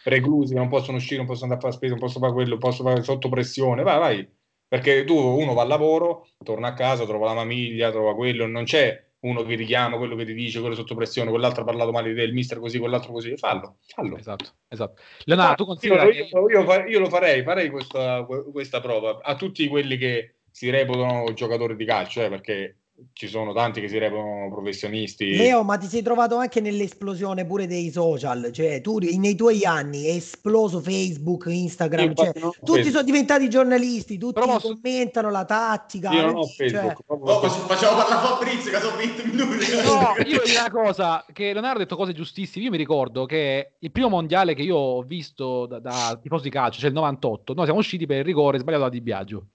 Reclusi, 0.06 0.54
non 0.54 0.70
possono 0.70 0.96
uscire, 0.96 1.18
non 1.18 1.26
possono 1.26 1.52
andare 1.52 1.60
a 1.60 1.70
fare 1.70 1.76
spesa, 1.76 1.92
non 1.92 2.02
possono 2.02 2.24
fare 2.24 2.36
quello, 2.36 2.52
non 2.52 2.60
possono 2.60 2.90
fare 2.90 3.04
sotto 3.04 3.28
pressione, 3.28 3.84
vai, 3.84 4.00
vai. 4.00 4.30
Perché 4.66 5.04
tu, 5.04 5.18
uno 5.18 5.54
va 5.54 5.64
al 5.64 5.68
lavoro, 5.68 6.30
torna 6.42 6.70
a 6.70 6.74
casa, 6.74 7.06
trova 7.06 7.34
la 7.34 7.40
famiglia, 7.42 7.92
trova 7.92 8.16
quello, 8.16 8.48
non 8.48 8.64
c'è 8.64 9.12
uno 9.24 9.44
che 9.44 9.56
richiama 9.56 9.98
quello 9.98 10.16
che 10.16 10.26
ti 10.26 10.34
dice, 10.34 10.60
quello 10.60 10.76
sotto 10.76 10.96
pressione, 10.96 11.30
quell'altro 11.30 11.62
ha 11.62 11.66
parlato 11.66 11.92
male 11.92 12.10
di 12.10 12.16
te, 12.16 12.24
il 12.24 12.34
mister 12.34 12.60
così, 12.60 12.80
quell'altro 12.80 13.12
così, 13.12 13.36
fallo, 13.38 13.78
fallo. 13.88 14.18
Esatto, 14.18 14.56
esatto. 14.68 15.02
Leonardo, 15.24 15.56
tu 15.56 15.66
considera 15.66 16.04
io, 16.04 16.26
io, 16.26 16.50
io, 16.50 16.86
io, 16.88 17.00
lo 17.00 17.10
farei, 17.10 17.44
farei 17.44 17.70
questa, 17.70 18.26
questa, 18.26 18.82
prova 18.82 19.20
a 19.22 19.36
tutti 19.36 19.68
quelli 19.68 19.98
che 19.98 20.36
si 20.52 20.70
reputano 20.70 21.32
giocatori 21.34 21.76
di 21.76 21.86
calcio, 21.86 22.24
eh, 22.24 22.30
perché 22.30 22.78
ci 23.14 23.28
sono 23.28 23.54
tanti 23.54 23.82
che 23.82 23.88
si 23.88 23.98
reputano 23.98 24.50
professionisti. 24.52 25.36
Leo, 25.36 25.64
ma 25.64 25.78
ti 25.78 25.88
sei 25.88 26.02
trovato 26.02 26.36
anche 26.36 26.62
nell'esplosione 26.62 27.46
pure 27.46 27.66
dei 27.68 27.90
social, 27.92 28.52
cioè 28.52 28.82
tu 28.82 29.00
nei 29.00 29.36
tuoi 29.36 29.66
anni 29.66 30.06
è 30.06 30.12
esploso 30.12 30.80
Facebook, 30.80 31.46
Instagram, 31.48 32.14
cioè, 32.14 32.32
tutti 32.32 32.44
Facebook. 32.44 32.90
sono 32.92 33.04
diventati 33.04 33.50
giornalisti, 33.50 34.18
tutti 34.18 34.40
posso... 34.40 34.70
commentano 34.70 35.32
la 35.32 35.44
tattica. 35.44 36.12
Io 36.12 36.22
non 36.22 36.36
ho 36.36 36.46
cioè 36.46 36.70
Facebook. 36.70 37.04
Cioè... 37.08 37.18
Oh, 37.18 37.50
facciamo 37.50 37.98
parlare 37.98 38.22
a 38.22 38.28
Fabrizio 38.28 38.72
che 38.72 38.80
sono 38.80 38.96
20 38.96 39.24
minuti. 39.26 39.66
No, 39.84 40.14
io 40.26 40.42
dico 40.44 40.60
una 40.60 40.72
cosa, 40.72 41.26
che 41.34 41.52
Leonardo 41.52 41.80
ha 41.80 41.84
detto 41.84 41.96
cose 41.96 42.14
giustissime, 42.14 42.66
io 42.66 42.72
mi 42.72 42.78
ricordo 42.78 43.26
che 43.26 43.74
il 43.80 43.92
primo 43.92 44.10
mondiale 44.10 44.54
che 44.54 44.62
io 44.62 44.78
ho 44.78 45.02
visto 45.02 45.66
da, 45.66 45.80
da 45.80 46.20
tifoso 46.22 46.44
di 46.44 46.50
calcio, 46.52 46.80
cioè 46.80 46.90
il 46.90 46.96
98, 46.96 47.54
noi 47.54 47.66
siamo 47.66 47.80
usciti 47.80 48.06
per 48.06 48.18
il 48.18 48.24
rigore 48.24 48.60
sbagliato 48.60 48.84
da 48.84 48.90
Di 48.90 49.02
Biagio. 49.02 49.48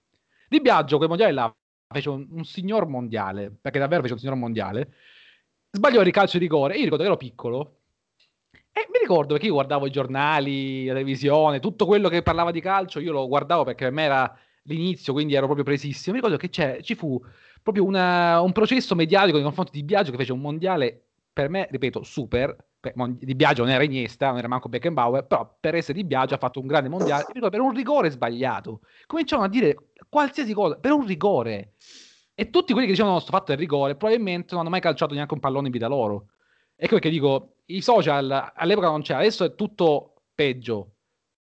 Di 0.49 0.59
Biagio 0.61 0.97
quel 0.97 1.09
mondiale 1.09 1.31
là 1.31 1.53
fece 1.91 2.09
un, 2.09 2.27
un, 2.31 2.45
signor 2.45 2.87
mondiale, 2.87 3.49
perché 3.49 3.79
davvero 3.79 4.01
fece 4.01 4.13
un 4.13 4.19
signor 4.19 4.35
mondiale, 4.35 4.93
sbagliò 5.71 6.01
il 6.01 6.11
calcio 6.11 6.37
di 6.37 6.43
rigore, 6.43 6.75
io 6.75 6.83
ricordo 6.83 7.03
che 7.03 7.09
ero 7.09 7.17
piccolo, 7.17 7.79
e 8.71 8.87
mi 8.91 8.99
ricordo 9.01 9.33
perché 9.33 9.47
io 9.47 9.53
guardavo 9.53 9.87
i 9.87 9.91
giornali, 9.91 10.85
la 10.85 10.93
televisione, 10.93 11.59
tutto 11.59 11.85
quello 11.85 12.07
che 12.07 12.21
parlava 12.21 12.51
di 12.51 12.61
calcio, 12.61 12.99
io 12.99 13.11
lo 13.11 13.27
guardavo 13.27 13.63
perché 13.63 13.85
per 13.85 13.93
me 13.93 14.03
era 14.03 14.37
l'inizio, 14.63 15.13
quindi 15.13 15.33
ero 15.33 15.45
proprio 15.45 15.65
presissimo. 15.65 16.15
Mi 16.15 16.21
ricordo 16.21 16.37
che 16.37 16.83
ci 16.83 16.95
fu 16.95 17.19
proprio 17.61 17.83
una, 17.83 18.39
un 18.41 18.51
processo 18.51 18.95
mediatico 18.95 19.35
nei 19.35 19.45
confronti 19.45 19.71
di 19.71 19.83
Biagio 19.83 20.11
che 20.11 20.17
fece 20.17 20.31
un 20.31 20.41
mondiale, 20.41 21.07
per 21.33 21.49
me, 21.49 21.67
ripeto, 21.69 22.03
super. 22.03 22.55
Di 22.81 23.35
Biagio 23.35 23.63
non 23.63 23.73
era 23.73 23.83
Iniesta, 23.83 24.29
non 24.29 24.37
era 24.37 24.47
manco 24.47 24.69
Beckenbauer, 24.69 25.25
però 25.25 25.57
per 25.59 25.75
essere 25.75 25.97
di 25.97 26.05
Biagio 26.05 26.35
ha 26.35 26.37
fatto 26.37 26.61
un 26.61 26.67
grande 26.67 26.87
mondiale. 26.87 27.25
Per 27.33 27.59
un 27.59 27.73
rigore 27.73 28.09
sbagliato. 28.09 28.81
Cominciavano 29.05 29.47
a 29.47 29.51
dire 29.51 29.89
qualsiasi 30.07 30.53
cosa, 30.53 30.77
per 30.77 30.93
un 30.93 31.05
rigore. 31.05 31.73
E 32.33 32.49
tutti 32.49 32.71
quelli 32.71 32.85
che 32.87 32.93
dicevano 32.93 33.15
no, 33.15 33.21
sto 33.21 33.31
fatto 33.31 33.51
il 33.51 33.57
rigore, 33.57 33.97
probabilmente 33.97 34.49
non 34.51 34.61
hanno 34.61 34.69
mai 34.69 34.79
calciato 34.79 35.13
neanche 35.13 35.33
un 35.33 35.41
pallone 35.41 35.65
in 35.67 35.73
vita 35.73 35.87
loro. 35.87 36.27
Ecco 36.73 36.93
perché 36.93 37.09
dico, 37.09 37.55
i 37.65 37.81
social 37.81 38.51
all'epoca 38.55 38.87
non 38.87 39.01
c'era, 39.01 39.19
adesso 39.19 39.43
è 39.43 39.55
tutto 39.55 40.21
peggio, 40.33 40.93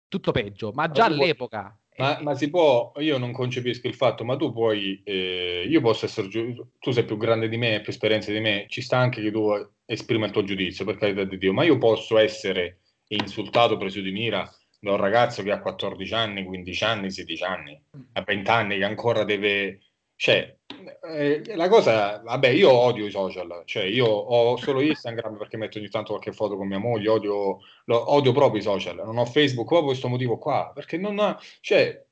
tutto 0.09 0.33
peggio, 0.33 0.73
ma 0.73 0.91
già 0.91 1.05
all'epoca 1.05 1.78
Ma, 1.99 2.19
ma, 2.23 2.35
si 2.37 2.49
può, 2.49 2.93
io 2.99 3.19
non 3.19 3.33
concepisco 3.33 3.89
il 3.89 3.95
fatto, 3.95 4.25
ma 4.25 4.37
tu 4.37 4.53
puoi, 4.53 5.03
eh, 5.05 5.67
io 5.69 5.81
posso 5.81 6.05
essere, 6.05 6.29
tu 6.29 6.91
sei 6.93 7.05
più 7.05 7.17
grande 7.17 7.49
di 7.49 7.57
me, 7.57 7.81
più 7.81 7.91
esperienza 7.91 8.31
di 8.31 8.39
me, 8.39 8.67
ci 8.69 8.83
sta 8.83 8.99
anche 8.99 9.21
che 9.21 9.33
tu 9.33 9.51
esprima 9.85 10.27
il 10.27 10.31
tuo 10.31 10.45
giudizio, 10.45 10.85
per 10.85 10.97
carità 10.97 11.25
di 11.25 11.37
Dio, 11.39 11.53
ma 11.53 11.65
io 11.65 11.77
posso 11.77 12.17
essere 12.17 12.83
insultato, 13.09 13.77
preso 13.77 14.01
di 14.01 14.13
mira 14.13 14.49
da 14.79 14.93
un 14.93 14.97
ragazzo 14.97 15.43
che 15.43 15.51
ha 15.51 15.61
14 15.61 16.15
anni, 16.15 16.45
15 16.45 16.85
anni, 16.85 17.11
16 17.11 17.43
anni, 17.43 17.83
a 18.13 18.23
20 18.23 18.51
anni, 18.51 18.79
che 18.79 18.85
ancora 18.85 19.25
deve... 19.25 19.81
Cioè, 20.21 20.57
eh, 21.15 21.55
la 21.55 21.69
cosa, 21.69 22.21
vabbè, 22.25 22.49
io 22.49 22.73
odio 22.73 23.07
i 23.07 23.11
social, 23.13 23.63
cioè 23.67 23.85
io 23.85 24.07
ho 24.07 24.57
solo 24.57 24.81
Instagram 24.81 25.37
perché 25.37 25.57
metto 25.57 25.79
ogni 25.79 25.89
tanto 25.89 26.11
qualche 26.11 26.33
foto 26.33 26.57
con 26.57 26.67
mia 26.67 26.79
moglie, 26.79 27.09
odio, 27.09 27.61
lo, 27.85 28.13
odio 28.13 28.33
proprio 28.33 28.59
i 28.59 28.65
social, 28.65 28.97
non 28.97 29.17
ho 29.17 29.25
Facebook 29.25 29.69
proprio 29.69 29.87
questo 29.87 30.09
motivo 30.09 30.37
qua, 30.37 30.73
perché 30.75 30.97
non 30.97 31.21
ha, 31.21 31.41
cioè, 31.61 32.05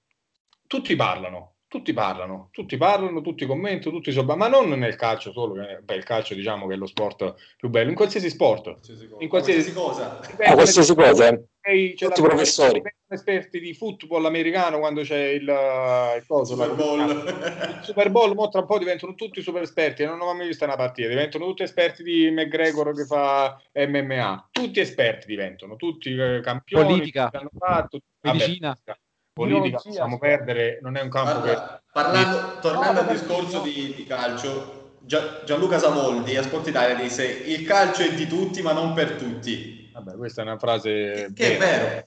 tutti 0.68 0.94
parlano, 0.94 1.55
tutti 1.68 1.92
parlano, 1.92 2.48
tutti 2.52 2.76
parlano, 2.76 3.20
tutti 3.20 3.44
commentano, 3.44 3.96
tutti 3.96 4.12
sopra, 4.12 4.36
ma 4.36 4.46
non 4.46 4.68
nel 4.70 4.94
calcio 4.94 5.32
solo, 5.32 5.54
beh, 5.82 5.94
il 5.94 6.04
calcio 6.04 6.34
diciamo 6.34 6.66
che 6.66 6.74
è 6.74 6.76
lo 6.76 6.86
sport 6.86 7.34
più 7.56 7.68
bello, 7.68 7.88
in 7.88 7.96
qualsiasi 7.96 8.30
sport, 8.30 8.78
in 9.18 9.28
qualsiasi, 9.28 9.72
cosa. 9.72 10.20
Ah, 10.38 10.54
qualsiasi 10.54 10.94
cosa. 10.94 11.28
Eh. 11.28 11.94
Tutti 11.96 12.22
professori. 12.22 12.80
Esperti 13.08 13.58
di 13.58 13.74
football 13.74 14.24
americano 14.26 14.78
quando 14.78 15.02
c'è 15.02 15.30
il, 15.30 15.42
il, 15.42 16.24
coso, 16.26 16.54
Super 16.54 16.74
Bowl. 16.74 17.00
il 17.00 17.80
Super 17.82 18.10
Bowl, 18.10 18.34
mo 18.34 18.48
tra 18.48 18.60
un 18.60 18.66
po' 18.66 18.78
diventano 18.78 19.14
tutti 19.14 19.42
super 19.42 19.62
esperti, 19.62 20.04
non 20.04 20.20
ho 20.20 20.32
mai 20.34 20.46
visto 20.46 20.64
una 20.64 20.76
partita, 20.76 21.08
diventano 21.08 21.46
tutti 21.46 21.64
esperti 21.64 22.04
di 22.04 22.30
McGregor 22.30 22.94
che 22.94 23.04
fa 23.04 23.60
MMA, 23.72 24.48
tutti 24.52 24.78
esperti 24.78 25.26
diventano, 25.26 25.74
tutti 25.74 26.14
eh, 26.14 26.40
campioni, 26.40 26.86
politica, 26.86 27.30
hanno 27.32 27.50
fatto, 27.58 27.98
medicina. 28.20 28.78
Vabbè, 28.84 28.98
politica 29.36 29.80
possiamo 29.82 30.18
perdere, 30.18 30.78
non 30.80 30.96
è 30.96 31.02
un 31.02 31.10
campo 31.10 31.40
Guarda, 31.40 31.74
che... 31.76 31.82
Parlando, 31.92 32.58
tornando 32.60 33.00
al 33.00 33.08
discorso 33.08 33.60
di, 33.60 33.92
di 33.94 34.04
calcio, 34.04 34.94
Gianluca 35.00 35.78
Savoldi 35.78 36.36
a 36.36 36.42
Sport 36.42 36.68
Italia 36.68 36.94
disse 36.96 37.26
il 37.26 37.66
calcio 37.66 38.02
è 38.02 38.14
di 38.14 38.26
tutti 38.26 38.62
ma 38.62 38.72
non 38.72 38.94
per 38.94 39.12
tutti. 39.12 39.90
Vabbè, 39.92 40.16
questa 40.16 40.40
è 40.40 40.44
una 40.44 40.58
frase... 40.58 41.32
Che, 41.32 41.32
che 41.34 41.56
è 41.56 41.58
vero. 41.58 41.84
vero. 41.84 42.06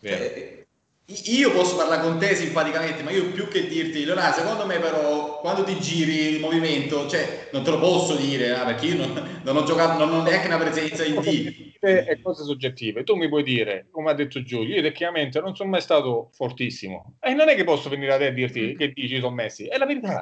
Cioè, 0.00 0.63
io 1.06 1.52
posso 1.52 1.76
parlare 1.76 2.00
con 2.00 2.18
te 2.18 2.34
simpaticamente, 2.34 3.02
ma 3.02 3.10
io 3.10 3.30
più 3.30 3.46
che 3.48 3.66
dirti, 3.66 4.06
Leonardo, 4.06 4.40
secondo 4.40 4.64
me 4.64 4.78
però 4.78 5.38
quando 5.40 5.62
ti 5.62 5.78
giri 5.78 6.34
il 6.34 6.40
movimento, 6.40 7.06
cioè 7.08 7.50
non 7.52 7.62
te 7.62 7.70
lo 7.72 7.78
posso 7.78 8.16
dire, 8.16 8.48
eh, 8.58 8.64
perché 8.64 8.86
io 8.86 8.96
non, 8.96 9.40
non, 9.42 9.56
ho 9.56 9.64
giocato, 9.64 9.98
non 9.98 10.14
ho 10.14 10.22
neanche 10.22 10.46
una 10.46 10.56
presenza 10.56 11.04
in 11.04 11.20
D. 11.20 11.72
E 11.78 12.20
cose 12.22 12.44
soggettive. 12.44 13.04
Tu 13.04 13.16
mi 13.16 13.28
puoi 13.28 13.42
dire, 13.42 13.88
come 13.90 14.10
ha 14.10 14.14
detto 14.14 14.42
Giulio, 14.42 14.76
io 14.76 14.80
tecnicamente 14.80 15.40
non 15.40 15.54
sono 15.54 15.68
mai 15.68 15.82
stato 15.82 16.30
fortissimo. 16.32 17.16
E 17.20 17.34
non 17.34 17.50
è 17.50 17.54
che 17.54 17.64
posso 17.64 17.90
venire 17.90 18.14
a 18.14 18.16
te 18.16 18.28
e 18.28 18.32
dirti 18.32 18.74
che 18.74 18.92
dici 18.94 19.16
sono 19.20 19.34
messi, 19.34 19.66
è 19.66 19.76
la 19.76 19.84
verità. 19.84 20.18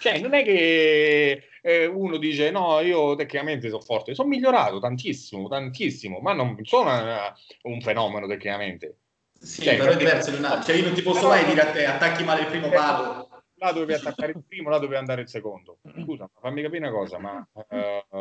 Cioè, 0.00 0.18
non 0.20 0.32
è 0.32 0.42
che 0.42 1.42
eh, 1.60 1.84
uno 1.84 2.16
dice 2.16 2.50
no, 2.50 2.80
io 2.80 3.14
tecnicamente 3.16 3.68
sono 3.68 3.82
forte, 3.82 4.14
sono 4.14 4.28
migliorato 4.28 4.78
tantissimo, 4.78 5.46
tantissimo, 5.48 6.20
ma 6.20 6.32
non 6.32 6.56
sono 6.62 6.90
una, 6.90 7.34
un 7.64 7.80
fenomeno 7.82 8.26
tecnicamente 8.26 9.00
sì, 9.38 9.62
cioè, 9.62 9.76
però 9.76 9.92
è 9.92 9.96
diverso, 9.96 10.30
Leonardo. 10.30 10.64
Cioè, 10.64 10.76
io 10.76 10.84
non 10.84 10.94
ti 10.94 11.02
posso 11.02 11.28
mai 11.28 11.44
dire 11.44 11.60
a 11.60 11.70
te 11.70 11.86
attacchi 11.86 12.24
male 12.24 12.42
il 12.42 12.46
primo 12.46 12.68
palo. 12.68 13.28
Là 13.58 13.72
dovevi 13.72 13.94
attaccare 13.94 14.32
il 14.32 14.44
primo, 14.46 14.68
là 14.68 14.76
dovevi 14.76 14.96
andare 14.96 15.22
il 15.22 15.28
secondo. 15.28 15.78
Scusa, 16.02 16.24
ma 16.24 16.40
fammi 16.40 16.60
capire 16.60 16.86
una 16.86 16.96
cosa, 16.96 17.18
ma... 17.18 17.48
Uh, 17.52 18.18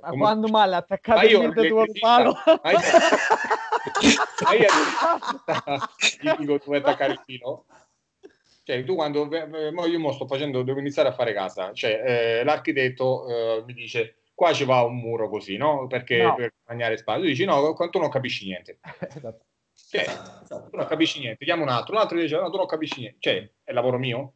ma 0.00 0.08
come... 0.08 0.16
quando 0.18 0.48
male 0.48 0.74
attaccare 0.74 1.26
il 1.26 1.52
tuo 1.68 1.84
palo? 2.00 2.34
Ma 2.62 2.70
io, 2.72 2.78
ma 4.44 4.54
io 4.54 6.36
ti 6.36 6.36
dico 6.38 6.58
dove 6.64 6.78
attaccare 6.78 7.12
il 7.12 7.22
filo? 7.24 7.66
Cioè, 8.64 8.82
tu 8.82 8.96
quando... 8.96 9.28
Io 9.86 9.98
mo 10.00 10.10
sto 10.10 10.26
facendo, 10.26 10.62
devo 10.62 10.80
iniziare 10.80 11.10
a 11.10 11.12
fare 11.12 11.32
casa. 11.32 11.72
Cioè, 11.72 12.02
eh, 12.40 12.44
l'architetto 12.44 13.28
eh, 13.28 13.62
mi 13.64 13.72
dice 13.72 14.16
qua 14.36 14.52
ci 14.52 14.64
va 14.64 14.82
un 14.82 14.96
muro 14.96 15.28
così, 15.28 15.56
no? 15.56 15.86
Perché 15.86 16.22
no. 16.22 16.34
per 16.34 16.52
guadagnare 16.64 16.98
spazio. 16.98 17.22
Tu 17.22 17.28
dici 17.28 17.44
no, 17.44 17.72
quanto 17.74 17.98
non 17.98 18.10
capisci 18.10 18.44
niente. 18.44 18.78
esatto. 19.14 19.44
Cioè, 19.88 20.00
esatto, 20.00 20.42
esatto. 20.42 20.70
tu 20.70 20.76
non 20.76 20.86
capisci 20.86 21.20
niente, 21.20 21.44
chiamo 21.44 21.62
un 21.62 21.68
altro, 21.68 21.94
un 21.94 22.00
altro 22.00 22.18
dice 22.18 22.36
no, 22.36 22.50
tu 22.50 22.56
non 22.56 22.66
capisci 22.66 23.00
niente, 23.00 23.18
cioè, 23.20 23.50
è 23.62 23.72
lavoro 23.72 23.98
mio? 23.98 24.32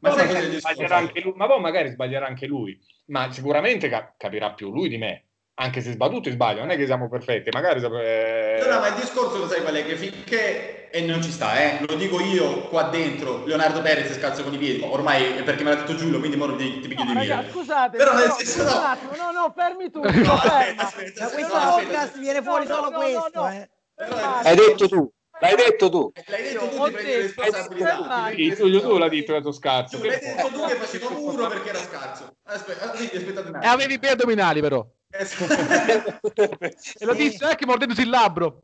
Ma, 0.00 0.10
poi 0.10 0.26
magari 0.26 0.58
sbaglierà 0.58 0.96
anche 0.96 1.20
lui, 1.20 1.32
ma 1.34 1.46
poi 1.46 1.60
magari 1.60 1.90
sbaglierà 1.90 2.26
anche 2.26 2.46
lui, 2.46 2.78
ma 3.06 3.32
sicuramente 3.32 3.88
cap- 3.88 4.14
capirà 4.16 4.52
più 4.52 4.70
lui 4.70 4.88
di 4.88 4.96
me, 4.96 5.24
anche 5.54 5.80
se 5.80 5.90
sbaduto 5.90 6.30
sbaglio, 6.30 6.60
non 6.60 6.70
è 6.70 6.76
che 6.76 6.86
siamo 6.86 7.08
perfetti, 7.08 7.50
magari... 7.50 7.82
Eh... 7.82 8.60
No, 8.62 8.74
no, 8.74 8.78
ma 8.78 8.86
il 8.86 8.94
discorso 8.94 9.38
lo 9.38 9.48
sai 9.48 9.60
qual 9.62 9.74
è? 9.74 9.84
Che 9.84 9.96
finché, 9.96 10.88
e 10.88 11.00
non 11.00 11.20
ci 11.20 11.32
sta, 11.32 11.58
eh, 11.60 11.84
lo 11.84 11.96
dico 11.96 12.20
io 12.20 12.68
qua 12.68 12.84
dentro, 12.84 13.44
Leonardo 13.44 13.82
Perez 13.82 14.16
scalzo 14.16 14.44
con 14.44 14.54
i 14.54 14.58
piedi, 14.58 14.82
ormai 14.84 15.36
è 15.36 15.42
perché 15.42 15.64
me 15.64 15.70
l'ha 15.70 15.80
detto 15.80 15.96
Giulio, 15.96 16.20
quindi 16.20 16.38
ora 16.40 16.54
ti, 16.54 16.78
ti 16.78 16.86
piglio 16.86 17.02
no, 17.02 17.10
di 17.10 17.18
mira. 17.18 17.44
Scusate, 17.50 17.96
però 17.96 18.14
nel 18.14 18.30
senso 18.30 18.62
no. 18.62 18.70
no, 19.16 19.32
no, 19.32 19.52
fermi 19.52 19.90
tu. 19.90 19.98
No, 20.06 20.34
aspetta, 20.34 20.82
aspetta, 20.84 21.24
da 21.24 21.30
questo 21.32 21.58
podcast 21.58 22.18
viene 22.20 22.40
fuori 22.40 22.66
solo 22.66 22.92
questo, 22.92 23.48
eh. 23.48 23.68
Hai 23.98 24.54
detto 24.54 24.88
tu. 24.88 25.10
L'hai 25.40 25.54
detto 25.54 25.88
tu. 25.88 26.12
L'hai 26.26 26.42
detto 26.42 26.68
tu, 26.68 26.84
ti 26.84 26.90
prendi 26.90 27.14
responsabilità. 27.14 28.30
Giulio, 28.56 28.80
tu 28.80 28.98
l'hai 28.98 29.08
detto, 29.08 29.40
tu 29.40 29.52
scarso. 29.52 29.98
L'hai 29.98 30.18
detto 30.18 30.48
tu 30.48 30.66
che 30.66 30.74
facevo 30.74 31.30
uno 31.30 31.46
perché 31.48 31.68
era 31.68 31.78
scarso. 31.78 32.34
Aspetta, 32.44 32.92
aspettate 32.92 33.48
un 33.48 33.54
attimo. 33.54 33.62
E 33.62 33.66
avevi 33.66 33.94
i 33.94 33.98
piedi 33.98 34.14
addominali 34.14 34.60
però. 34.60 34.84
e 35.14 37.04
lo 37.04 37.14
disse 37.14 37.44
anche 37.44 37.66
mordendosi 37.66 38.02
il 38.02 38.10
labbro. 38.10 38.62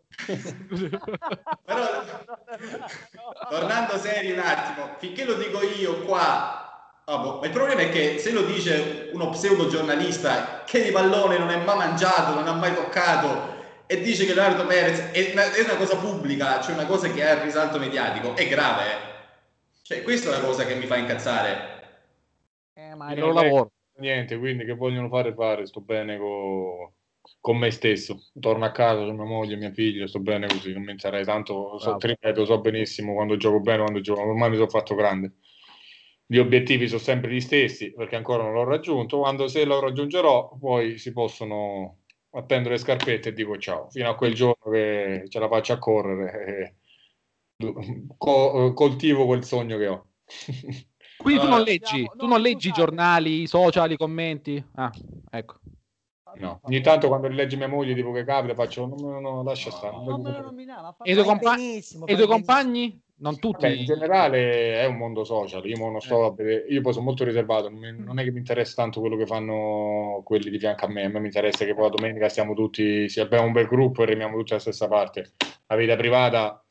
Però, 1.64 1.87
tornando 3.49 3.99
seri 3.99 4.32
un 4.32 4.41
attimo, 4.41 4.97
finché 4.99 5.24
lo 5.24 5.35
dico 5.35 5.62
io 5.62 6.03
qua 6.03 6.64
Ah, 7.07 7.18
boh. 7.18 7.41
Il 7.45 7.51
problema 7.51 7.82
è 7.82 7.91
che 7.91 8.16
se 8.18 8.32
lo 8.32 8.45
dice 8.45 9.11
uno 9.12 9.28
pseudo 9.28 9.68
giornalista 9.68 10.62
che 10.64 10.82
di 10.82 10.91
pallone 10.91 11.37
non 11.37 11.51
è 11.51 11.62
mai 11.62 11.76
mangiato, 11.76 12.32
non 12.32 12.49
ha 12.49 12.55
mai 12.55 12.74
toccato 12.74 13.53
e 13.87 14.01
dice 14.01 14.24
che 14.24 14.35
Leonardo 14.35 14.66
Perez 14.66 15.11
è 15.11 15.32
una, 15.32 15.53
è 15.53 15.61
una, 15.61 15.76
cosa 15.76 15.97
pubblica, 15.99 16.61
cioè 16.61 16.74
una 16.74 16.87
cosa 16.87 17.11
che 17.11 17.22
ha 17.22 17.32
il 17.32 17.43
risalto 17.43 17.78
mediatico, 17.78 18.35
è 18.35 18.49
grave. 18.49 19.12
Cioè, 19.82 20.03
questa 20.03 20.30
è 20.30 20.32
la 20.32 20.47
cosa 20.47 20.64
che 20.64 20.74
mi 20.74 20.87
fa 20.87 20.97
incazzare. 20.97 21.72
Eh, 22.72 22.95
ma 22.95 23.12
non 23.12 23.35
lavoro. 23.35 23.72
Niente, 23.97 24.39
quindi 24.39 24.64
che 24.64 24.72
vogliono 24.74 25.09
fare 25.09 25.35
fare, 25.35 25.66
sto 25.66 25.80
bene 25.80 26.16
con, 26.16 26.91
con 27.41 27.59
me 27.59 27.70
stesso. 27.70 28.18
Torno 28.41 28.64
a 28.64 28.72
casa, 28.72 29.05
con 29.05 29.14
mia 29.14 29.24
moglie, 29.24 29.57
mia 29.57 29.70
figlia, 29.70 30.07
sto 30.07 30.18
bene 30.18 30.47
così, 30.47 30.72
non 30.72 30.82
mi 30.82 30.93
interessa. 30.93 31.30
Tanto, 31.30 31.78
so, 31.78 31.97
ti 31.97 32.07
ripeto, 32.07 32.45
so 32.45 32.61
benissimo 32.61 33.12
quando 33.14 33.37
gioco 33.37 33.61
bene, 33.61 33.82
quando 33.82 34.01
gioco, 34.01 34.22
ormai 34.22 34.51
mi 34.51 34.57
sono 34.57 34.68
fatto 34.68 34.95
grande. 34.95 35.35
Gli 36.26 36.39
obiettivi 36.39 36.89
sono 36.89 37.01
sempre 37.01 37.30
gli 37.30 37.41
stessi, 37.41 37.93
perché 37.93 38.16
ancora 38.16 38.43
non 38.43 38.55
l'ho 38.55 38.64
raggiunto. 38.64 39.18
Quando 39.18 39.47
se 39.47 39.64
lo 39.64 39.78
raggiungerò, 39.78 40.57
poi 40.59 40.97
si 40.97 41.12
possono 41.12 42.03
appendo 42.35 42.68
le 42.68 42.78
scarpette 42.78 43.30
e 43.30 43.32
dico 43.32 43.57
ciao, 43.59 43.89
fino 43.91 44.09
a 44.09 44.14
quel 44.14 44.35
giorno 44.35 44.70
che 44.70 45.24
ce 45.28 45.39
la 45.39 45.49
faccio 45.49 45.72
a 45.72 45.78
correre 45.78 46.76
e 47.57 47.64
co- 48.16 48.72
coltivo 48.72 49.26
quel 49.26 49.45
sogno 49.45 49.78
che 49.78 49.87
ho. 49.87 50.07
Quindi 51.16 51.41
tu 51.41 51.49
non 51.49 51.62
leggi, 51.62 52.11
tu 52.18 52.26
non 52.26 52.41
leggi 52.41 52.68
i 52.68 52.72
giornali, 52.72 53.43
i 53.43 53.47
social, 53.47 53.91
i 53.91 53.97
commenti? 53.97 54.62
Ah, 54.74 54.93
ecco. 55.30 55.59
No, 56.37 56.59
ogni 56.64 56.80
tanto 56.80 57.07
quando 57.07 57.28
leggi 57.28 57.57
mia 57.57 57.68
moglie 57.68 57.95
tipo 57.95 58.11
che 58.11 58.24
capita 58.24 58.55
faccio 58.55 58.87
no, 58.87 58.97
no, 58.97 59.20
no 59.20 59.43
lascia 59.45 59.70
stare. 59.70 59.95
e 61.05 61.12
i 61.12 61.14
tuoi, 61.14 61.24
compa- 61.24 61.57
i 61.57 61.82
tuoi 62.07 62.26
compagni? 62.26 63.01
Non 63.16 63.38
tutti. 63.38 63.66
Beh, 63.66 63.74
in 63.74 63.84
generale 63.84 64.80
è 64.80 64.84
un 64.86 64.96
mondo 64.96 65.24
social, 65.24 65.64
io 65.66 65.76
non 65.76 66.00
sto 66.00 66.22
eh. 66.22 66.26
a 66.26 66.32
vedere, 66.32 66.66
io 66.68 66.80
poi 66.80 66.92
sono 66.92 67.04
molto 67.04 67.24
riservato, 67.24 67.70
non 67.70 68.18
è 68.18 68.24
che 68.24 68.32
mi 68.32 68.38
interessa 68.38 68.82
tanto 68.82 69.00
quello 69.00 69.16
che 69.16 69.26
fanno 69.26 70.22
quelli 70.24 70.50
di 70.50 70.58
fianco 70.58 70.86
a 70.86 70.88
me, 70.88 71.04
a 71.04 71.08
me 71.08 71.20
mi 71.20 71.26
interessa 71.26 71.64
che 71.64 71.74
poi 71.74 71.84
la 71.84 71.94
domenica 71.94 72.28
stiamo 72.28 72.54
tutti, 72.54 73.08
se 73.08 73.20
abbiamo 73.20 73.46
un 73.46 73.52
bel 73.52 73.66
gruppo 73.66 74.02
e 74.02 74.06
remiamo 74.06 74.36
tutti 74.36 74.52
alla 74.52 74.60
stessa 74.60 74.88
parte. 74.88 75.34
La 75.66 75.76
vita 75.76 75.94
privata 75.96 76.63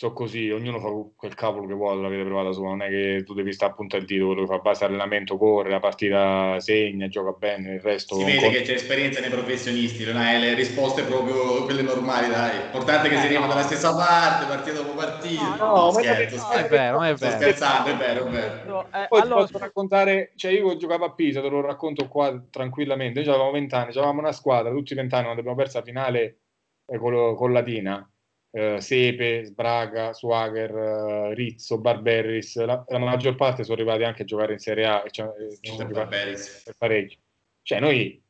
so 0.00 0.14
così, 0.14 0.48
ognuno 0.48 0.80
fa 0.80 0.88
quel 1.14 1.34
cavolo 1.34 1.66
che 1.66 1.74
vuole 1.74 2.00
la 2.00 2.08
vita 2.08 2.22
privata 2.22 2.52
sua, 2.52 2.68
non 2.68 2.80
è 2.80 2.88
che 2.88 3.22
tu 3.22 3.34
devi 3.34 3.52
stare 3.52 3.72
appunto 3.72 3.96
al 3.96 4.06
dito, 4.06 4.24
quello 4.24 4.46
che 4.46 4.46
fa 4.46 4.58
base 4.58 4.86
allenamento, 4.86 5.36
corre, 5.36 5.68
la 5.68 5.78
partita 5.78 6.58
segna, 6.58 7.06
gioca 7.08 7.32
bene, 7.32 7.74
il 7.74 7.80
resto... 7.80 8.14
Si 8.14 8.24
vede 8.24 8.48
che 8.48 8.62
c'è 8.62 8.72
esperienza 8.72 9.20
nei 9.20 9.28
professionisti, 9.28 10.06
non 10.06 10.16
hai 10.16 10.40
le 10.40 10.54
risposte 10.54 11.02
proprio 11.02 11.64
quelle 11.64 11.82
normali, 11.82 12.30
dai. 12.30 12.64
Importante 12.64 13.10
che 13.10 13.16
eh, 13.16 13.18
si 13.18 13.26
rima 13.26 13.40
no. 13.40 13.48
dalla 13.48 13.60
stessa 13.60 13.94
parte, 13.94 14.46
partita 14.46 14.80
dopo 14.80 14.94
partita. 14.94 15.56
No, 15.56 15.74
no, 15.74 15.90
scherzo, 15.90 16.38
scherzo. 16.38 16.64
è 16.64 16.68
vero, 16.70 17.02
è 17.02 17.14
vero. 17.14 17.16
Sto 17.16 17.30
scherzando, 17.32 17.90
è 17.90 17.96
vero, 17.96 18.24
è 18.24 18.30
vero. 18.30 18.86
Eh, 18.94 19.06
Poi 19.06 19.20
allora... 19.20 19.40
posso 19.42 19.58
raccontare, 19.58 20.32
cioè 20.34 20.52
io 20.52 20.78
giocavo 20.78 21.04
a 21.04 21.12
Pisa, 21.12 21.42
te 21.42 21.50
lo 21.50 21.60
racconto 21.60 22.08
qua 22.08 22.42
tranquillamente, 22.48 23.20
noi 23.20 23.28
avevamo 23.28 23.50
vent'anni, 23.50 23.90
avevamo 23.90 24.20
una 24.20 24.32
squadra, 24.32 24.70
tutti 24.70 24.94
vent'anni, 24.94 25.24
quando 25.24 25.40
abbiamo 25.40 25.58
perso 25.58 25.76
la 25.76 25.84
finale 25.84 26.38
eh, 26.86 26.96
con, 26.96 27.34
con 27.36 27.52
Latina, 27.52 28.09
eh, 28.52 28.80
Sepe, 28.80 29.44
Sbraga, 29.44 30.12
Swagger, 30.12 30.74
uh, 30.74 31.32
Rizzo, 31.32 31.78
Barberis, 31.78 32.56
la, 32.56 32.84
la, 32.88 32.98
maggior 32.98 33.36
parte 33.36 33.62
sono 33.62 33.76
arrivati 33.76 34.02
anche 34.02 34.22
a 34.22 34.24
giocare 34.24 34.54
in 34.54 34.58
Serie 34.58 34.86
A 34.86 35.04
cioè, 35.08 35.28
sono 35.60 35.88
per 35.88 36.74
parecchio. 36.76 37.18
Cioè 37.62 37.80
noi 37.80 38.20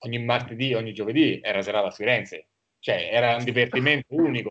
ogni 0.00 0.18
martedì, 0.22 0.74
ogni 0.74 0.92
giovedì 0.92 1.40
era 1.42 1.62
serata 1.62 1.88
a 1.88 1.92
Firenze, 1.92 2.48
cioè 2.78 3.08
era 3.10 3.36
un 3.36 3.44
divertimento 3.44 4.14
unico. 4.14 4.50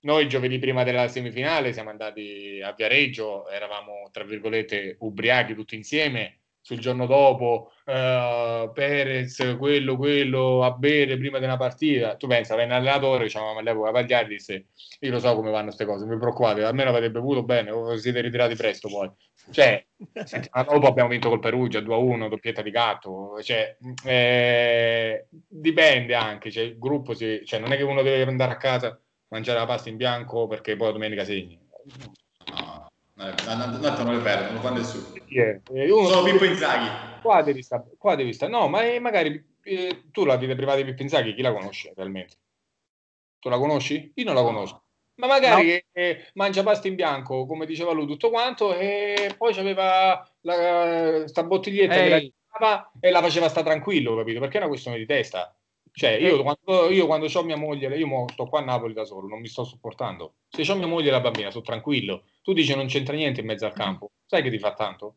noi 0.00 0.28
giovedì 0.28 0.58
prima 0.58 0.82
della 0.82 1.08
semifinale 1.08 1.72
siamo 1.72 1.90
andati 1.90 2.60
a 2.62 2.72
Viareggio, 2.72 3.48
eravamo 3.48 4.08
tra 4.10 4.24
virgolette 4.24 4.96
ubriachi 5.00 5.54
tutti 5.54 5.76
insieme. 5.76 6.40
Sul 6.64 6.78
giorno 6.78 7.04
dopo, 7.04 7.72
uh, 7.84 8.72
Perez, 8.72 9.54
quello, 9.58 9.98
quello 9.98 10.64
a 10.64 10.70
bere 10.70 11.18
prima 11.18 11.38
di 11.38 11.44
una 11.44 11.58
partita. 11.58 12.16
Tu 12.16 12.26
pensa, 12.26 12.54
venne 12.54 12.72
allenatore, 12.72 13.24
diciamo, 13.24 13.58
all'epoca 13.58 13.90
Pagliari 13.90 14.28
disse: 14.28 14.68
Io 15.00 15.10
lo 15.10 15.18
so 15.18 15.34
come 15.34 15.50
vanno 15.50 15.66
queste 15.66 15.84
cose, 15.84 16.06
vi 16.06 16.16
preoccupate, 16.16 16.64
almeno 16.64 16.88
avete 16.88 17.10
bevuto 17.10 17.42
bene, 17.42 17.70
o 17.70 17.94
siete 17.98 18.22
ritirati 18.22 18.54
presto 18.54 18.88
poi. 18.88 19.10
Cioè, 19.50 19.86
dopo 20.66 20.86
abbiamo 20.86 21.10
vinto 21.10 21.28
col 21.28 21.38
Perugia 21.38 21.80
2-1, 21.80 22.30
doppietta 22.30 22.62
di 22.62 22.70
gatto. 22.70 23.42
Cioè, 23.42 23.76
eh, 24.06 25.26
dipende 25.46 26.14
anche, 26.14 26.50
cioè, 26.50 26.62
il 26.62 26.78
gruppo 26.78 27.12
si, 27.12 27.42
cioè, 27.44 27.60
non 27.60 27.72
è 27.72 27.76
che 27.76 27.82
uno 27.82 28.00
deve 28.00 28.22
andare 28.22 28.52
a 28.52 28.56
casa 28.56 28.98
mangiare 29.28 29.58
la 29.58 29.66
pasta 29.66 29.90
in 29.90 29.96
bianco 29.96 30.46
perché 30.46 30.76
poi 30.76 30.92
domenica 30.92 31.24
segni. 31.24 31.60
No, 33.54 34.02
non 34.04 34.14
è 34.14 34.18
vero, 34.18 34.44
non 34.44 34.54
lo 34.54 34.60
fa 34.60 34.70
nessuno. 34.70 35.14
Yeah. 35.26 35.60
Sono 36.06 36.22
Pippo 36.22 36.44
Inzaghi. 36.44 37.20
Qua 37.22 37.42
devi 37.42 37.62
stare, 37.62 37.84
qua 37.98 38.14
devi 38.14 38.32
stare. 38.32 38.52
No, 38.52 38.68
ma 38.68 38.82
magari 39.00 39.42
eh, 39.62 40.04
tu 40.10 40.24
la 40.24 40.36
vita 40.36 40.54
privata 40.54 40.78
di 40.78 40.84
Pippo 40.84 41.02
Inzaghi, 41.02 41.34
chi 41.34 41.42
la 41.42 41.52
conosce 41.52 41.92
realmente? 41.96 42.36
Tu 43.38 43.48
la 43.48 43.58
conosci? 43.58 44.12
Io 44.14 44.24
non 44.24 44.34
la 44.34 44.42
conosco. 44.42 44.82
Ma 45.16 45.26
magari 45.26 45.72
no. 45.72 45.80
eh, 45.92 46.26
mangia 46.34 46.62
pasta 46.62 46.88
in 46.88 46.96
bianco, 46.96 47.46
come 47.46 47.66
diceva 47.66 47.92
lui, 47.92 48.06
tutto 48.06 48.30
quanto, 48.30 48.74
e 48.74 49.32
poi 49.36 49.54
c'aveva 49.54 50.28
la, 50.40 51.26
sta 51.28 51.44
bottiglietta 51.44 51.94
Ehi. 51.94 52.08
che 52.08 52.32
la 52.58 52.90
e 53.00 53.10
la 53.10 53.20
faceva 53.20 53.48
sta 53.48 53.62
tranquillo, 53.62 54.16
capito? 54.16 54.40
Perché 54.40 54.56
è 54.56 54.60
una 54.60 54.68
questione 54.68 54.98
di 54.98 55.06
testa. 55.06 55.53
Cioè, 55.96 56.10
io 56.10 56.42
quando, 56.42 56.90
io 56.90 57.06
quando 57.06 57.28
ho 57.32 57.42
mia 57.44 57.56
moglie, 57.56 57.96
io 57.96 58.24
sto 58.32 58.46
qua 58.46 58.58
a 58.58 58.64
Napoli 58.64 58.92
da 58.92 59.04
solo, 59.04 59.28
non 59.28 59.40
mi 59.40 59.46
sto 59.46 59.62
sopportando. 59.62 60.34
Se 60.48 60.68
ho 60.68 60.74
mia 60.74 60.88
moglie 60.88 61.08
e 61.08 61.12
la 61.12 61.20
bambina, 61.20 61.50
sto 61.50 61.60
tranquillo. 61.60 62.24
Tu 62.42 62.52
dici 62.52 62.74
non 62.74 62.86
c'entra 62.86 63.14
niente 63.14 63.40
in 63.40 63.46
mezzo 63.46 63.64
al 63.64 63.74
campo. 63.74 64.10
Sai 64.26 64.42
che 64.42 64.50
ti 64.50 64.58
fa 64.58 64.74
tanto? 64.74 65.14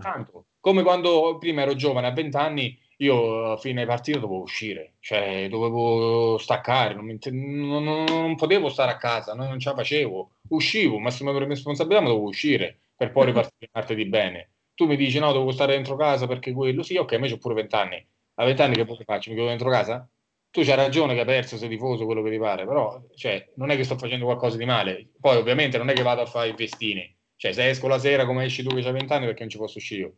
Tanto. 0.00 0.44
Come 0.60 0.82
quando 0.82 1.38
prima 1.38 1.62
ero 1.62 1.74
giovane, 1.74 2.08
a 2.08 2.12
20 2.12 2.36
anni, 2.36 2.78
io 2.98 3.52
a 3.52 3.56
fine 3.56 3.86
partita 3.86 4.18
dovevo 4.18 4.42
uscire, 4.42 4.96
cioè 5.00 5.48
dovevo 5.48 6.36
staccare, 6.36 6.92
non, 6.92 7.06
mi, 7.06 7.18
non, 7.30 8.04
non 8.04 8.36
potevo 8.36 8.68
stare 8.68 8.92
a 8.92 8.98
casa, 8.98 9.32
non, 9.32 9.48
non 9.48 9.58
ce 9.58 9.70
la 9.70 9.76
facevo. 9.76 10.30
Uscivo, 10.48 10.98
massima 10.98 11.32
responsabilità, 11.32 12.02
ma 12.02 12.08
dovevo 12.08 12.28
uscire 12.28 12.80
per 12.94 13.12
poi 13.12 13.24
ripartire 13.32 13.70
martedì 13.72 14.04
bene. 14.04 14.50
Tu 14.74 14.84
mi 14.86 14.96
dici 14.96 15.18
no, 15.18 15.32
devo 15.32 15.52
stare 15.52 15.72
dentro 15.72 15.96
casa 15.96 16.26
perché 16.26 16.52
quello, 16.52 16.82
sì, 16.82 16.96
ok, 16.96 17.12
a 17.14 17.18
me 17.18 17.30
c'ho 17.30 17.38
pure 17.38 17.54
20 17.54 17.74
anni 17.76 18.06
a 18.36 18.44
vent'anni 18.44 18.74
che 18.74 18.84
poi 18.84 18.96
faccio? 19.04 19.30
Mi 19.30 19.36
chiudo 19.36 19.50
dentro 19.50 19.70
casa? 19.70 20.08
Tu 20.50 20.62
c'hai 20.62 20.76
ragione 20.76 21.14
che 21.14 21.20
hai 21.20 21.26
perso, 21.26 21.56
sei 21.56 21.68
tifoso, 21.68 22.04
quello 22.04 22.22
che 22.22 22.30
ti 22.30 22.38
pare, 22.38 22.64
però 22.64 23.02
cioè, 23.14 23.52
non 23.56 23.70
è 23.70 23.76
che 23.76 23.84
sto 23.84 23.96
facendo 23.96 24.24
qualcosa 24.24 24.56
di 24.56 24.64
male. 24.64 25.10
Poi 25.20 25.36
ovviamente 25.36 25.78
non 25.78 25.88
è 25.88 25.94
che 25.94 26.02
vado 26.02 26.22
a 26.22 26.26
fare 26.26 26.50
i 26.50 26.54
festini. 26.56 27.12
Cioè, 27.36 27.52
se 27.52 27.68
esco 27.68 27.88
la 27.88 27.98
sera 27.98 28.24
come 28.24 28.44
esci 28.44 28.62
tu 28.62 28.74
che 28.74 28.86
hai 28.86 28.92
vent'anni 28.92 29.26
perché 29.26 29.40
non 29.40 29.50
ci 29.50 29.58
posso 29.58 29.78
uscire 29.78 30.00
io. 30.00 30.16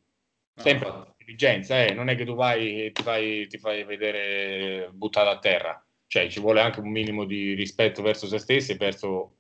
Sempre 0.55 0.89
no. 0.89 1.15
intelligenza, 1.19 1.85
eh? 1.85 1.93
non 1.93 2.09
è 2.09 2.17
che 2.17 2.25
tu 2.25 2.35
vai 2.35 2.87
e 2.87 2.93
ti 2.93 3.03
fai, 3.03 3.47
ti 3.47 3.59
fai 3.59 3.85
vedere 3.85 4.91
buttato 4.93 5.31
a 5.31 5.39
terra. 5.39 5.87
Cioè, 6.07 6.29
ci 6.29 6.41
vuole 6.41 6.61
anche 6.61 6.81
un 6.81 6.91
minimo 6.91 7.25
di 7.25 7.55
rispetto 7.55 8.03
verso 8.03 8.27
se 8.27 8.39
stessi 8.39 8.73
e 8.73 8.77
verso 8.77 9.39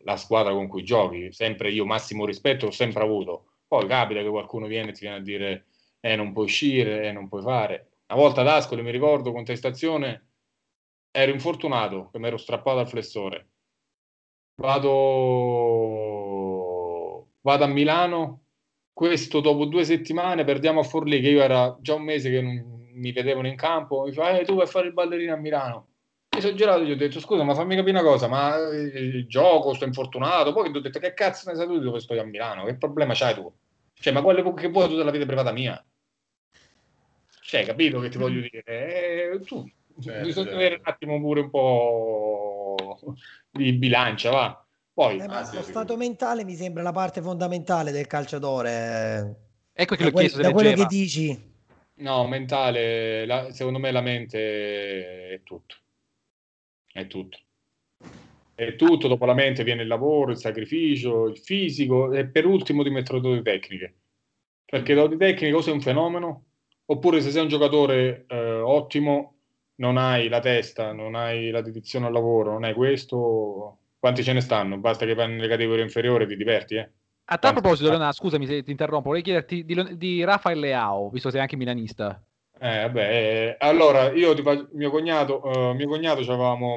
la 0.00 0.16
squadra 0.16 0.52
con 0.52 0.68
cui 0.68 0.84
giochi. 0.84 1.32
Sempre 1.32 1.70
io 1.70 1.84
massimo 1.84 2.26
rispetto 2.26 2.66
ho 2.66 2.70
sempre 2.70 3.02
avuto. 3.02 3.52
Poi 3.66 3.86
capita 3.86 4.20
che 4.20 4.28
qualcuno 4.28 4.66
viene 4.66 4.90
e 4.90 4.92
ti 4.92 5.00
viene 5.00 5.16
a 5.16 5.20
dire 5.20 5.66
eh, 6.00 6.14
non 6.14 6.32
puoi 6.32 6.44
uscire, 6.44 7.08
eh, 7.08 7.12
non 7.12 7.28
puoi 7.28 7.42
fare 7.42 7.88
una 8.08 8.20
volta 8.20 8.40
ad 8.42 8.48
Ascoli, 8.48 8.82
mi 8.82 8.90
ricordo, 8.90 9.32
contestazione, 9.32 10.28
ero 11.10 11.32
infortunato, 11.32 12.10
che 12.12 12.18
mi 12.18 12.26
ero 12.28 12.36
strappato 12.36 12.78
al 12.78 12.88
flessore. 12.88 13.48
Vado, 14.56 14.92
vado 17.40 17.64
a 17.64 17.66
Milano, 17.66 18.44
questo 18.92 19.40
dopo 19.40 19.64
due 19.66 19.84
settimane 19.84 20.44
perdiamo 20.44 20.80
a 20.80 20.82
Forlì, 20.84 21.20
che 21.20 21.28
io 21.30 21.42
era 21.42 21.76
già 21.80 21.94
un 21.94 22.02
mese 22.04 22.30
che 22.30 22.40
non 22.40 22.90
mi 22.94 23.12
vedevano 23.12 23.48
in 23.48 23.56
campo, 23.56 24.04
mi 24.04 24.12
fa, 24.12 24.38
eh, 24.38 24.44
tu 24.44 24.54
vai 24.54 24.64
a 24.64 24.68
fare 24.68 24.86
il 24.86 24.92
ballerino 24.92 25.34
a 25.34 25.36
Milano. 25.36 25.88
Mi 26.36 26.40
sono 26.42 26.54
girato 26.54 26.82
gli 26.84 26.90
ho 26.92 26.96
detto, 26.96 27.20
scusa, 27.20 27.42
ma 27.42 27.54
fammi 27.54 27.76
capire 27.76 27.98
una 27.98 28.08
cosa, 28.08 28.28
ma 28.28 28.56
il 28.56 29.26
gioco, 29.26 29.74
sto 29.74 29.84
infortunato, 29.84 30.52
poi 30.52 30.70
gli 30.70 30.76
ho 30.76 30.80
detto, 30.80 30.98
che 30.98 31.14
cazzo 31.14 31.48
ne 31.50 31.56
sai 31.56 31.66
tu 31.66 31.78
dove 31.78 32.00
sto 32.00 32.18
a 32.18 32.24
Milano? 32.24 32.64
Che 32.64 32.76
problema 32.76 33.14
c'hai 33.14 33.34
tu? 33.34 33.52
Cioè, 33.94 34.12
ma 34.12 34.22
quale 34.22 34.42
che 34.54 34.68
vuoi 34.68 34.88
tu 34.88 34.96
della 34.96 35.10
vita 35.10 35.26
privata 35.26 35.52
mia? 35.52 35.82
Cioè, 37.46 37.64
capito 37.64 38.00
che 38.00 38.08
ti 38.08 38.18
voglio 38.18 38.40
dire? 38.40 38.64
Eh, 38.64 39.40
tu, 39.44 39.64
certo, 40.00 40.26
bisogna 40.26 40.46
certo. 40.46 40.58
avere 40.58 40.74
un 40.74 40.80
attimo 40.82 41.20
pure 41.20 41.40
un 41.42 41.50
po' 41.50 42.74
di 43.52 43.72
bilancia, 43.74 44.30
va. 44.30 44.66
Poi, 44.92 45.18
eh, 45.18 45.28
ma 45.28 45.48
lo 45.52 45.62
stato 45.62 45.96
mentale 45.96 46.42
mi 46.42 46.56
sembra 46.56 46.82
la 46.82 46.90
parte 46.90 47.22
fondamentale 47.22 47.92
del 47.92 48.08
calciatore. 48.08 49.36
Ecco 49.72 49.94
che 49.94 50.04
da, 50.04 50.10
quel, 50.10 50.28
da 50.28 50.50
quello 50.50 50.72
che 50.72 50.86
dici. 50.86 51.54
No, 51.98 52.26
mentale, 52.26 53.24
la, 53.26 53.52
secondo 53.52 53.78
me 53.78 53.92
la 53.92 54.00
mente 54.00 55.34
è 55.34 55.40
tutto. 55.44 55.76
È 56.92 57.06
tutto. 57.06 57.38
È 58.56 58.74
tutto, 58.74 59.06
dopo 59.06 59.24
la 59.24 59.34
mente 59.34 59.62
viene 59.62 59.82
il 59.82 59.88
lavoro, 59.88 60.32
il 60.32 60.38
sacrificio, 60.38 61.28
il 61.28 61.38
fisico 61.38 62.12
e 62.12 62.26
per 62.26 62.44
ultimo 62.44 62.82
ti 62.82 62.90
mettono 62.90 63.20
doti 63.20 63.42
tecniche. 63.42 63.94
Perché 64.64 64.94
doti 64.94 65.16
tecniche 65.16 65.52
cosa 65.52 65.70
è 65.70 65.74
un 65.74 65.80
fenomeno? 65.80 66.44
Oppure 66.86 67.20
se 67.20 67.30
sei 67.30 67.42
un 67.42 67.48
giocatore 67.48 68.26
eh, 68.28 68.60
ottimo, 68.60 69.34
non 69.76 69.96
hai 69.96 70.28
la 70.28 70.40
testa, 70.40 70.92
non 70.92 71.14
hai 71.14 71.50
la 71.50 71.60
dedizione 71.60 72.06
al 72.06 72.12
lavoro, 72.12 72.52
non 72.52 72.64
hai 72.64 72.74
questo, 72.74 73.78
quanti 73.98 74.22
ce 74.22 74.32
ne 74.32 74.40
stanno? 74.40 74.78
Basta 74.78 75.04
che 75.04 75.14
vai 75.14 75.28
nelle 75.28 75.48
categorie 75.48 75.82
inferiori 75.82 76.24
e 76.24 76.26
ti 76.28 76.36
diverti, 76.36 76.76
eh? 76.76 76.90
A 77.28 77.38
tal 77.38 77.52
proposito, 77.52 77.88
Leonardo, 77.88 78.14
scusami 78.14 78.46
se 78.46 78.62
ti 78.62 78.70
interrompo, 78.70 79.08
vorrei 79.08 79.22
chiederti 79.22 79.64
di, 79.64 79.96
di 79.96 80.22
Rafael 80.22 80.60
Leao, 80.60 81.10
visto 81.10 81.26
che 81.26 81.34
sei 81.34 81.42
anche 81.42 81.56
milanista. 81.56 82.22
Eh, 82.58 82.82
vabbè, 82.82 83.00
eh, 83.00 83.56
allora 83.58 84.12
io 84.12 84.32
ti 84.32 84.42
faccio, 84.42 84.68
mio 84.72 84.90
cognato, 84.90 85.42
uh, 85.44 85.74
mio 85.74 85.88
cognato 85.88 86.22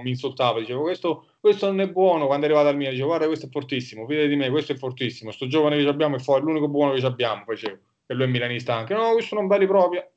mi 0.02 0.10
insultava, 0.10 0.60
dicevo 0.60 0.82
questo, 0.82 1.28
questo 1.40 1.68
non 1.68 1.80
è 1.82 1.88
buono, 1.88 2.26
quando 2.26 2.48
è 2.48 2.50
arrivato 2.50 2.70
al 2.70 2.76
mio, 2.76 2.90
dicevo 2.90 3.10
guarda 3.10 3.28
questo 3.28 3.46
è 3.46 3.50
fortissimo, 3.50 4.08
fidati 4.08 4.28
di 4.28 4.36
me, 4.36 4.50
questo 4.50 4.74
è 4.74 4.76
fortissimo, 4.76 5.32
sto 5.32 5.48
giovane 5.48 5.78
che 5.78 5.88
abbiamo 5.88 6.16
è, 6.16 6.20
fuori, 6.20 6.44
l'unico 6.44 6.68
buono 6.68 6.94
che 6.94 7.06
abbiamo, 7.06 7.44
facevo 7.46 7.78
e 8.12 8.16
lui 8.16 8.24
è 8.24 8.28
milanista 8.28 8.74
anche, 8.74 8.96
no, 8.96 9.12
questo 9.12 9.36
non 9.36 9.46
belli 9.46 9.68
proprio, 9.68 10.10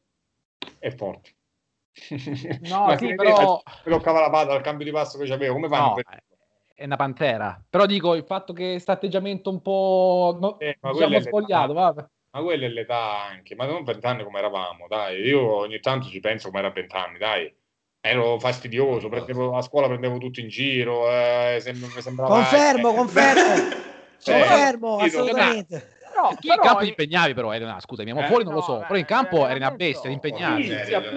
è 0.79 0.91
forte. 0.91 1.35
No, 2.63 2.87
Ma 2.89 2.97
sì, 2.97 3.15
però... 3.15 3.61
Bloccava 3.85 4.21
la 4.21 4.31
palla 4.31 4.55
al 4.55 4.63
cambio 4.63 4.87
di 4.87 4.93
passo 4.93 5.19
che 5.19 5.27
c'aveva, 5.27 5.53
come 5.53 5.69
fanno? 5.69 5.89
No, 5.89 5.95
per... 5.95 6.23
È 6.75 6.85
una 6.85 6.97
pantera, 6.97 7.63
però 7.69 7.85
dico 7.85 8.15
il 8.15 8.25
fatto 8.25 8.55
che 8.55 8.71
questo 8.71 8.93
atteggiamento 8.93 9.51
un 9.51 9.61
po' 9.61 10.39
no, 10.41 10.59
eh, 10.59 10.79
ma 10.81 10.93
diciamo 10.93 11.21
spogliato, 11.21 11.75
va. 11.75 11.95
Ma 12.31 12.43
quella 12.43 12.65
è 12.65 12.69
l'età 12.71 13.25
anche, 13.25 13.55
ma 13.55 13.67
non 13.67 13.85
vent'anni 13.85 14.25
come 14.25 14.39
eravamo, 14.39 14.87
dai. 14.89 15.21
Io 15.21 15.55
ogni 15.55 15.79
tanto 15.81 16.09
ci 16.09 16.19
penso 16.19 16.49
come 16.49 16.61
era 16.61 16.71
vent'anni, 16.71 17.19
dai. 17.19 17.55
Ero 18.01 18.39
fastidioso, 18.39 19.11
prendevo, 19.11 19.55
a 19.55 19.61
scuola 19.61 19.87
prendevo 19.87 20.17
tutto 20.17 20.41
in 20.41 20.49
giro, 20.49 21.09
eh, 21.11 21.59
sem- 21.61 21.87
sembrava... 21.99 22.37
Confermo, 22.37 22.95
confermo, 22.95 23.77
confermo, 24.25 24.97
assolutamente. 24.97 26.01
Però, 26.13 26.29
tu 26.29 26.37
però 26.41 26.55
in 26.55 26.61
campo 26.61 26.81
ti 26.83 26.89
impegnavi 26.89 27.35
però, 27.35 27.53
Elena, 27.53 27.81
scusami, 27.81 28.11
eh, 28.11 28.27
fuori 28.27 28.45
non 28.45 28.53
no, 28.53 28.59
lo 28.59 28.65
so, 28.65 28.79
beh, 28.79 28.87
però 28.87 28.99
in 28.99 29.05
campo 29.05 29.47
eri 29.47 29.59
una 29.59 29.71
bestia, 29.71 30.09
ti 30.09 30.15
impegnavi. 30.15 30.63
Sì, 30.63 30.69
sì, 30.85 30.93
eh, 30.93 31.09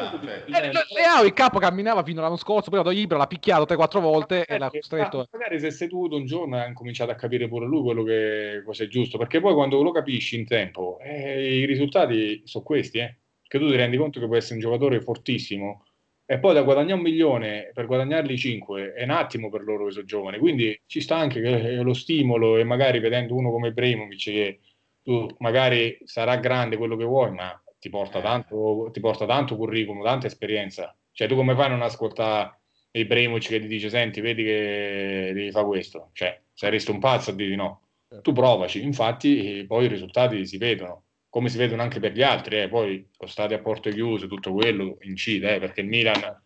Leao 0.94 1.26
in 1.26 1.34
campo 1.34 1.60
camminava 1.60 2.04
fino 2.04 2.22
all'anno 2.22 2.38
scorso, 2.38 2.70
poi 2.70 2.80
dato 2.82 2.96
Ibra 2.96 3.18
l'ha 3.18 3.28
picchiato 3.28 3.66
3-4 3.66 4.00
volte 4.00 4.46
e 4.46 4.58
l'ha 4.58 4.70
costretto... 4.70 5.28
Magari 5.32 5.60
se 5.60 5.72
sei 5.72 5.88
seduto 5.88 6.16
un 6.16 6.26
giorno 6.26 6.58
hai 6.58 6.74
cominciato 6.74 7.12
a 7.12 7.16
capire 7.16 7.48
pure 7.48 7.66
lui 7.66 7.82
quello 7.82 8.04
che 8.04 8.64
cosa 8.66 8.84
è 8.84 8.88
giusto, 8.88 9.18
perché 9.18 9.42
poi 9.42 9.54
quando 9.54 9.82
lo 9.82 9.92
capisci 9.92 10.38
in 10.38 10.46
tempo, 10.46 10.98
eh, 11.02 11.60
i 11.60 11.66
risultati 11.66 12.42
sono 12.46 12.64
questi, 12.64 13.00
eh, 13.00 13.18
che 13.48 13.60
tu 13.60 13.70
ti 13.70 13.76
rendi 13.76 13.98
conto 13.98 14.20
che 14.20 14.26
puoi 14.26 14.38
essere 14.38 14.56
un 14.56 14.62
giocatore 14.62 15.02
fortissimo, 15.02 15.84
e 16.28 16.40
poi 16.40 16.56
da 16.56 16.64
guadagnare 16.64 16.94
un 16.94 17.02
milione 17.02 17.70
per 17.72 17.86
guadagnarli 17.86 18.36
5 18.36 18.94
è 18.94 19.04
un 19.04 19.12
attimo 19.12 19.50
per 19.50 19.62
loro 19.62 19.86
che 19.86 19.92
sono 19.92 20.06
giovani 20.06 20.40
quindi 20.40 20.76
ci 20.88 21.00
sta 21.00 21.18
anche 21.18 21.40
lo 21.84 21.94
stimolo 21.94 22.58
e 22.58 22.64
magari 22.64 22.98
vedendo 22.98 23.36
uno 23.36 23.52
come 23.52 23.68
Ibrahimovic 23.68 24.24
che 24.24 24.60
tu 25.06 25.28
magari 25.38 26.00
sarà 26.04 26.38
grande 26.38 26.78
quello 26.78 26.96
che 26.98 27.04
vuoi, 27.04 27.30
ma 27.30 27.62
ti 27.78 27.90
porta 27.92 28.22
tanto, 28.22 28.90
ti 28.92 29.00
porta 29.00 29.28
tanto 29.28 29.56
curriculum, 29.56 30.04
tanta 30.04 30.26
esperienza. 30.26 30.98
Cioè, 31.12 31.28
tu 31.28 31.36
come 31.36 31.54
fai 31.54 31.66
a 31.66 31.68
non 31.68 31.84
ascoltare 31.84 32.62
Ibrahimovic 32.90 33.48
che 33.48 33.60
ti 33.60 33.68
dice, 33.68 33.90
senti, 33.90 34.20
vedi 34.20 34.44
che 34.44 35.32
devi 35.32 35.52
fare 35.52 35.68
questo? 35.68 36.10
Cioè, 36.14 36.42
saresti 36.52 36.90
un 36.90 36.98
pazzo 36.98 37.30
a 37.30 37.34
dire 37.36 37.56
no. 37.56 37.82
Tu 38.24 38.34
provaci, 38.34 38.82
infatti 38.82 39.64
poi 39.68 39.86
i 39.86 39.88
risultati 39.90 40.48
si 40.48 40.58
vedono, 40.58 41.04
come 41.30 41.50
si 41.50 41.58
vedono 41.58 41.84
anche 41.84 42.00
per 42.00 42.14
gli 42.14 42.24
altri, 42.24 42.62
eh. 42.62 42.68
poi 42.68 43.08
lo 43.16 43.28
stadio 43.28 43.58
a 43.58 43.60
porte 43.60 43.92
chiuse, 43.92 44.28
tutto 44.28 44.54
quello 44.54 44.98
incide, 45.02 45.56
eh, 45.56 45.60
perché 45.60 45.82
il 45.82 45.88
Milan 45.88 46.42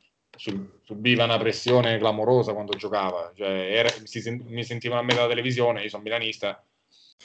subiva 0.83 1.23
una 1.23 1.37
pressione 1.37 1.97
clamorosa 1.97 2.53
quando 2.53 2.75
giocava, 2.75 3.31
cioè, 3.35 3.71
era, 3.71 3.89
si, 4.03 4.43
mi 4.47 4.63
sentivano 4.65 4.99
a 4.99 5.03
me 5.03 5.13
dalla 5.13 5.27
televisione, 5.27 5.83
io 5.83 5.89
sono 5.89 6.03
milanista, 6.03 6.61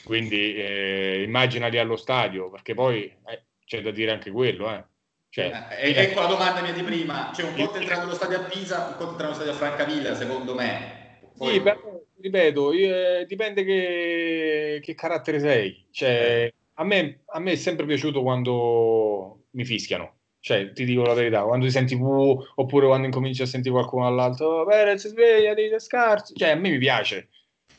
quindi 0.03 0.55
eh, 0.55 1.23
immaginali 1.23 1.79
allo 1.79 1.97
stadio, 1.97 2.51
perché 2.51 2.75
poi 2.75 3.05
eh, 3.05 3.45
c'è 3.65 3.81
da 3.81 3.91
dire 3.91 4.13
anche 4.13 4.31
quello. 4.31 4.71
Eh. 4.71 4.85
Cioè, 5.29 5.67
eh, 5.81 5.95
ecco 5.97 6.21
la 6.21 6.27
domanda 6.27 6.61
mia 6.61 6.73
di 6.73 6.83
prima, 6.83 7.33
cioè 7.35 7.49
un 7.49 7.57
conto 7.57 7.79
entrare 7.79 8.03
nello 8.03 8.15
stadio 8.15 8.39
a 8.39 8.45
Pisa, 8.45 8.87
un 8.87 8.97
conto 8.97 9.11
entrare 9.11 9.33
nello 9.33 9.35
stadio 9.35 9.53
a 9.53 9.57
Francavilla, 9.57 10.15
secondo 10.15 10.55
me. 10.55 11.19
Sì, 11.41 11.61
però, 11.61 12.01
ripeto, 12.21 12.73
eh, 12.73 13.25
dipende 13.27 13.65
che, 13.65 14.79
che 14.81 14.95
carattere 14.95 15.41
sei. 15.41 15.87
Cioè, 15.91 16.53
a, 16.75 16.85
me, 16.85 17.23
a 17.27 17.41
me 17.41 17.53
è 17.53 17.57
sempre 17.57 17.85
piaciuto 17.85 18.23
quando 18.23 19.47
mi 19.51 19.65
fischiano. 19.65 20.19
Cioè, 20.39 20.73
ti 20.73 20.85
dico 20.85 21.03
la 21.03 21.15
verità, 21.15 21.43
quando 21.43 21.65
ti 21.65 21.73
senti 21.73 21.95
uh, 21.95 22.47
oppure 22.57 22.87
quando 22.87 23.07
incominci 23.07 23.43
a 23.43 23.47
sentire 23.47 23.75
qualcuno 23.75 24.07
all'altro, 24.07 24.65
Perez 24.67 25.09
sveglia, 25.09 25.55
dei 25.55 25.73
scarsi. 25.81 26.35
Cioè, 26.35 26.51
a 26.51 26.55
me 26.55 26.69
mi 26.69 26.79
piace. 26.79 27.31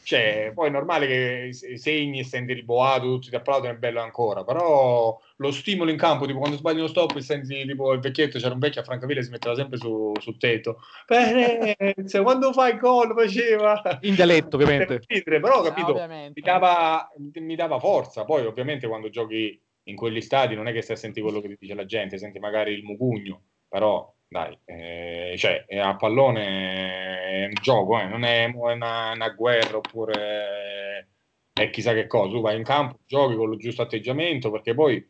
Cioè, 0.05 0.51
poi 0.53 0.67
è 0.67 0.71
normale 0.71 1.07
che 1.07 1.49
segni 1.77 2.19
e 2.19 2.23
senti 2.23 2.51
il 2.51 2.63
boato, 2.63 3.07
tutti 3.07 3.29
ti 3.29 3.35
applaudono, 3.35 3.73
è 3.73 3.75
bello 3.75 4.01
ancora, 4.01 4.43
però 4.43 5.19
lo 5.37 5.51
stimolo 5.51 5.89
in 5.89 5.97
campo, 5.97 6.27
tipo 6.27 6.37
quando 6.37 6.57
sbagli 6.57 6.77
uno 6.77 6.85
stop 6.85 7.15
e 7.15 7.21
senti 7.21 7.65
tipo 7.65 7.91
il 7.91 8.01
vecchietto, 8.01 8.37
c'era 8.37 8.53
un 8.53 8.59
vecchio 8.59 8.81
a 8.81 8.83
Francavilla 8.83 9.23
si 9.23 9.31
metteva 9.31 9.55
sempre 9.55 9.79
su, 9.79 10.11
sul 10.19 10.37
tetto, 10.37 10.77
Perez, 11.07 12.21
quando 12.21 12.53
fai 12.53 12.73
il 12.73 12.79
gol 12.79 13.15
faceva... 13.15 13.81
In 14.01 14.13
dialetto, 14.13 14.57
ovviamente. 14.57 15.01
Però, 15.23 15.63
capito, 15.63 15.93
mi 15.95 16.31
dava, 16.35 17.09
mi 17.33 17.55
dava 17.55 17.79
forza, 17.79 18.25
poi 18.25 18.45
ovviamente 18.45 18.87
quando 18.87 19.09
giochi 19.09 19.59
in 19.85 19.95
quegli 19.95 20.21
stadi 20.21 20.53
non 20.53 20.67
è 20.67 20.71
che 20.71 20.83
stai 20.83 20.97
a 20.97 20.99
sentire 20.99 21.25
quello 21.25 21.41
che 21.41 21.47
ti 21.47 21.57
dice 21.59 21.73
la 21.73 21.85
gente, 21.85 22.19
senti 22.19 22.37
magari 22.37 22.73
il 22.73 22.83
mugugno, 22.83 23.41
però 23.67 24.13
dai, 24.27 24.57
eh, 24.65 25.35
cioè, 25.37 25.65
a 25.79 25.95
pallone 25.95 27.43
è 27.43 27.45
un 27.45 27.53
gioco, 27.61 27.99
eh, 27.99 28.07
non 28.07 28.23
è 28.23 28.51
una, 28.53 29.11
una, 29.11 29.29
guerra 29.29 29.77
oppure 29.77 31.09
è 31.53 31.69
chissà 31.69 31.93
che 31.93 32.07
cosa. 32.07 32.31
Tu 32.31 32.41
vai 32.41 32.57
in 32.57 32.63
campo, 32.63 32.99
giochi 33.05 33.35
con 33.35 33.49
lo 33.49 33.57
giusto 33.57 33.81
atteggiamento, 33.83 34.51
perché 34.51 34.73
poi 34.73 35.05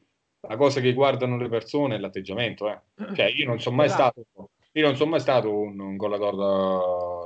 la 0.48 0.58
cosa 0.58 0.80
che 0.82 0.94
guardano 0.94 1.38
le 1.38 1.50
persone 1.50 1.96
è 1.96 1.98
l'atteggiamento. 1.98 2.70
Eh. 2.70 3.16
Cioè, 3.16 3.26
io 3.26 3.46
non 3.46 3.60
sono 3.60 3.78
mai 3.78 3.88
esatto. 3.88 4.26
stato, 4.30 4.50
io 4.74 4.86
non 4.86 4.96
sono 4.96 5.10
mai 5.12 5.20
stato 5.20 5.58
un, 5.58 5.80
un 5.80 5.96
gollatore 5.96 6.36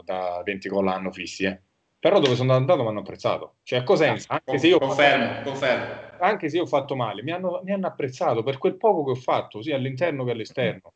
da, 0.05 0.35
da 0.35 0.41
20 0.43 0.69
gol 0.69 0.85
l'anno 0.85 1.11
fissi, 1.11 1.45
eh. 1.45 1.59
però 1.97 2.19
dove 2.19 2.35
sono 2.35 2.53
andato 2.53 2.83
mi 2.83 2.89
hanno 2.89 2.99
apprezzato. 2.99 3.55
Cioè, 3.63 3.79
a 3.79 3.83
Cosenza, 3.83 4.27
anche 4.33 4.59
se 4.59 4.67
io 4.67 4.79
confermo, 4.79 5.41
confermo. 5.41 6.07
Anche 6.19 6.49
se 6.49 6.57
io 6.57 6.63
ho 6.63 6.67
fatto 6.67 6.95
male, 6.95 7.23
mi 7.23 7.31
hanno, 7.31 7.61
mi 7.63 7.71
hanno 7.71 7.87
apprezzato 7.87 8.43
per 8.43 8.57
quel 8.57 8.77
poco 8.77 9.03
che 9.05 9.11
ho 9.11 9.21
fatto, 9.21 9.61
sia 9.61 9.75
all'interno 9.75 10.23
che 10.23 10.31
all'esterno 10.31 10.93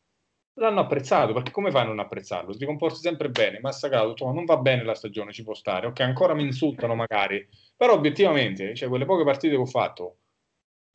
l'hanno 0.55 0.81
apprezzato 0.81 1.33
perché 1.33 1.51
come 1.51 1.71
fai 1.71 1.81
a 1.81 1.85
non 1.85 1.99
apprezzarlo? 1.99 2.55
Ti 2.55 2.65
comporti 2.65 2.99
sempre 2.99 3.29
bene, 3.29 3.59
massacrato, 3.59 4.09
detto, 4.09 4.31
non 4.31 4.45
va 4.45 4.57
bene 4.57 4.83
la 4.83 4.93
stagione, 4.95 5.31
ci 5.31 5.43
può 5.43 5.53
stare, 5.53 5.87
ok, 5.87 5.99
ancora 6.01 6.33
mi 6.33 6.43
insultano 6.43 6.95
magari, 6.95 7.47
però 7.75 7.93
obiettivamente, 7.93 8.75
cioè 8.75 8.89
quelle 8.89 9.05
poche 9.05 9.23
partite 9.23 9.55
che 9.55 9.61
ho 9.61 9.65
fatto, 9.65 10.17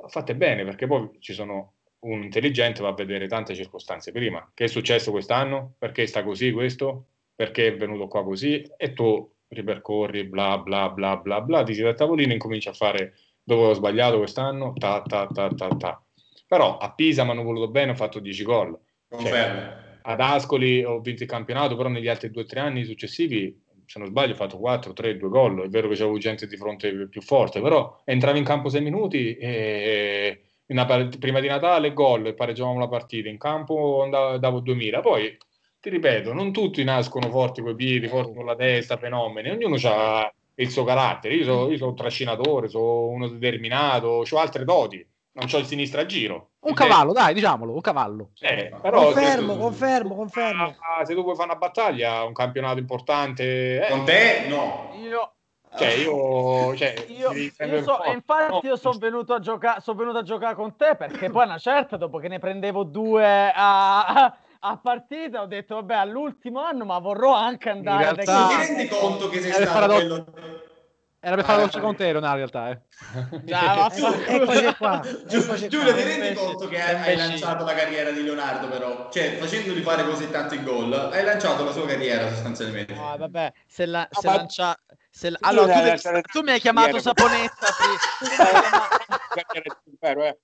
fatte 0.08 0.36
bene 0.36 0.64
perché 0.64 0.86
poi 0.86 1.10
ci 1.18 1.32
sono 1.32 1.74
un 2.00 2.22
intelligente 2.22 2.82
va 2.82 2.88
a 2.90 2.94
vedere 2.94 3.26
tante 3.26 3.54
circostanze 3.54 4.12
prima. 4.12 4.48
Che 4.54 4.64
è 4.64 4.68
successo 4.68 5.10
quest'anno? 5.10 5.74
Perché 5.78 6.06
sta 6.06 6.22
così 6.22 6.52
questo? 6.52 7.06
Perché 7.34 7.68
è 7.68 7.76
venuto 7.76 8.06
qua 8.06 8.22
così? 8.22 8.64
E 8.76 8.92
tu 8.92 9.28
ripercorri 9.48 10.24
bla 10.24 10.58
bla 10.58 10.90
bla 10.90 11.16
bla 11.16 11.40
bla, 11.40 11.62
ti 11.64 11.74
siedi 11.74 11.88
a 11.88 11.94
tavolino 11.94 12.30
e 12.30 12.34
incominci 12.34 12.68
a 12.68 12.72
fare 12.72 13.14
dove 13.42 13.68
ho 13.68 13.72
sbagliato 13.72 14.18
quest'anno, 14.18 14.74
ta 14.74 15.02
ta 15.02 15.26
ta 15.26 15.48
ta 15.48 15.68
ta. 15.68 16.02
Però 16.46 16.76
a 16.76 16.92
Pisa 16.92 17.24
mi 17.24 17.30
hanno 17.30 17.42
voluto 17.42 17.68
bene, 17.68 17.92
ho 17.92 17.94
fatto 17.94 18.20
10 18.20 18.44
gol 18.44 18.78
cioè, 19.16 19.76
ad 20.02 20.20
Ascoli 20.20 20.84
ho 20.84 21.00
vinto 21.00 21.22
il 21.22 21.28
campionato, 21.28 21.76
però 21.76 21.88
negli 21.88 22.08
altri 22.08 22.30
due 22.30 22.42
o 22.42 22.46
tre 22.46 22.60
anni 22.60 22.84
successivi, 22.84 23.62
se 23.86 23.98
non 23.98 24.08
sbaglio, 24.08 24.32
ho 24.32 24.36
fatto 24.36 24.58
4, 24.58 24.92
3, 24.92 25.16
2 25.16 25.28
gol. 25.28 25.64
È 25.64 25.68
vero 25.68 25.88
che 25.88 25.96
c'avevo 25.96 26.18
gente 26.18 26.46
di 26.46 26.56
fronte 26.56 27.08
più 27.08 27.22
forte, 27.22 27.60
però 27.60 28.02
entravi 28.04 28.38
in 28.38 28.44
campo 28.44 28.68
6 28.68 28.80
minuti 28.82 29.36
e 29.36 30.42
part- 30.66 31.18
prima 31.18 31.40
di 31.40 31.48
Natale 31.48 31.92
gol 31.92 32.26
e 32.26 32.34
pareggiavamo 32.34 32.78
la 32.78 32.88
partita. 32.88 33.28
In 33.28 33.38
campo 33.38 34.02
andavo, 34.02 34.38
davo 34.38 34.60
2000. 34.60 35.00
Poi 35.00 35.36
ti 35.80 35.90
ripeto, 35.90 36.32
non 36.32 36.52
tutti 36.52 36.84
nascono 36.84 37.30
forti 37.30 37.62
coi 37.62 37.74
piedi, 37.74 38.08
forti 38.08 38.34
con 38.34 38.44
la 38.44 38.56
testa, 38.56 38.98
fenomeni. 38.98 39.50
Ognuno 39.50 39.76
ha 39.84 40.32
il 40.54 40.70
suo 40.70 40.84
carattere. 40.84 41.34
Io 41.34 41.44
sono, 41.44 41.70
io 41.70 41.76
sono 41.76 41.90
un 41.90 41.96
trascinatore, 41.96 42.68
sono 42.68 43.08
uno 43.08 43.28
determinato, 43.28 44.24
ho 44.28 44.38
altre 44.38 44.64
doti 44.64 45.06
non 45.38 45.46
c'ho 45.46 45.58
il 45.58 45.66
sinistro 45.66 46.00
a 46.00 46.06
giro. 46.06 46.50
Un 46.60 46.74
cavallo, 46.74 47.12
dai, 47.12 47.32
diciamolo, 47.32 47.72
un 47.72 47.80
cavallo. 47.80 48.30
Eh, 48.40 48.72
però 48.82 49.04
confermo, 49.04 49.54
tu, 49.54 49.60
confermo, 49.60 50.14
confermo. 50.16 50.74
Ah, 50.80 51.04
se 51.04 51.14
tu 51.14 51.22
vuoi 51.22 51.36
fare 51.36 51.50
una 51.50 51.58
battaglia, 51.58 52.24
un 52.24 52.32
campionato 52.32 52.78
importante... 52.78 53.86
Eh. 53.86 53.88
Con 53.88 54.04
te, 54.04 54.46
no. 54.48 54.90
Io... 55.00 55.32
Cioè, 55.76 55.88
io, 55.88 56.74
cioè, 56.76 56.94
io, 57.08 57.30
io 57.30 57.82
so, 57.82 58.00
infatti, 58.06 58.52
no. 58.52 58.70
io 58.70 58.76
sono 58.76 58.98
venuto, 58.98 59.34
a 59.34 59.38
giocare, 59.38 59.80
sono 59.82 59.98
venuto 59.98 60.18
a 60.18 60.22
giocare 60.22 60.54
con 60.54 60.74
te 60.76 60.96
perché 60.96 61.28
poi 61.28 61.44
una 61.44 61.58
certa, 61.58 61.98
dopo 61.98 62.16
che 62.18 62.28
ne 62.28 62.38
prendevo 62.38 62.84
due 62.84 63.52
a, 63.54 64.34
a 64.60 64.76
partita, 64.78 65.42
ho 65.42 65.46
detto, 65.46 65.74
vabbè, 65.74 65.94
all'ultimo 65.94 66.60
anno, 66.62 66.86
ma 66.86 66.98
vorrò 66.98 67.34
anche 67.34 67.68
andare. 67.68 68.08
In 68.08 68.14
realtà, 68.14 68.46
ti 68.48 68.66
rendi 68.66 68.88
conto 68.88 69.28
che 69.28 69.42
sei 69.42 69.52
stato 69.52 69.92
quello 69.92 70.24
era 71.28 71.36
per 71.36 71.44
fare 71.44 71.60
dolce 71.60 71.80
con 71.80 71.94
te, 71.94 72.12
non 72.12 72.24
in 72.24 72.34
realtà. 72.34 72.70
Eh. 72.70 72.80
Già, 73.44 73.90
eccoci 73.90 74.74
qua. 74.76 75.02
Giulio, 75.26 75.94
ti 75.94 76.02
rendi 76.02 76.34
conto 76.34 76.68
che 76.68 76.80
hai, 76.80 77.16
lanciato 77.16 77.64
la 77.64 77.74
carriera 77.74 78.10
di 78.10 78.22
Leonardo, 78.22 78.68
però? 78.68 79.08
Cioè, 79.10 79.36
facendogli 79.36 79.82
fare 79.82 80.04
così 80.04 80.30
tanti 80.30 80.62
gol, 80.62 80.92
hai 80.92 81.24
lanciato 81.24 81.64
la 81.64 81.72
sua 81.72 81.86
carriera 81.86 82.28
sostanzialmente. 82.28 82.94
No, 82.94 83.14
vabbè, 83.16 83.52
se, 83.66 83.86
la, 83.86 84.08
no, 84.10 84.20
se 84.20 84.26
ma... 84.26 84.36
lancia... 84.36 84.76
Se 85.10 85.30
la... 85.30 85.38
Allora, 85.40 85.74
tu, 85.74 85.82
devi... 85.82 86.22
tu, 86.32 86.40
mi 86.42 86.50
hai 86.52 86.60
chiamato 86.60 86.98
Saponetta. 86.98 87.66
eh. 90.00 90.38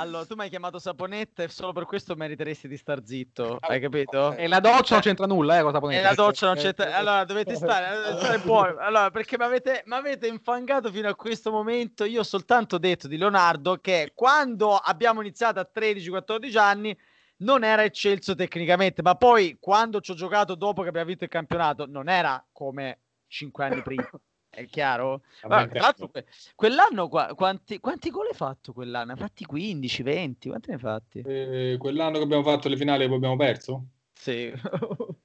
Allora, 0.00 0.24
tu 0.24 0.36
mi 0.36 0.42
hai 0.42 0.48
chiamato 0.48 0.78
Saponetta 0.78 1.42
e 1.42 1.48
solo 1.48 1.72
per 1.72 1.84
questo 1.84 2.14
meriteresti 2.14 2.68
di 2.68 2.76
star 2.76 3.02
zitto, 3.04 3.58
hai 3.60 3.80
capito? 3.80 4.32
E 4.34 4.46
la 4.46 4.60
doccia 4.60 4.94
non 4.94 5.02
c'entra 5.02 5.26
nulla, 5.26 5.58
eh, 5.58 5.62
con 5.62 5.72
Saponetta. 5.72 6.00
E 6.00 6.04
la 6.04 6.14
doccia 6.14 6.46
non 6.46 6.54
c'entra... 6.54 6.96
Allora, 6.96 7.24
dovete 7.24 7.56
stare, 7.56 7.96
dovete 7.96 8.18
stare 8.18 8.38
buoni. 8.46 8.74
Allora, 8.78 9.10
perché 9.10 9.36
mi 9.36 9.44
avete, 9.44 9.82
avete 9.88 10.28
infangato 10.28 10.92
fino 10.92 11.08
a 11.08 11.16
questo 11.16 11.50
momento, 11.50 12.04
io 12.04 12.20
ho 12.20 12.24
soltanto 12.24 12.78
detto 12.78 13.08
di 13.08 13.16
Leonardo 13.16 13.78
che 13.80 14.12
quando 14.14 14.76
abbiamo 14.76 15.20
iniziato 15.20 15.58
a 15.58 15.68
13-14 15.74 16.58
anni 16.58 16.96
non 17.38 17.64
era 17.64 17.82
eccelso 17.82 18.36
tecnicamente, 18.36 19.02
ma 19.02 19.16
poi 19.16 19.56
quando 19.58 20.00
ci 20.00 20.12
ho 20.12 20.14
giocato 20.14 20.54
dopo 20.54 20.82
che 20.82 20.88
abbiamo 20.88 21.08
vinto 21.08 21.24
il 21.24 21.30
campionato 21.30 21.86
non 21.86 22.08
era 22.08 22.44
come 22.52 23.00
5 23.26 23.64
anni 23.64 23.82
prima 23.82 24.08
è 24.50 24.66
chiaro? 24.66 25.22
Ma, 25.46 25.66
tra 25.66 25.80
l'altro, 25.80 26.10
quell'anno 26.54 27.08
qua, 27.08 27.34
quanti, 27.34 27.78
quanti 27.80 28.10
gol 28.10 28.26
hai 28.26 28.34
fatto 28.34 28.72
quell'anno? 28.72 29.12
Hai 29.12 29.18
fatti 29.18 29.44
15, 29.44 30.02
20? 30.02 30.48
Quanti 30.48 30.68
ne 30.70 30.74
hai 30.74 30.80
fatti? 30.80 31.18
Eh, 31.20 31.76
quell'anno 31.78 32.18
che 32.18 32.24
abbiamo 32.24 32.42
fatto 32.42 32.68
le 32.68 32.76
finali 32.76 33.06
poi 33.06 33.16
abbiamo 33.16 33.36
perso? 33.36 33.86
Sì. 34.12 34.52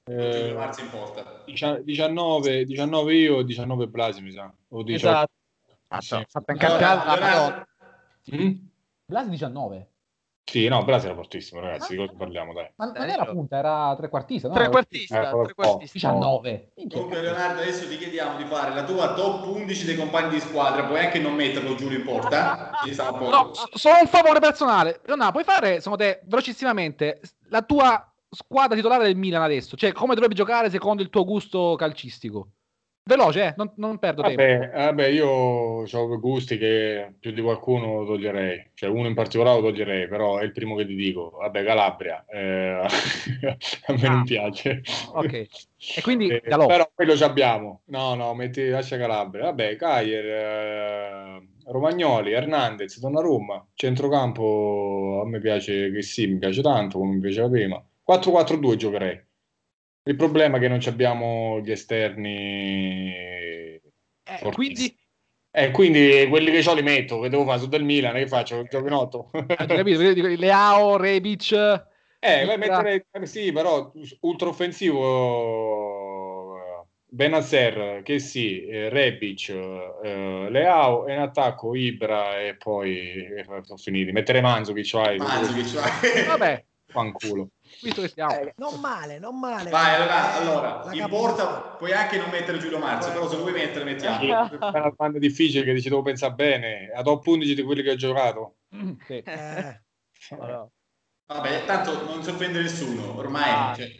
eh, 0.04 0.56
19, 1.84 2.64
19 2.64 3.14
io 3.14 3.40
e 3.40 3.44
19 3.44 3.88
Blasi 3.88 4.22
mi 4.22 4.30
sa. 4.30 4.52
O 4.68 4.82
18. 4.82 4.94
Esatto. 4.94 5.32
Ah, 5.88 6.00
sì. 6.00 6.24
Fatto 6.28 6.52
in 6.52 6.58
campionato. 6.58 7.66
Mm? 8.34 8.52
Blasi 9.04 9.30
19. 9.30 9.88
Sì, 10.44 10.68
no, 10.68 10.84
Brasi 10.84 11.06
era 11.06 11.14
fortissimo, 11.14 11.60
ragazzi, 11.60 11.92
di 11.92 11.98
cosa 11.98 12.12
parliamo, 12.16 12.52
dai. 12.52 12.70
Ma 12.76 12.84
non 12.84 13.08
era 13.08 13.24
punta, 13.24 13.56
era 13.56 13.94
trequartista, 13.96 14.48
no? 14.48 14.54
Trequartista, 14.54 15.30
eh, 15.30 15.42
trequartista. 15.42 15.92
19. 15.92 16.72
Comunque 16.90 17.22
Leonardo, 17.22 17.62
adesso 17.62 17.88
ti 17.88 17.96
chiediamo 17.96 18.36
di 18.36 18.44
fare 18.44 18.74
la 18.74 18.84
tua 18.84 19.14
top 19.14 19.46
11 19.46 19.84
dei 19.86 19.96
compagni 19.96 20.28
di 20.30 20.40
squadra, 20.40 20.84
puoi 20.84 21.00
anche 21.00 21.18
non 21.18 21.34
metterlo 21.34 21.74
giù 21.74 21.90
in 21.90 22.04
porta. 22.04 22.70
no, 22.84 23.52
solo 23.72 23.98
un 24.00 24.06
favore 24.06 24.38
personale. 24.38 25.00
Leonardo, 25.06 25.32
puoi 25.32 25.44
fare, 25.44 25.80
secondo 25.80 26.04
te, 26.04 26.20
velocissimamente, 26.24 27.20
la 27.48 27.62
tua 27.62 28.12
squadra 28.28 28.76
titolare 28.76 29.04
del 29.04 29.16
Milan 29.16 29.42
adesso? 29.42 29.76
Cioè, 29.76 29.92
come 29.92 30.14
dovrebbe 30.14 30.34
giocare 30.34 30.68
secondo 30.68 31.02
il 31.02 31.08
tuo 31.08 31.24
gusto 31.24 31.74
calcistico? 31.76 32.48
Veloce, 33.06 33.48
eh? 33.48 33.54
non, 33.58 33.70
non, 33.76 33.98
perdo 33.98 34.22
vabbè, 34.22 34.34
tempo. 34.34 34.76
Vabbè, 34.78 35.06
io 35.08 35.28
ho 35.28 36.18
gusti 36.18 36.56
che 36.56 37.12
più 37.20 37.32
di 37.32 37.42
qualcuno 37.42 37.98
lo 37.98 38.06
toglierei, 38.06 38.70
cioè 38.72 38.88
uno 38.88 39.06
in 39.06 39.12
particolare 39.12 39.60
lo 39.60 39.66
toglierei, 39.68 40.08
però 40.08 40.38
è 40.38 40.44
il 40.44 40.52
primo 40.52 40.74
che 40.74 40.86
ti 40.86 40.94
dico. 40.94 41.36
Vabbè, 41.38 41.64
Calabria, 41.64 42.24
eh, 42.26 42.80
a 42.80 43.92
me 43.92 44.06
ah. 44.06 44.10
non 44.10 44.24
piace. 44.24 44.80
Ok, 45.12 45.32
e 45.32 46.00
quindi 46.00 46.28
eh, 46.28 46.40
Però 46.40 46.90
quello 46.94 47.14
ci 47.14 47.24
abbiamo. 47.24 47.82
No, 47.88 48.14
no, 48.14 48.32
metti, 48.32 48.70
lascia 48.70 48.96
Calabria. 48.96 49.44
Vabbè, 49.44 49.76
Caglier, 49.76 50.24
eh, 50.24 51.48
Romagnoli, 51.66 52.32
Hernandez, 52.32 52.98
Donnarumma, 53.00 53.66
centrocampo, 53.74 55.20
a 55.22 55.28
me 55.28 55.40
piace 55.40 55.92
che 55.92 56.00
sì, 56.00 56.26
mi 56.26 56.38
piace 56.38 56.62
tanto, 56.62 56.96
come 57.00 57.16
mi 57.16 57.20
piaceva 57.20 57.50
prima. 57.50 57.84
4-4-2 58.08 58.76
giocherei. 58.76 59.22
Il 60.06 60.16
problema 60.16 60.58
è 60.58 60.60
che 60.60 60.68
non 60.68 60.80
abbiamo 60.86 61.60
gli 61.60 61.70
esterni. 61.70 63.12
Eh, 63.12 63.80
quindi... 64.52 64.94
Eh, 65.56 65.70
quindi 65.70 66.26
quelli 66.28 66.50
che 66.50 66.68
ho 66.68 66.74
li 66.74 66.82
metto, 66.82 67.20
che 67.20 67.28
devo 67.28 67.44
fare 67.44 67.60
su 67.60 67.68
del 67.68 67.84
Milan, 67.84 68.14
che 68.14 68.26
faccio? 68.26 68.58
Il 68.58 68.66
giovinotto. 68.68 69.30
Hai 69.32 69.66
capito? 69.68 70.00
Leao, 70.00 70.96
Rebic. 70.96 71.52
Eh, 72.18 72.44
vai 72.44 72.58
mettere, 72.58 73.06
eh, 73.08 73.26
sì, 73.26 73.52
però 73.52 73.92
ultra 74.20 74.48
offensivo 74.48 75.04
Benazzer, 77.06 78.02
che 78.02 78.18
sì, 78.18 78.66
eh, 78.66 78.88
Rebic, 78.88 79.50
eh, 79.50 80.46
Leao 80.50 81.06
e 81.06 81.12
in 81.12 81.20
attacco 81.20 81.76
Ibra 81.76 82.40
e 82.40 82.56
poi 82.56 83.24
eh, 83.24 83.44
sono 83.62 83.78
finiti. 83.78 84.10
Mettere 84.10 84.40
Manzo 84.40 84.72
che 84.72 84.80
c'hai. 84.82 85.18
Manzo 85.18 85.54
che 85.54 85.62
c'hai. 85.62 86.24
Vabbè. 86.26 86.64
Fanculo. 86.94 87.48
Visto 87.82 88.02
che 88.02 88.08
stiamo. 88.08 88.32
Eh, 88.38 88.54
non 88.56 88.78
male, 88.80 89.18
non 89.18 89.38
male. 89.38 89.68
Vai, 89.70 89.94
allora, 89.96 90.32
Eh, 90.34 90.40
allora 90.40 90.88
in 90.92 91.06
porta 91.08 91.46
puoi 91.76 91.92
anche 91.92 92.18
non 92.18 92.30
mettere 92.30 92.58
Giulio 92.58 92.78
Marzo, 92.78 93.10
però 93.12 93.28
se 93.28 93.34
lo 93.36 93.42
vuoi 93.42 93.52
mettere 93.54 93.84
mettiamo. 93.84 94.20
È 94.20 94.56
una 94.58 94.94
domanda 94.96 95.18
difficile 95.18 95.64
che 95.64 95.72
dici 95.74 95.88
devo 95.88 96.02
pensare 96.02 96.34
bene. 96.34 96.90
A 96.94 97.02
top 97.02 97.26
11 97.26 97.54
di 97.56 97.62
quelli 97.62 97.82
che 97.82 97.90
ho 97.90 97.96
giocato. 97.96 98.56
Sì. 99.06 99.18
Eh, 99.18 99.82
Allora, 100.30 100.68
Vabbè, 101.26 101.64
tanto 101.64 102.04
non 102.04 102.22
si 102.22 102.30
offende 102.30 102.60
nessuno, 102.62 103.16
ormai. 103.16 103.50
Ah. 103.50 103.74
cioè. 103.74 103.90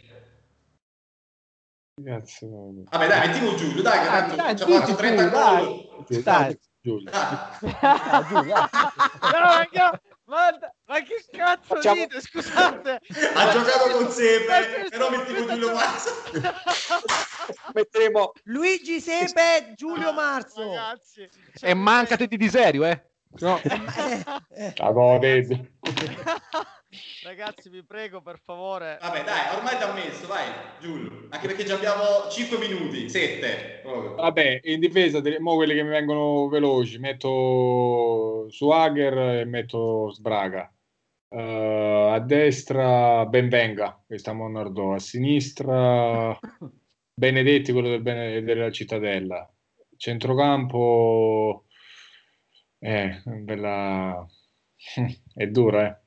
Cazzo. 2.05 2.47
Vabbè, 2.91 3.07
dai, 3.07 3.27
mettiamo 3.29 3.55
Giulio, 3.57 3.83
dai, 3.83 3.99
che 4.01 4.05
Dai, 4.07 4.21
tanto 4.21 4.35
dai, 4.37 4.57
ci 4.57 4.63
ha 4.63 4.67
fatto 4.67 4.81
tutti 4.87 4.97
30 4.97 5.23
Giulio, 5.23 5.39
dai. 5.39 5.65
gol. 5.65 6.05
Giulio, 6.07 6.23
Dai. 6.23 6.59
Giulio. 6.81 7.11
Ah, 7.13 7.59
Ah, 8.11 8.27
Giulio, 8.27 8.53
dai. 8.55 8.69
Però, 9.31 9.49
ma, 10.27 10.51
che- 10.59 10.73
ma- 10.87 11.01
che 11.03 11.25
cazzo 11.31 11.75
Facciamo- 11.75 12.07
dite? 12.07 12.21
Scusate. 12.21 13.01
ha 13.35 13.53
giocato 13.53 13.91
con 13.91 14.11
Sepe, 14.11 14.87
però 14.91 15.11
mettiamo 15.11 15.47
Giulio 15.47 15.73
Marzo. 15.75 16.11
Metteremo 17.75 18.33
Luigi 18.45 19.01
Sepe, 19.01 19.75
Giulio 19.77 20.13
Marzo. 20.13 20.67
Ragazzi, 20.69 21.29
cioè, 21.55 21.71
E 21.71 21.75
mancati 21.75 22.27
di 22.27 22.37
Diserio, 22.37 22.85
eh. 22.85 23.03
No. 23.41 23.61
Eh, 24.57 24.65
eh. 24.67 24.73
Ragazzi, 27.25 27.69
vi 27.71 27.83
prego, 27.85 28.21
per 28.23 28.39
favore. 28.39 28.99
Vabbè, 29.01 29.25
dai, 29.25 29.57
ormai 29.57 29.77
ti 29.77 29.83
ha 29.83 29.93
messo, 29.93 30.27
vai, 30.27 30.47
Giulio. 30.81 31.27
Anche 31.31 31.47
perché 31.47 31.65
già 31.65 31.75
abbiamo 31.75 32.29
5 32.31 32.59
minuti, 32.59 33.09
7. 33.09 33.83
Vabbè, 34.17 34.61
in 34.65 34.81
difesa, 34.81 35.21
delle- 35.21 35.41
mo 35.41 35.55
quelli 35.55 35.75
che 35.75 35.83
mi 35.83 35.89
vengono 35.91 36.49
veloci, 36.49 36.99
metto 36.99 38.47
Swagger 38.51 39.41
e 39.41 39.45
metto 39.45 40.11
Sbraga. 40.11 40.73
Eh, 41.29 42.09
a 42.13 42.19
destra 42.21 43.27
Benvenga, 43.27 44.05
che 44.07 44.19
sta 44.19 44.31
a 44.31 44.35
Monardò. 44.35 44.95
A 44.95 44.99
sinistra 44.99 46.39
Benedetti, 47.15 47.73
quello 47.73 47.89
del 47.89 48.03
Bene- 48.03 48.43
della 48.43 48.71
Cittadella. 48.71 49.49
Centrocampo... 49.97 51.65
Eh, 52.79 53.23
bella... 53.25 54.27
è 55.35 55.47
dura, 55.47 55.87
eh. 55.89 56.03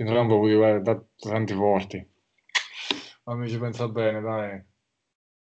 Centrocampo 0.00 0.38
puoi 0.38 0.54
guardare 0.54 0.80
da- 0.82 1.04
tanti 1.30 1.52
forti. 1.52 2.10
Fammi 3.22 3.46
ci 3.50 3.58
pensa 3.58 3.86
bene, 3.86 4.20
dai. 4.22 4.64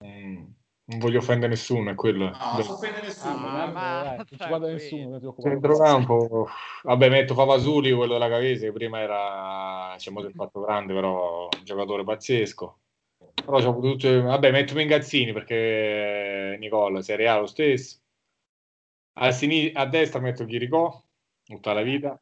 Mm, 0.03 0.45
Non 0.85 0.97
voglio 0.99 1.19
offendere 1.19 1.49
nessuno, 1.51 1.91
è 1.91 1.95
quello. 1.95 2.25
No, 2.31 2.37
non 2.53 2.63
si 2.63 2.71
offende 2.71 3.01
nessuno. 3.01 3.33
Ah, 3.47 3.67
eh. 3.67 3.71
ma- 3.71 4.01
Dai, 4.03 4.15
non 4.17 4.25
ci 4.25 4.35
guarda 4.47 4.67
nessuno. 4.71 5.01
non 5.03 5.11
ti 5.13 5.19
preoccupare. 5.19 5.53
Centrocampo, 5.53 6.47
vabbè, 6.81 7.09
metto 7.09 7.33
Favasuli, 7.35 7.91
quello 7.91 8.13
della 8.13 8.29
Cavese, 8.29 8.65
che 8.65 8.71
prima 8.71 8.99
era, 8.99 9.93
diciamo, 9.93 10.21
del 10.23 10.33
fatto 10.33 10.59
grande, 10.61 10.93
però 10.95 11.43
un 11.43 11.63
giocatore 11.63 12.03
pazzesco. 12.03 12.79
Però 13.45 13.59
c'ho 13.59 13.79
tutto, 13.79 14.23
vabbè, 14.23 14.51
metto 14.51 14.73
Mingazzini 14.73 15.33
perché 15.33 16.57
Nicola, 16.59 17.03
Serie 17.03 17.27
A 17.27 17.37
lo 17.41 17.45
stesso. 17.45 17.99
A, 19.19 19.29
sini- 19.31 19.71
a 19.71 19.85
destra 19.85 20.19
metto 20.19 20.45
Chiricò, 20.45 20.99
tutta 21.43 21.73
la 21.73 21.81
vita. 21.83 22.19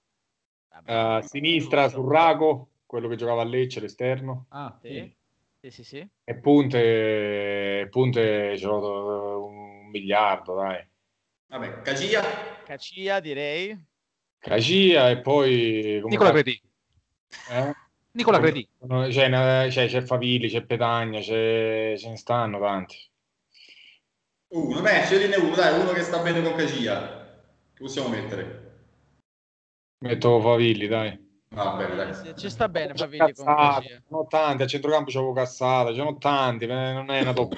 A 0.86 1.22
sinistra 1.22 1.89
Surrago, 1.89 2.70
quello 2.86 3.07
che 3.07 3.15
giocava 3.15 3.41
a 3.41 3.45
Lecce, 3.45 3.80
l'esterno. 3.80 4.45
Ah, 4.49 4.78
sì. 4.82 5.15
Sì, 5.61 5.72
sì, 5.72 5.84
sì. 5.84 6.09
E 6.24 6.36
punte, 6.38 7.88
punte 7.91 8.57
ce 8.57 8.65
l'ho 8.65 9.45
un 9.45 9.89
miliardo, 9.89 10.55
dai. 10.55 10.88
Vabbè, 11.47 11.82
Cagia, 11.82 12.22
Cacia, 12.63 13.20
direi. 13.20 13.78
Cagia 14.38 15.09
e 15.09 15.20
poi... 15.20 16.01
Nicola 16.05 16.32
Credi. 16.32 16.61
eh? 17.49 17.74
Nicola 18.11 18.39
Credi. 18.39 18.67
C'è, 18.88 19.28
ne- 19.28 19.67
c'è, 19.70 19.88
c'è 19.88 20.01
Favilli, 20.01 20.47
c'è 20.49 20.63
Petagna, 20.63 21.20
c'è, 21.20 21.95
ce 21.97 22.09
ne 22.09 22.15
stanno 22.15 22.59
tanti. 22.59 22.97
uno, 24.49 24.82
beh, 24.82 25.03
scegliene 25.03 25.36
uno, 25.36 25.55
dai, 25.55 25.80
uno 25.80 25.91
che 25.91 26.03
sta 26.03 26.22
bene 26.22 26.41
con 26.41 26.55
Cagia. 26.55 27.43
Che 27.74 27.84
possiamo 27.84 28.07
mettere? 28.07 28.68
Metto 30.02 30.39
Favilli, 30.39 30.88
dai. 30.88 31.28
Va 31.50 31.72
bene, 31.72 31.95
dai. 31.95 32.36
Ci 32.38 32.50
sta 32.50 32.70
bene, 32.70 32.93
Favilli 32.93 33.34
con 33.34 33.45
Cassata, 33.45 33.82
sono 34.08 34.28
tanti, 34.28 34.64
a 34.64 34.68
centrocampo 34.68 35.12
c'avevo 35.12 35.34
Cassata, 35.34 35.91
ce 35.91 36.02
ne 36.02 36.08
ho 36.08 36.18
tanti, 36.18 36.64
eh, 36.66 36.68
non 36.93 37.10
è 37.12 37.22
una 37.22 37.34
top. 37.34 37.56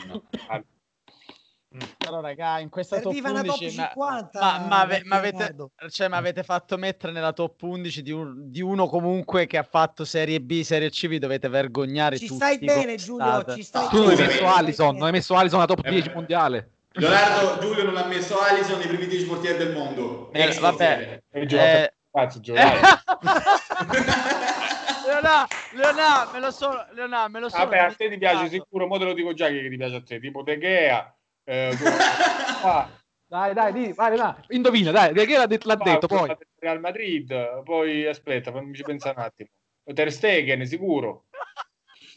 Però, 1.97 2.19
raga, 2.21 2.57
in 2.59 2.69
questa 2.69 2.95
top 2.99 3.11
Serviva 3.11 3.29
una 3.29 3.43
top 3.43 3.59
11 3.59 3.77
ma- 3.77 3.87
50. 3.93 4.39
ma, 4.39 4.65
ma 4.67 4.79
ave- 4.79 5.01
ma 5.03 5.15
avete, 5.17 5.55
cioè, 5.89 6.07
ma 6.07 6.17
avete 6.17 6.41
fatto 6.43 6.77
mettere 6.77 7.11
nella 7.13 7.31
top 7.33 7.61
11 7.61 8.01
di, 8.01 8.11
un- 8.11 8.49
di 8.49 8.61
uno 8.61 8.87
comunque 8.87 9.45
che 9.45 9.57
ha 9.59 9.63
fatto 9.63 10.03
Serie 10.03 10.41
B, 10.41 10.61
Serie 10.61 10.89
C, 10.89 11.07
vi 11.07 11.19
dovete 11.19 11.47
vergognare 11.47 12.17
Ci 12.17 12.25
tutti. 12.25 12.39
stai 12.39 12.57
bene, 12.57 12.95
Giulio. 12.95 13.43
Ci 13.53 13.61
stai 13.61 13.87
Tu 13.89 13.97
non 13.97 14.07
hai 14.09 14.15
Scusami. 14.15 14.33
messo 14.33 14.47
Allison, 14.47 14.95
non 14.95 15.03
hai 15.05 15.11
messo 15.11 15.35
Allison 15.35 15.59
alla 15.59 15.67
top 15.75 15.85
Eh, 15.85 15.89
10 15.91 16.11
mondiale. 16.13 16.71
Leonardo 16.93 17.59
Giulio 17.61 17.83
non 17.83 17.97
ha 17.97 18.05
messo 18.05 18.37
Alison 18.39 18.79
nei 18.79 18.87
primi 18.87 19.05
10 19.05 19.25
portieri 19.27 19.57
del 19.59 19.73
mondo. 19.73 20.31
Eh, 20.33 20.57
vabbè. 20.59 21.21
E 21.29 21.45
gioca 21.45 21.63
Eh. 21.83 21.93
Cazzo, 22.11 22.39
giocare. 22.41 22.81
Leonà, 25.05 25.47
Leonà, 25.71 26.29
me 26.31 26.39
lo 26.39 26.51
sono, 26.51 26.85
Leonà, 26.91 27.27
me 27.27 27.39
lo 27.39 27.49
sono 27.49 27.63
Vabbè, 27.63 27.77
a 27.77 27.93
te 27.93 28.09
ti 28.09 28.17
piace 28.17 28.49
sicuro, 28.49 28.87
mo 28.87 28.97
te 28.97 29.05
lo 29.05 29.13
dico 29.13 29.33
già 29.33 29.47
che 29.49 29.67
ti 29.67 29.77
piace 29.77 29.95
a 29.95 30.01
te, 30.03 30.19
tipo 30.19 30.43
De 30.43 30.57
Gea, 30.59 31.15
eh, 31.43 31.75
ah, 32.63 32.89
Dai, 33.27 33.53
dai, 33.53 33.71
di, 33.71 33.93
vai, 33.93 34.17
dai. 34.17 34.33
Indovina, 34.49 34.91
dai, 34.91 35.13
che 35.13 35.37
l'ha 35.37 35.45
detto, 35.45 35.67
l'ha 35.67 35.75
detto 35.77 36.07
poi. 36.07 36.35
Real 36.59 36.81
Madrid, 36.81 37.63
poi 37.63 38.05
aspetta, 38.05 38.51
fammi 38.51 38.77
pensare 38.83 39.17
un 39.17 39.23
attimo. 39.23 39.49
Ter 39.93 40.11
Stegen, 40.11 40.65
sicuro. 40.65 41.25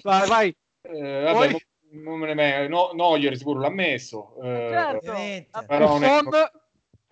Vai, 0.03 0.29
vai. 0.29 0.57
Eh, 0.83 1.23
vabbè, 1.23 1.51
Poi? 1.51 1.67
non- 1.93 2.19
me 2.19 2.27
ne 2.27 2.35
me- 2.35 2.69
no, 2.69 2.91
Neuer 2.93 3.37
sicuro 3.37 3.61
l'ha 3.61 3.71
messo. 3.71 4.35
eh, 4.43 4.69
Certo. 4.71 5.13
Ah, 5.53 5.63
però 5.63 5.99
Buffon, 5.99 6.31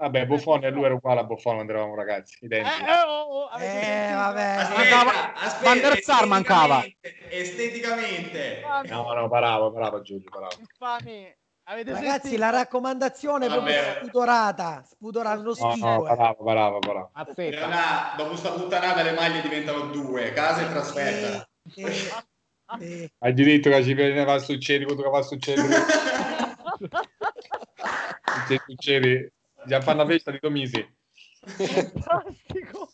Vabbè, 0.03 0.27
Buffon 0.27 0.65
e 0.65 0.71
lui 0.71 0.83
era 0.83 0.95
uguale 0.95 1.21
a 1.21 1.25
Buffon 1.25 1.55
quando 1.55 1.71
eravamo 1.73 1.95
ragazzi, 1.95 2.37
Eh, 2.41 2.47
identici. 2.47 2.83
eh, 2.83 3.03
oh, 3.07 3.23
oh, 3.45 3.59
Eh, 3.61 4.13
vabbè. 4.13 4.41
Aspetta, 4.59 4.75
Mancava- 5.05 5.35
aspetta, 5.35 5.65
Van 5.69 5.79
der 5.81 6.03
Sar 6.03 6.27
mancava. 6.27 6.85
esteticamente- 7.31 8.63
No, 8.89 9.13
no, 9.13 9.29
parava, 9.29 9.71
parava 9.71 10.01
Giulio, 10.03 10.29
parava. 10.29 10.55
infami. 10.59 11.33
Avete 11.67 11.93
Ragazzi, 11.93 12.21
sentito? 12.31 12.39
la 12.43 12.51
raccomandazione 12.51 13.47
è 13.47 13.49
proprio 13.49 13.75
spudorata. 14.01 14.85
Spudorata, 14.91 15.41
No, 15.43 15.55
schifo. 15.55 15.87
no, 15.87 16.05
eh. 16.05 16.09
parava, 16.09 16.35
parava, 16.35 16.79
parava. 16.81 17.11
Azzetta. 17.13 17.41
Leonà, 17.61 18.15
dopo 18.17 18.35
sta 18.37 18.51
puttanata 18.51 19.03
le 19.05 19.13
maglie 19.13 19.41
diventano 19.41 19.83
due, 19.87 20.33
casa 20.33 20.63
e 20.63 20.69
trasferta. 20.69 21.49
Sì, 21.71 21.85
sì, 21.85 22.11
sì. 22.81 23.13
Hai 23.21 23.33
detto 23.35 23.71
che 23.71 23.85
ci 23.85 23.95
va 23.95 24.33
a 24.33 24.39
succedere 24.41 24.85
quello 24.87 25.03
che 25.03 25.09
va 25.11 25.19
a 25.19 25.23
succedere. 25.23 25.69
Se 28.49 28.61
succede, 28.67 29.33
già 29.67 29.81
fanno 29.81 30.03
la 30.03 30.09
festa 30.09 30.31
di 30.31 30.39
Tomisi. 30.39 30.95
Fantastico. 31.45 32.91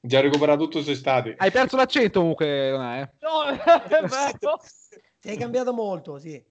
Già 0.00 0.20
recuperato 0.20 0.64
tutto 0.64 0.82
se 0.82 0.94
stati. 0.94 1.34
Hai 1.36 1.50
perso 1.50 1.76
l'accento 1.76 2.20
comunque, 2.20 2.70
non 2.70 2.82
è? 2.84 3.02
eh? 3.02 3.10
No, 3.20 3.42
è 3.52 4.00
vero. 4.06 4.60
Sei 5.18 5.36
cambiato 5.36 5.72
molto, 5.72 6.18
sì. 6.18 6.42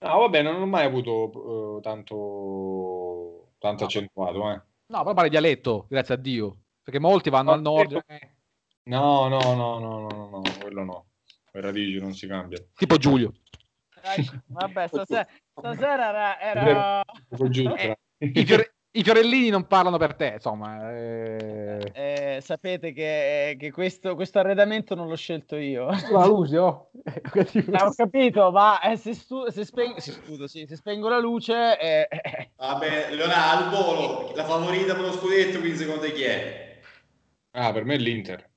No, 0.00 0.18
vabbè, 0.18 0.42
non 0.42 0.60
ho 0.60 0.66
mai 0.66 0.84
avuto 0.84 1.78
eh, 1.78 1.82
tanto, 1.82 3.50
tanto 3.58 3.84
accentuato. 3.84 4.50
Eh. 4.50 4.60
No, 4.86 5.02
però 5.02 5.14
parli 5.14 5.30
dialetto, 5.30 5.86
grazie 5.88 6.14
a 6.14 6.18
Dio. 6.18 6.56
Perché 6.82 6.98
molti 6.98 7.30
vanno 7.30 7.52
al 7.52 7.60
nord, 7.60 8.02
eh, 8.06 8.32
No, 8.84 9.28
no, 9.28 9.38
no, 9.38 9.54
no, 9.54 9.78
no, 9.78 10.08
no, 10.08 10.28
no, 10.30 10.42
quello 10.60 10.82
no. 10.82 11.06
Le 11.52 11.60
radici 11.60 11.98
non 12.00 12.14
si 12.14 12.26
cambiano. 12.26 12.64
tipo 12.74 12.96
Giulio. 12.96 13.32
Ecco, 14.00 14.36
Vabbè, 14.46 14.86
stasera, 14.88 15.26
stasera 15.52 16.08
era, 16.08 16.40
era- 16.40 17.04
Giulio, 17.50 17.74
Eh, 17.76 17.98
I, 18.18 18.44
fiore- 18.46 18.74
i 18.98 19.04
fiorellini 19.04 19.48
non 19.48 19.66
parlano 19.68 19.96
per 19.96 20.14
te, 20.14 20.32
insomma. 20.34 20.90
eh. 20.92 21.92
eh, 21.94 22.40
sapete 22.42 22.92
che, 22.92 23.56
che 23.56 23.70
questo, 23.70 24.16
questo 24.16 24.40
arredamento 24.40 24.96
non 24.96 25.06
l'ho 25.06 25.14
scelto 25.14 25.54
io. 25.56 25.88
La 26.10 26.26
luce, 26.26 26.58
oh. 26.58 26.90
Eh, 27.32 27.82
ho 27.82 27.92
capito, 27.94 28.50
ma 28.50 28.80
eh, 28.80 28.96
se, 28.96 29.14
stu- 29.14 29.48
se, 29.50 29.64
spengo, 29.64 30.00
se, 30.00 30.10
scudo, 30.12 30.48
sì, 30.48 30.66
se 30.66 30.74
spengo 30.74 31.08
la 31.08 31.20
luce... 31.20 31.78
eh, 31.78 32.08
eh, 32.10 32.50
Vabbè, 32.56 33.10
Leonà, 33.12 33.52
al 33.52 33.70
volo, 33.70 34.32
la 34.34 34.44
favorita 34.44 34.94
per 34.94 35.04
lo 35.04 35.12
scudetto, 35.12 35.60
quindi 35.60 35.78
secondo 35.78 36.00
te 36.00 36.12
chi 36.12 36.22
è? 36.24 36.80
Ah, 37.52 37.72
per 37.72 37.84
me 37.84 37.94
è 37.94 37.98
l'Inter. 37.98 38.50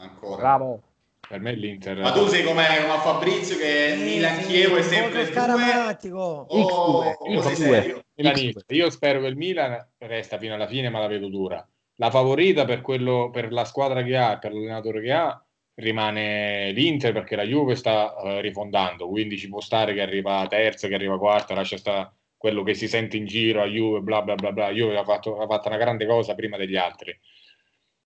Ancora. 0.00 0.36
Bravo. 0.36 0.82
Per 1.26 1.40
me 1.40 1.50
è 1.50 1.54
l'Inter. 1.54 1.98
Ma 1.98 2.12
tu 2.12 2.26
sei 2.26 2.44
come, 2.44 2.64
Fabrizio 3.02 3.56
che 3.56 3.94
Sì, 3.96 4.02
Milan 4.02 4.40
sì, 4.42 4.48
Chievo 4.48 4.76
è 4.76 4.82
sempre 4.82 5.24
due 5.24 5.32
scaramantico. 5.32 6.46
o, 6.48 7.02
X2, 7.02 7.36
o 7.36 7.40
sei 7.42 7.54
X2. 7.54 8.06
Milanista. 8.18 8.74
Io 8.74 8.90
spero 8.90 9.20
che 9.20 9.28
il 9.28 9.36
Milan 9.36 9.88
resta 9.98 10.38
fino 10.38 10.54
alla 10.54 10.66
fine, 10.66 10.88
ma 10.88 10.98
la 10.98 11.06
vedo 11.06 11.28
dura. 11.28 11.66
La 11.96 12.10
favorita 12.10 12.64
per, 12.64 12.80
quello, 12.80 13.30
per 13.30 13.52
la 13.52 13.64
squadra 13.64 14.02
che 14.02 14.16
ha, 14.16 14.38
per 14.38 14.52
l'allenatore 14.52 15.00
che 15.00 15.12
ha, 15.12 15.44
rimane 15.74 16.72
l'Inter 16.72 17.12
perché 17.12 17.36
la 17.36 17.44
Juve 17.44 17.76
sta 17.76 18.16
eh, 18.16 18.40
rifondando, 18.40 19.08
quindi 19.08 19.38
ci 19.38 19.48
può 19.48 19.60
stare 19.60 19.94
che 19.94 20.00
arriva 20.00 20.46
terza, 20.48 20.88
che 20.88 20.94
arriva 20.94 21.18
quarta, 21.18 21.54
lascia 21.54 21.76
stare 21.76 22.12
quello 22.36 22.62
che 22.62 22.74
si 22.74 22.88
sente 22.88 23.16
in 23.16 23.26
giro 23.26 23.62
a 23.62 23.66
Juve, 23.66 24.00
bla 24.00 24.22
bla 24.22 24.34
bla 24.34 24.52
bla. 24.52 24.70
Juve 24.70 24.96
ha 24.98 25.04
fatto, 25.04 25.38
ha 25.38 25.46
fatto 25.46 25.68
una 25.68 25.76
grande 25.76 26.06
cosa 26.06 26.34
prima 26.34 26.56
degli 26.56 26.76
altri. 26.76 27.16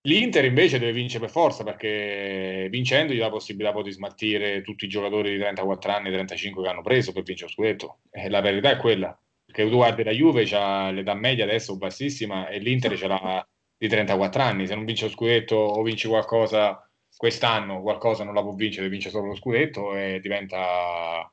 L'Inter 0.05 0.43
invece 0.43 0.79
deve 0.79 0.91
vincere 0.91 1.21
per 1.21 1.29
forza 1.29 1.63
perché 1.63 2.67
vincendo 2.69 3.13
gli 3.13 3.19
dà 3.19 3.25
la 3.25 3.29
possibilità 3.31 3.71
poi 3.71 3.83
di 3.83 3.91
smaltire 3.91 4.61
tutti 4.61 4.83
i 4.85 4.89
giocatori 4.89 5.31
di 5.31 5.37
34 5.37 5.91
anni, 5.91 6.11
35 6.11 6.61
che 6.61 6.69
hanno 6.69 6.81
preso 6.81 7.13
per 7.13 7.23
vincere 7.23 7.49
lo 7.49 7.53
scudetto. 7.55 7.99
E 8.11 8.29
la 8.29 8.41
verità 8.41 8.71
è 8.71 8.77
quella, 8.77 9.17
perché 9.53 9.69
tu 9.69 9.75
guardi 9.75 10.03
la 10.03 10.11
Juve 10.11 10.45
c'ha 10.45 10.89
l'età 10.89 11.13
media 11.13 11.43
adesso 11.43 11.77
bassissima 11.77 12.47
e 12.47 12.57
l'Inter 12.57 12.97
ce 12.97 13.07
l'ha 13.07 13.47
di 13.77 13.87
34 13.87 14.41
anni, 14.41 14.65
se 14.65 14.73
non 14.73 14.83
vince 14.83 15.05
lo 15.05 15.11
scudetto 15.11 15.55
o 15.55 15.83
vinci 15.83 16.07
qualcosa 16.07 16.89
quest'anno, 17.15 17.81
qualcosa 17.81 18.23
non 18.23 18.33
la 18.33 18.41
può 18.41 18.53
vincere, 18.53 18.89
vince 18.89 19.11
solo 19.11 19.27
lo 19.27 19.35
scudetto 19.35 19.95
e 19.95 20.19
diventa... 20.19 21.31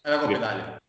È 0.00 0.08
la 0.08 0.18
Coppa 0.18 0.32
Italia. 0.32 0.80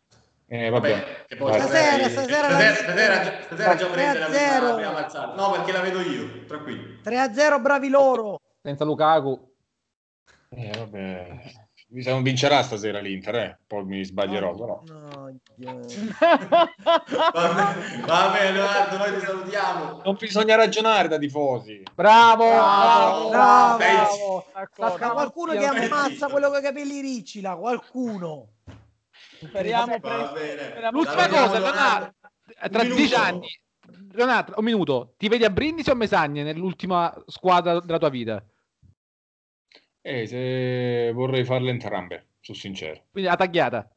Eh, 0.46 0.70
vabbè. 0.70 0.90
Vabbè, 0.90 1.24
che 1.26 1.36
poi. 1.36 1.52
Stasera, 1.52 2.08
stasera, 2.08 2.48
stasera 2.48 2.74
stasera, 2.74 2.74
stasera, 2.74 3.40
stasera 3.42 3.74
già 3.74 3.86
prende 3.86 4.18
la 4.18 4.28
3-0. 4.28 4.74
prima, 4.74 4.92
mazzata. 4.92 5.34
No, 5.34 5.50
perché 5.50 5.72
la 5.72 5.80
vedo 5.80 6.00
io, 6.00 6.44
tranquillo. 6.46 7.00
3-0, 7.02 7.60
bravi 7.60 7.88
loro. 7.88 8.40
Senza 8.62 8.84
Lukaku. 8.84 9.52
Eh, 10.50 10.70
vabbè. 10.78 11.66
Mi 11.90 12.02
sa 12.02 12.10
non 12.10 12.22
vincerà 12.22 12.62
stasera 12.62 12.98
l'Inter, 12.98 13.34
eh. 13.36 13.58
poi 13.66 13.82
mi 13.84 14.04
sbaglierò, 14.04 14.54
però. 14.54 14.82
No. 14.88 15.32
Va 18.04 18.30
bene, 18.30 18.52
Leonardo, 18.52 18.96
noi 18.98 19.18
ti 19.18 19.24
salutiamo. 19.24 20.02
Non 20.04 20.16
bisogna 20.18 20.56
ragionare 20.56 21.08
da 21.08 21.16
tifosi. 21.16 21.82
Bravo! 21.94 22.46
Bravo, 22.46 23.28
bravo. 23.30 23.76
bravo. 23.78 24.44
Sacca 24.52 25.12
qualcuno 25.12 25.52
che 25.52 25.64
ammazza 25.64 26.28
quello 26.28 26.50
con 26.50 26.58
i 26.58 26.62
capelli 26.62 27.00
ricci 27.00 27.40
là, 27.40 27.56
qualcuno. 27.56 28.48
Speriamo 29.42 29.96
Va 29.98 30.28
presto. 30.28 30.90
L'ultima 30.90 31.26
cosa, 31.28 31.58
Leonardo. 31.58 32.14
Tra 32.70 32.84
dieci 32.84 33.14
anni, 33.14 33.48
Leonardo, 34.12 34.52
un 34.56 34.64
minuto, 34.64 35.14
ti 35.16 35.28
vedi 35.28 35.44
a 35.44 35.50
Brindisi 35.50 35.88
o 35.88 35.92
a 35.92 35.96
Mesagne 35.96 36.42
nell'ultima 36.42 37.14
squadra 37.26 37.80
della 37.80 37.98
tua 37.98 38.10
vita? 38.10 38.44
Eh, 40.08 40.26
se 40.26 41.12
vorrei 41.12 41.44
farle 41.44 41.68
entrambe, 41.70 42.28
sono 42.40 42.56
sincero. 42.56 43.04
Quindi 43.10 43.28
la 43.28 43.36
tagliata. 43.36 43.90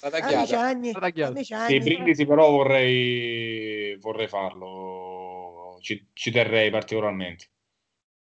La 0.00 0.10
tagliata. 0.10 0.60
anni, 0.60 0.92
La 0.92 0.98
tagliata. 0.98 1.40
Sì. 1.40 1.78
Brindisi 1.78 2.26
però 2.26 2.50
vorrei, 2.50 3.96
vorrei 4.00 4.26
farlo, 4.26 5.78
ci, 5.82 6.08
ci 6.14 6.32
terrei 6.32 6.70
particolarmente, 6.70 7.46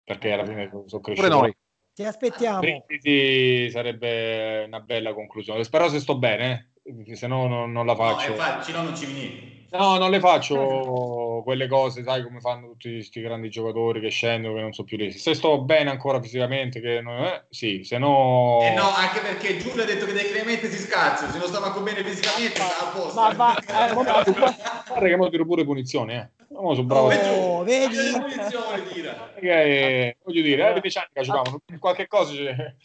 perché 0.03 0.33
alla 0.33 0.45
fine 0.45 0.69
sono 0.69 1.01
Pure 1.01 1.15
cresciuto. 1.15 1.39
noi. 1.39 1.55
Ti 1.95 2.03
aspettiamo. 2.03 2.59
Brindisi 2.59 3.71
sarebbe 3.71 4.65
una 4.67 4.81
bella 4.81 5.13
conclusione. 5.15 5.63
Spero 5.63 5.89
se 5.89 5.99
sto 5.99 6.19
bene, 6.19 6.73
eh, 6.83 7.15
se 7.15 7.25
no 7.25 7.47
non, 7.47 7.71
non 7.71 7.87
la 7.87 7.93
No, 7.93 7.97
faccio. 7.97 8.31
infatti, 8.33 8.71
no, 8.71 8.83
non 8.83 8.95
ci 8.95 9.05
vieni. 9.07 9.64
No, 9.77 9.97
non 9.97 10.11
le 10.11 10.19
faccio 10.19 11.41
quelle 11.43 11.67
cose, 11.67 12.03
sai 12.03 12.23
come 12.23 12.39
fanno 12.39 12.67
tutti 12.69 12.91
questi 12.93 13.21
grandi 13.21 13.49
giocatori 13.49 13.99
che 13.99 14.09
scendono, 14.09 14.55
che 14.55 14.61
non 14.61 14.73
so 14.73 14.83
più 14.83 14.97
lì. 14.97 15.11
Se 15.11 15.33
sto 15.33 15.61
bene 15.61 15.89
ancora 15.89 16.21
fisicamente, 16.21 16.79
che 16.81 17.01
non 17.01 17.23
è, 17.23 17.43
sì, 17.49 17.83
se 17.83 17.97
no... 17.97 18.59
Eh 18.61 18.73
no, 18.73 18.89
anche 18.89 19.19
perché 19.19 19.57
Giulio 19.57 19.83
ha 19.83 19.85
detto 19.85 20.05
che 20.05 20.13
tecnicamente 20.13 20.69
si 20.69 20.77
scazza, 20.77 21.29
se 21.29 21.37
non 21.37 21.47
sta 21.47 21.59
manco 21.59 21.81
bene 21.81 22.03
fisicamente 22.03 22.55
sta 22.55 22.87
a 22.87 22.91
posto. 22.91 23.19
Ma 23.19 23.33
va, 23.33 23.57
eh, 23.57 23.93
Guarda 23.93 25.07
che 25.07 25.15
mo 25.15 25.29
tiro 25.29 25.45
pure 25.45 25.63
punizioni, 25.63 26.13
eh. 26.15 26.29
Mo 26.61 26.73
sono 26.73 26.87
bravo. 26.87 27.07
Oh, 27.07 27.63
vedi? 27.63 27.95
Che 27.95 28.19
punizione 28.19 28.83
tira. 28.87 29.11
Perché, 29.33 30.17
voglio 30.23 30.41
dire, 30.41 30.75
eh, 30.75 30.79
dieci 30.81 30.97
anni 30.97 31.09
che 31.13 31.21
giocavano, 31.21 31.61
qualche 31.79 32.07
cosa 32.07 32.33
c'è. 32.33 32.75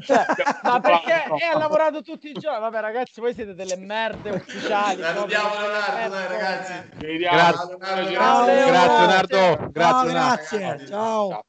Cioè, 0.00 0.26
ma 0.64 0.80
perché 0.80 1.24
e 1.38 1.44
ha 1.44 1.56
lavorato 1.56 2.02
tutti 2.02 2.28
i 2.28 2.32
giorni? 2.32 2.60
Vabbè, 2.60 2.80
ragazzi, 2.80 3.20
voi 3.20 3.34
siete 3.34 3.54
delle 3.54 3.76
merde 3.76 4.30
ufficiali. 4.30 5.02
Salutiamo 5.02 5.54
Leonardo, 5.60 6.14
dai 6.14 6.26
ragazzi. 6.28 6.72
Ci 6.98 7.06
vediamo. 7.06 7.36
Grazie. 7.36 7.76
Leonardo, 7.78 8.12
Ciao, 8.12 8.44
Grazie, 8.44 8.54
Leo. 8.54 8.66
Leonardo. 8.66 9.70
Grazie, 9.70 10.12
Leonardo. 10.12 10.12
grazie. 10.12 10.86
Ciao. 10.86 11.28
Ciao. 11.30 11.44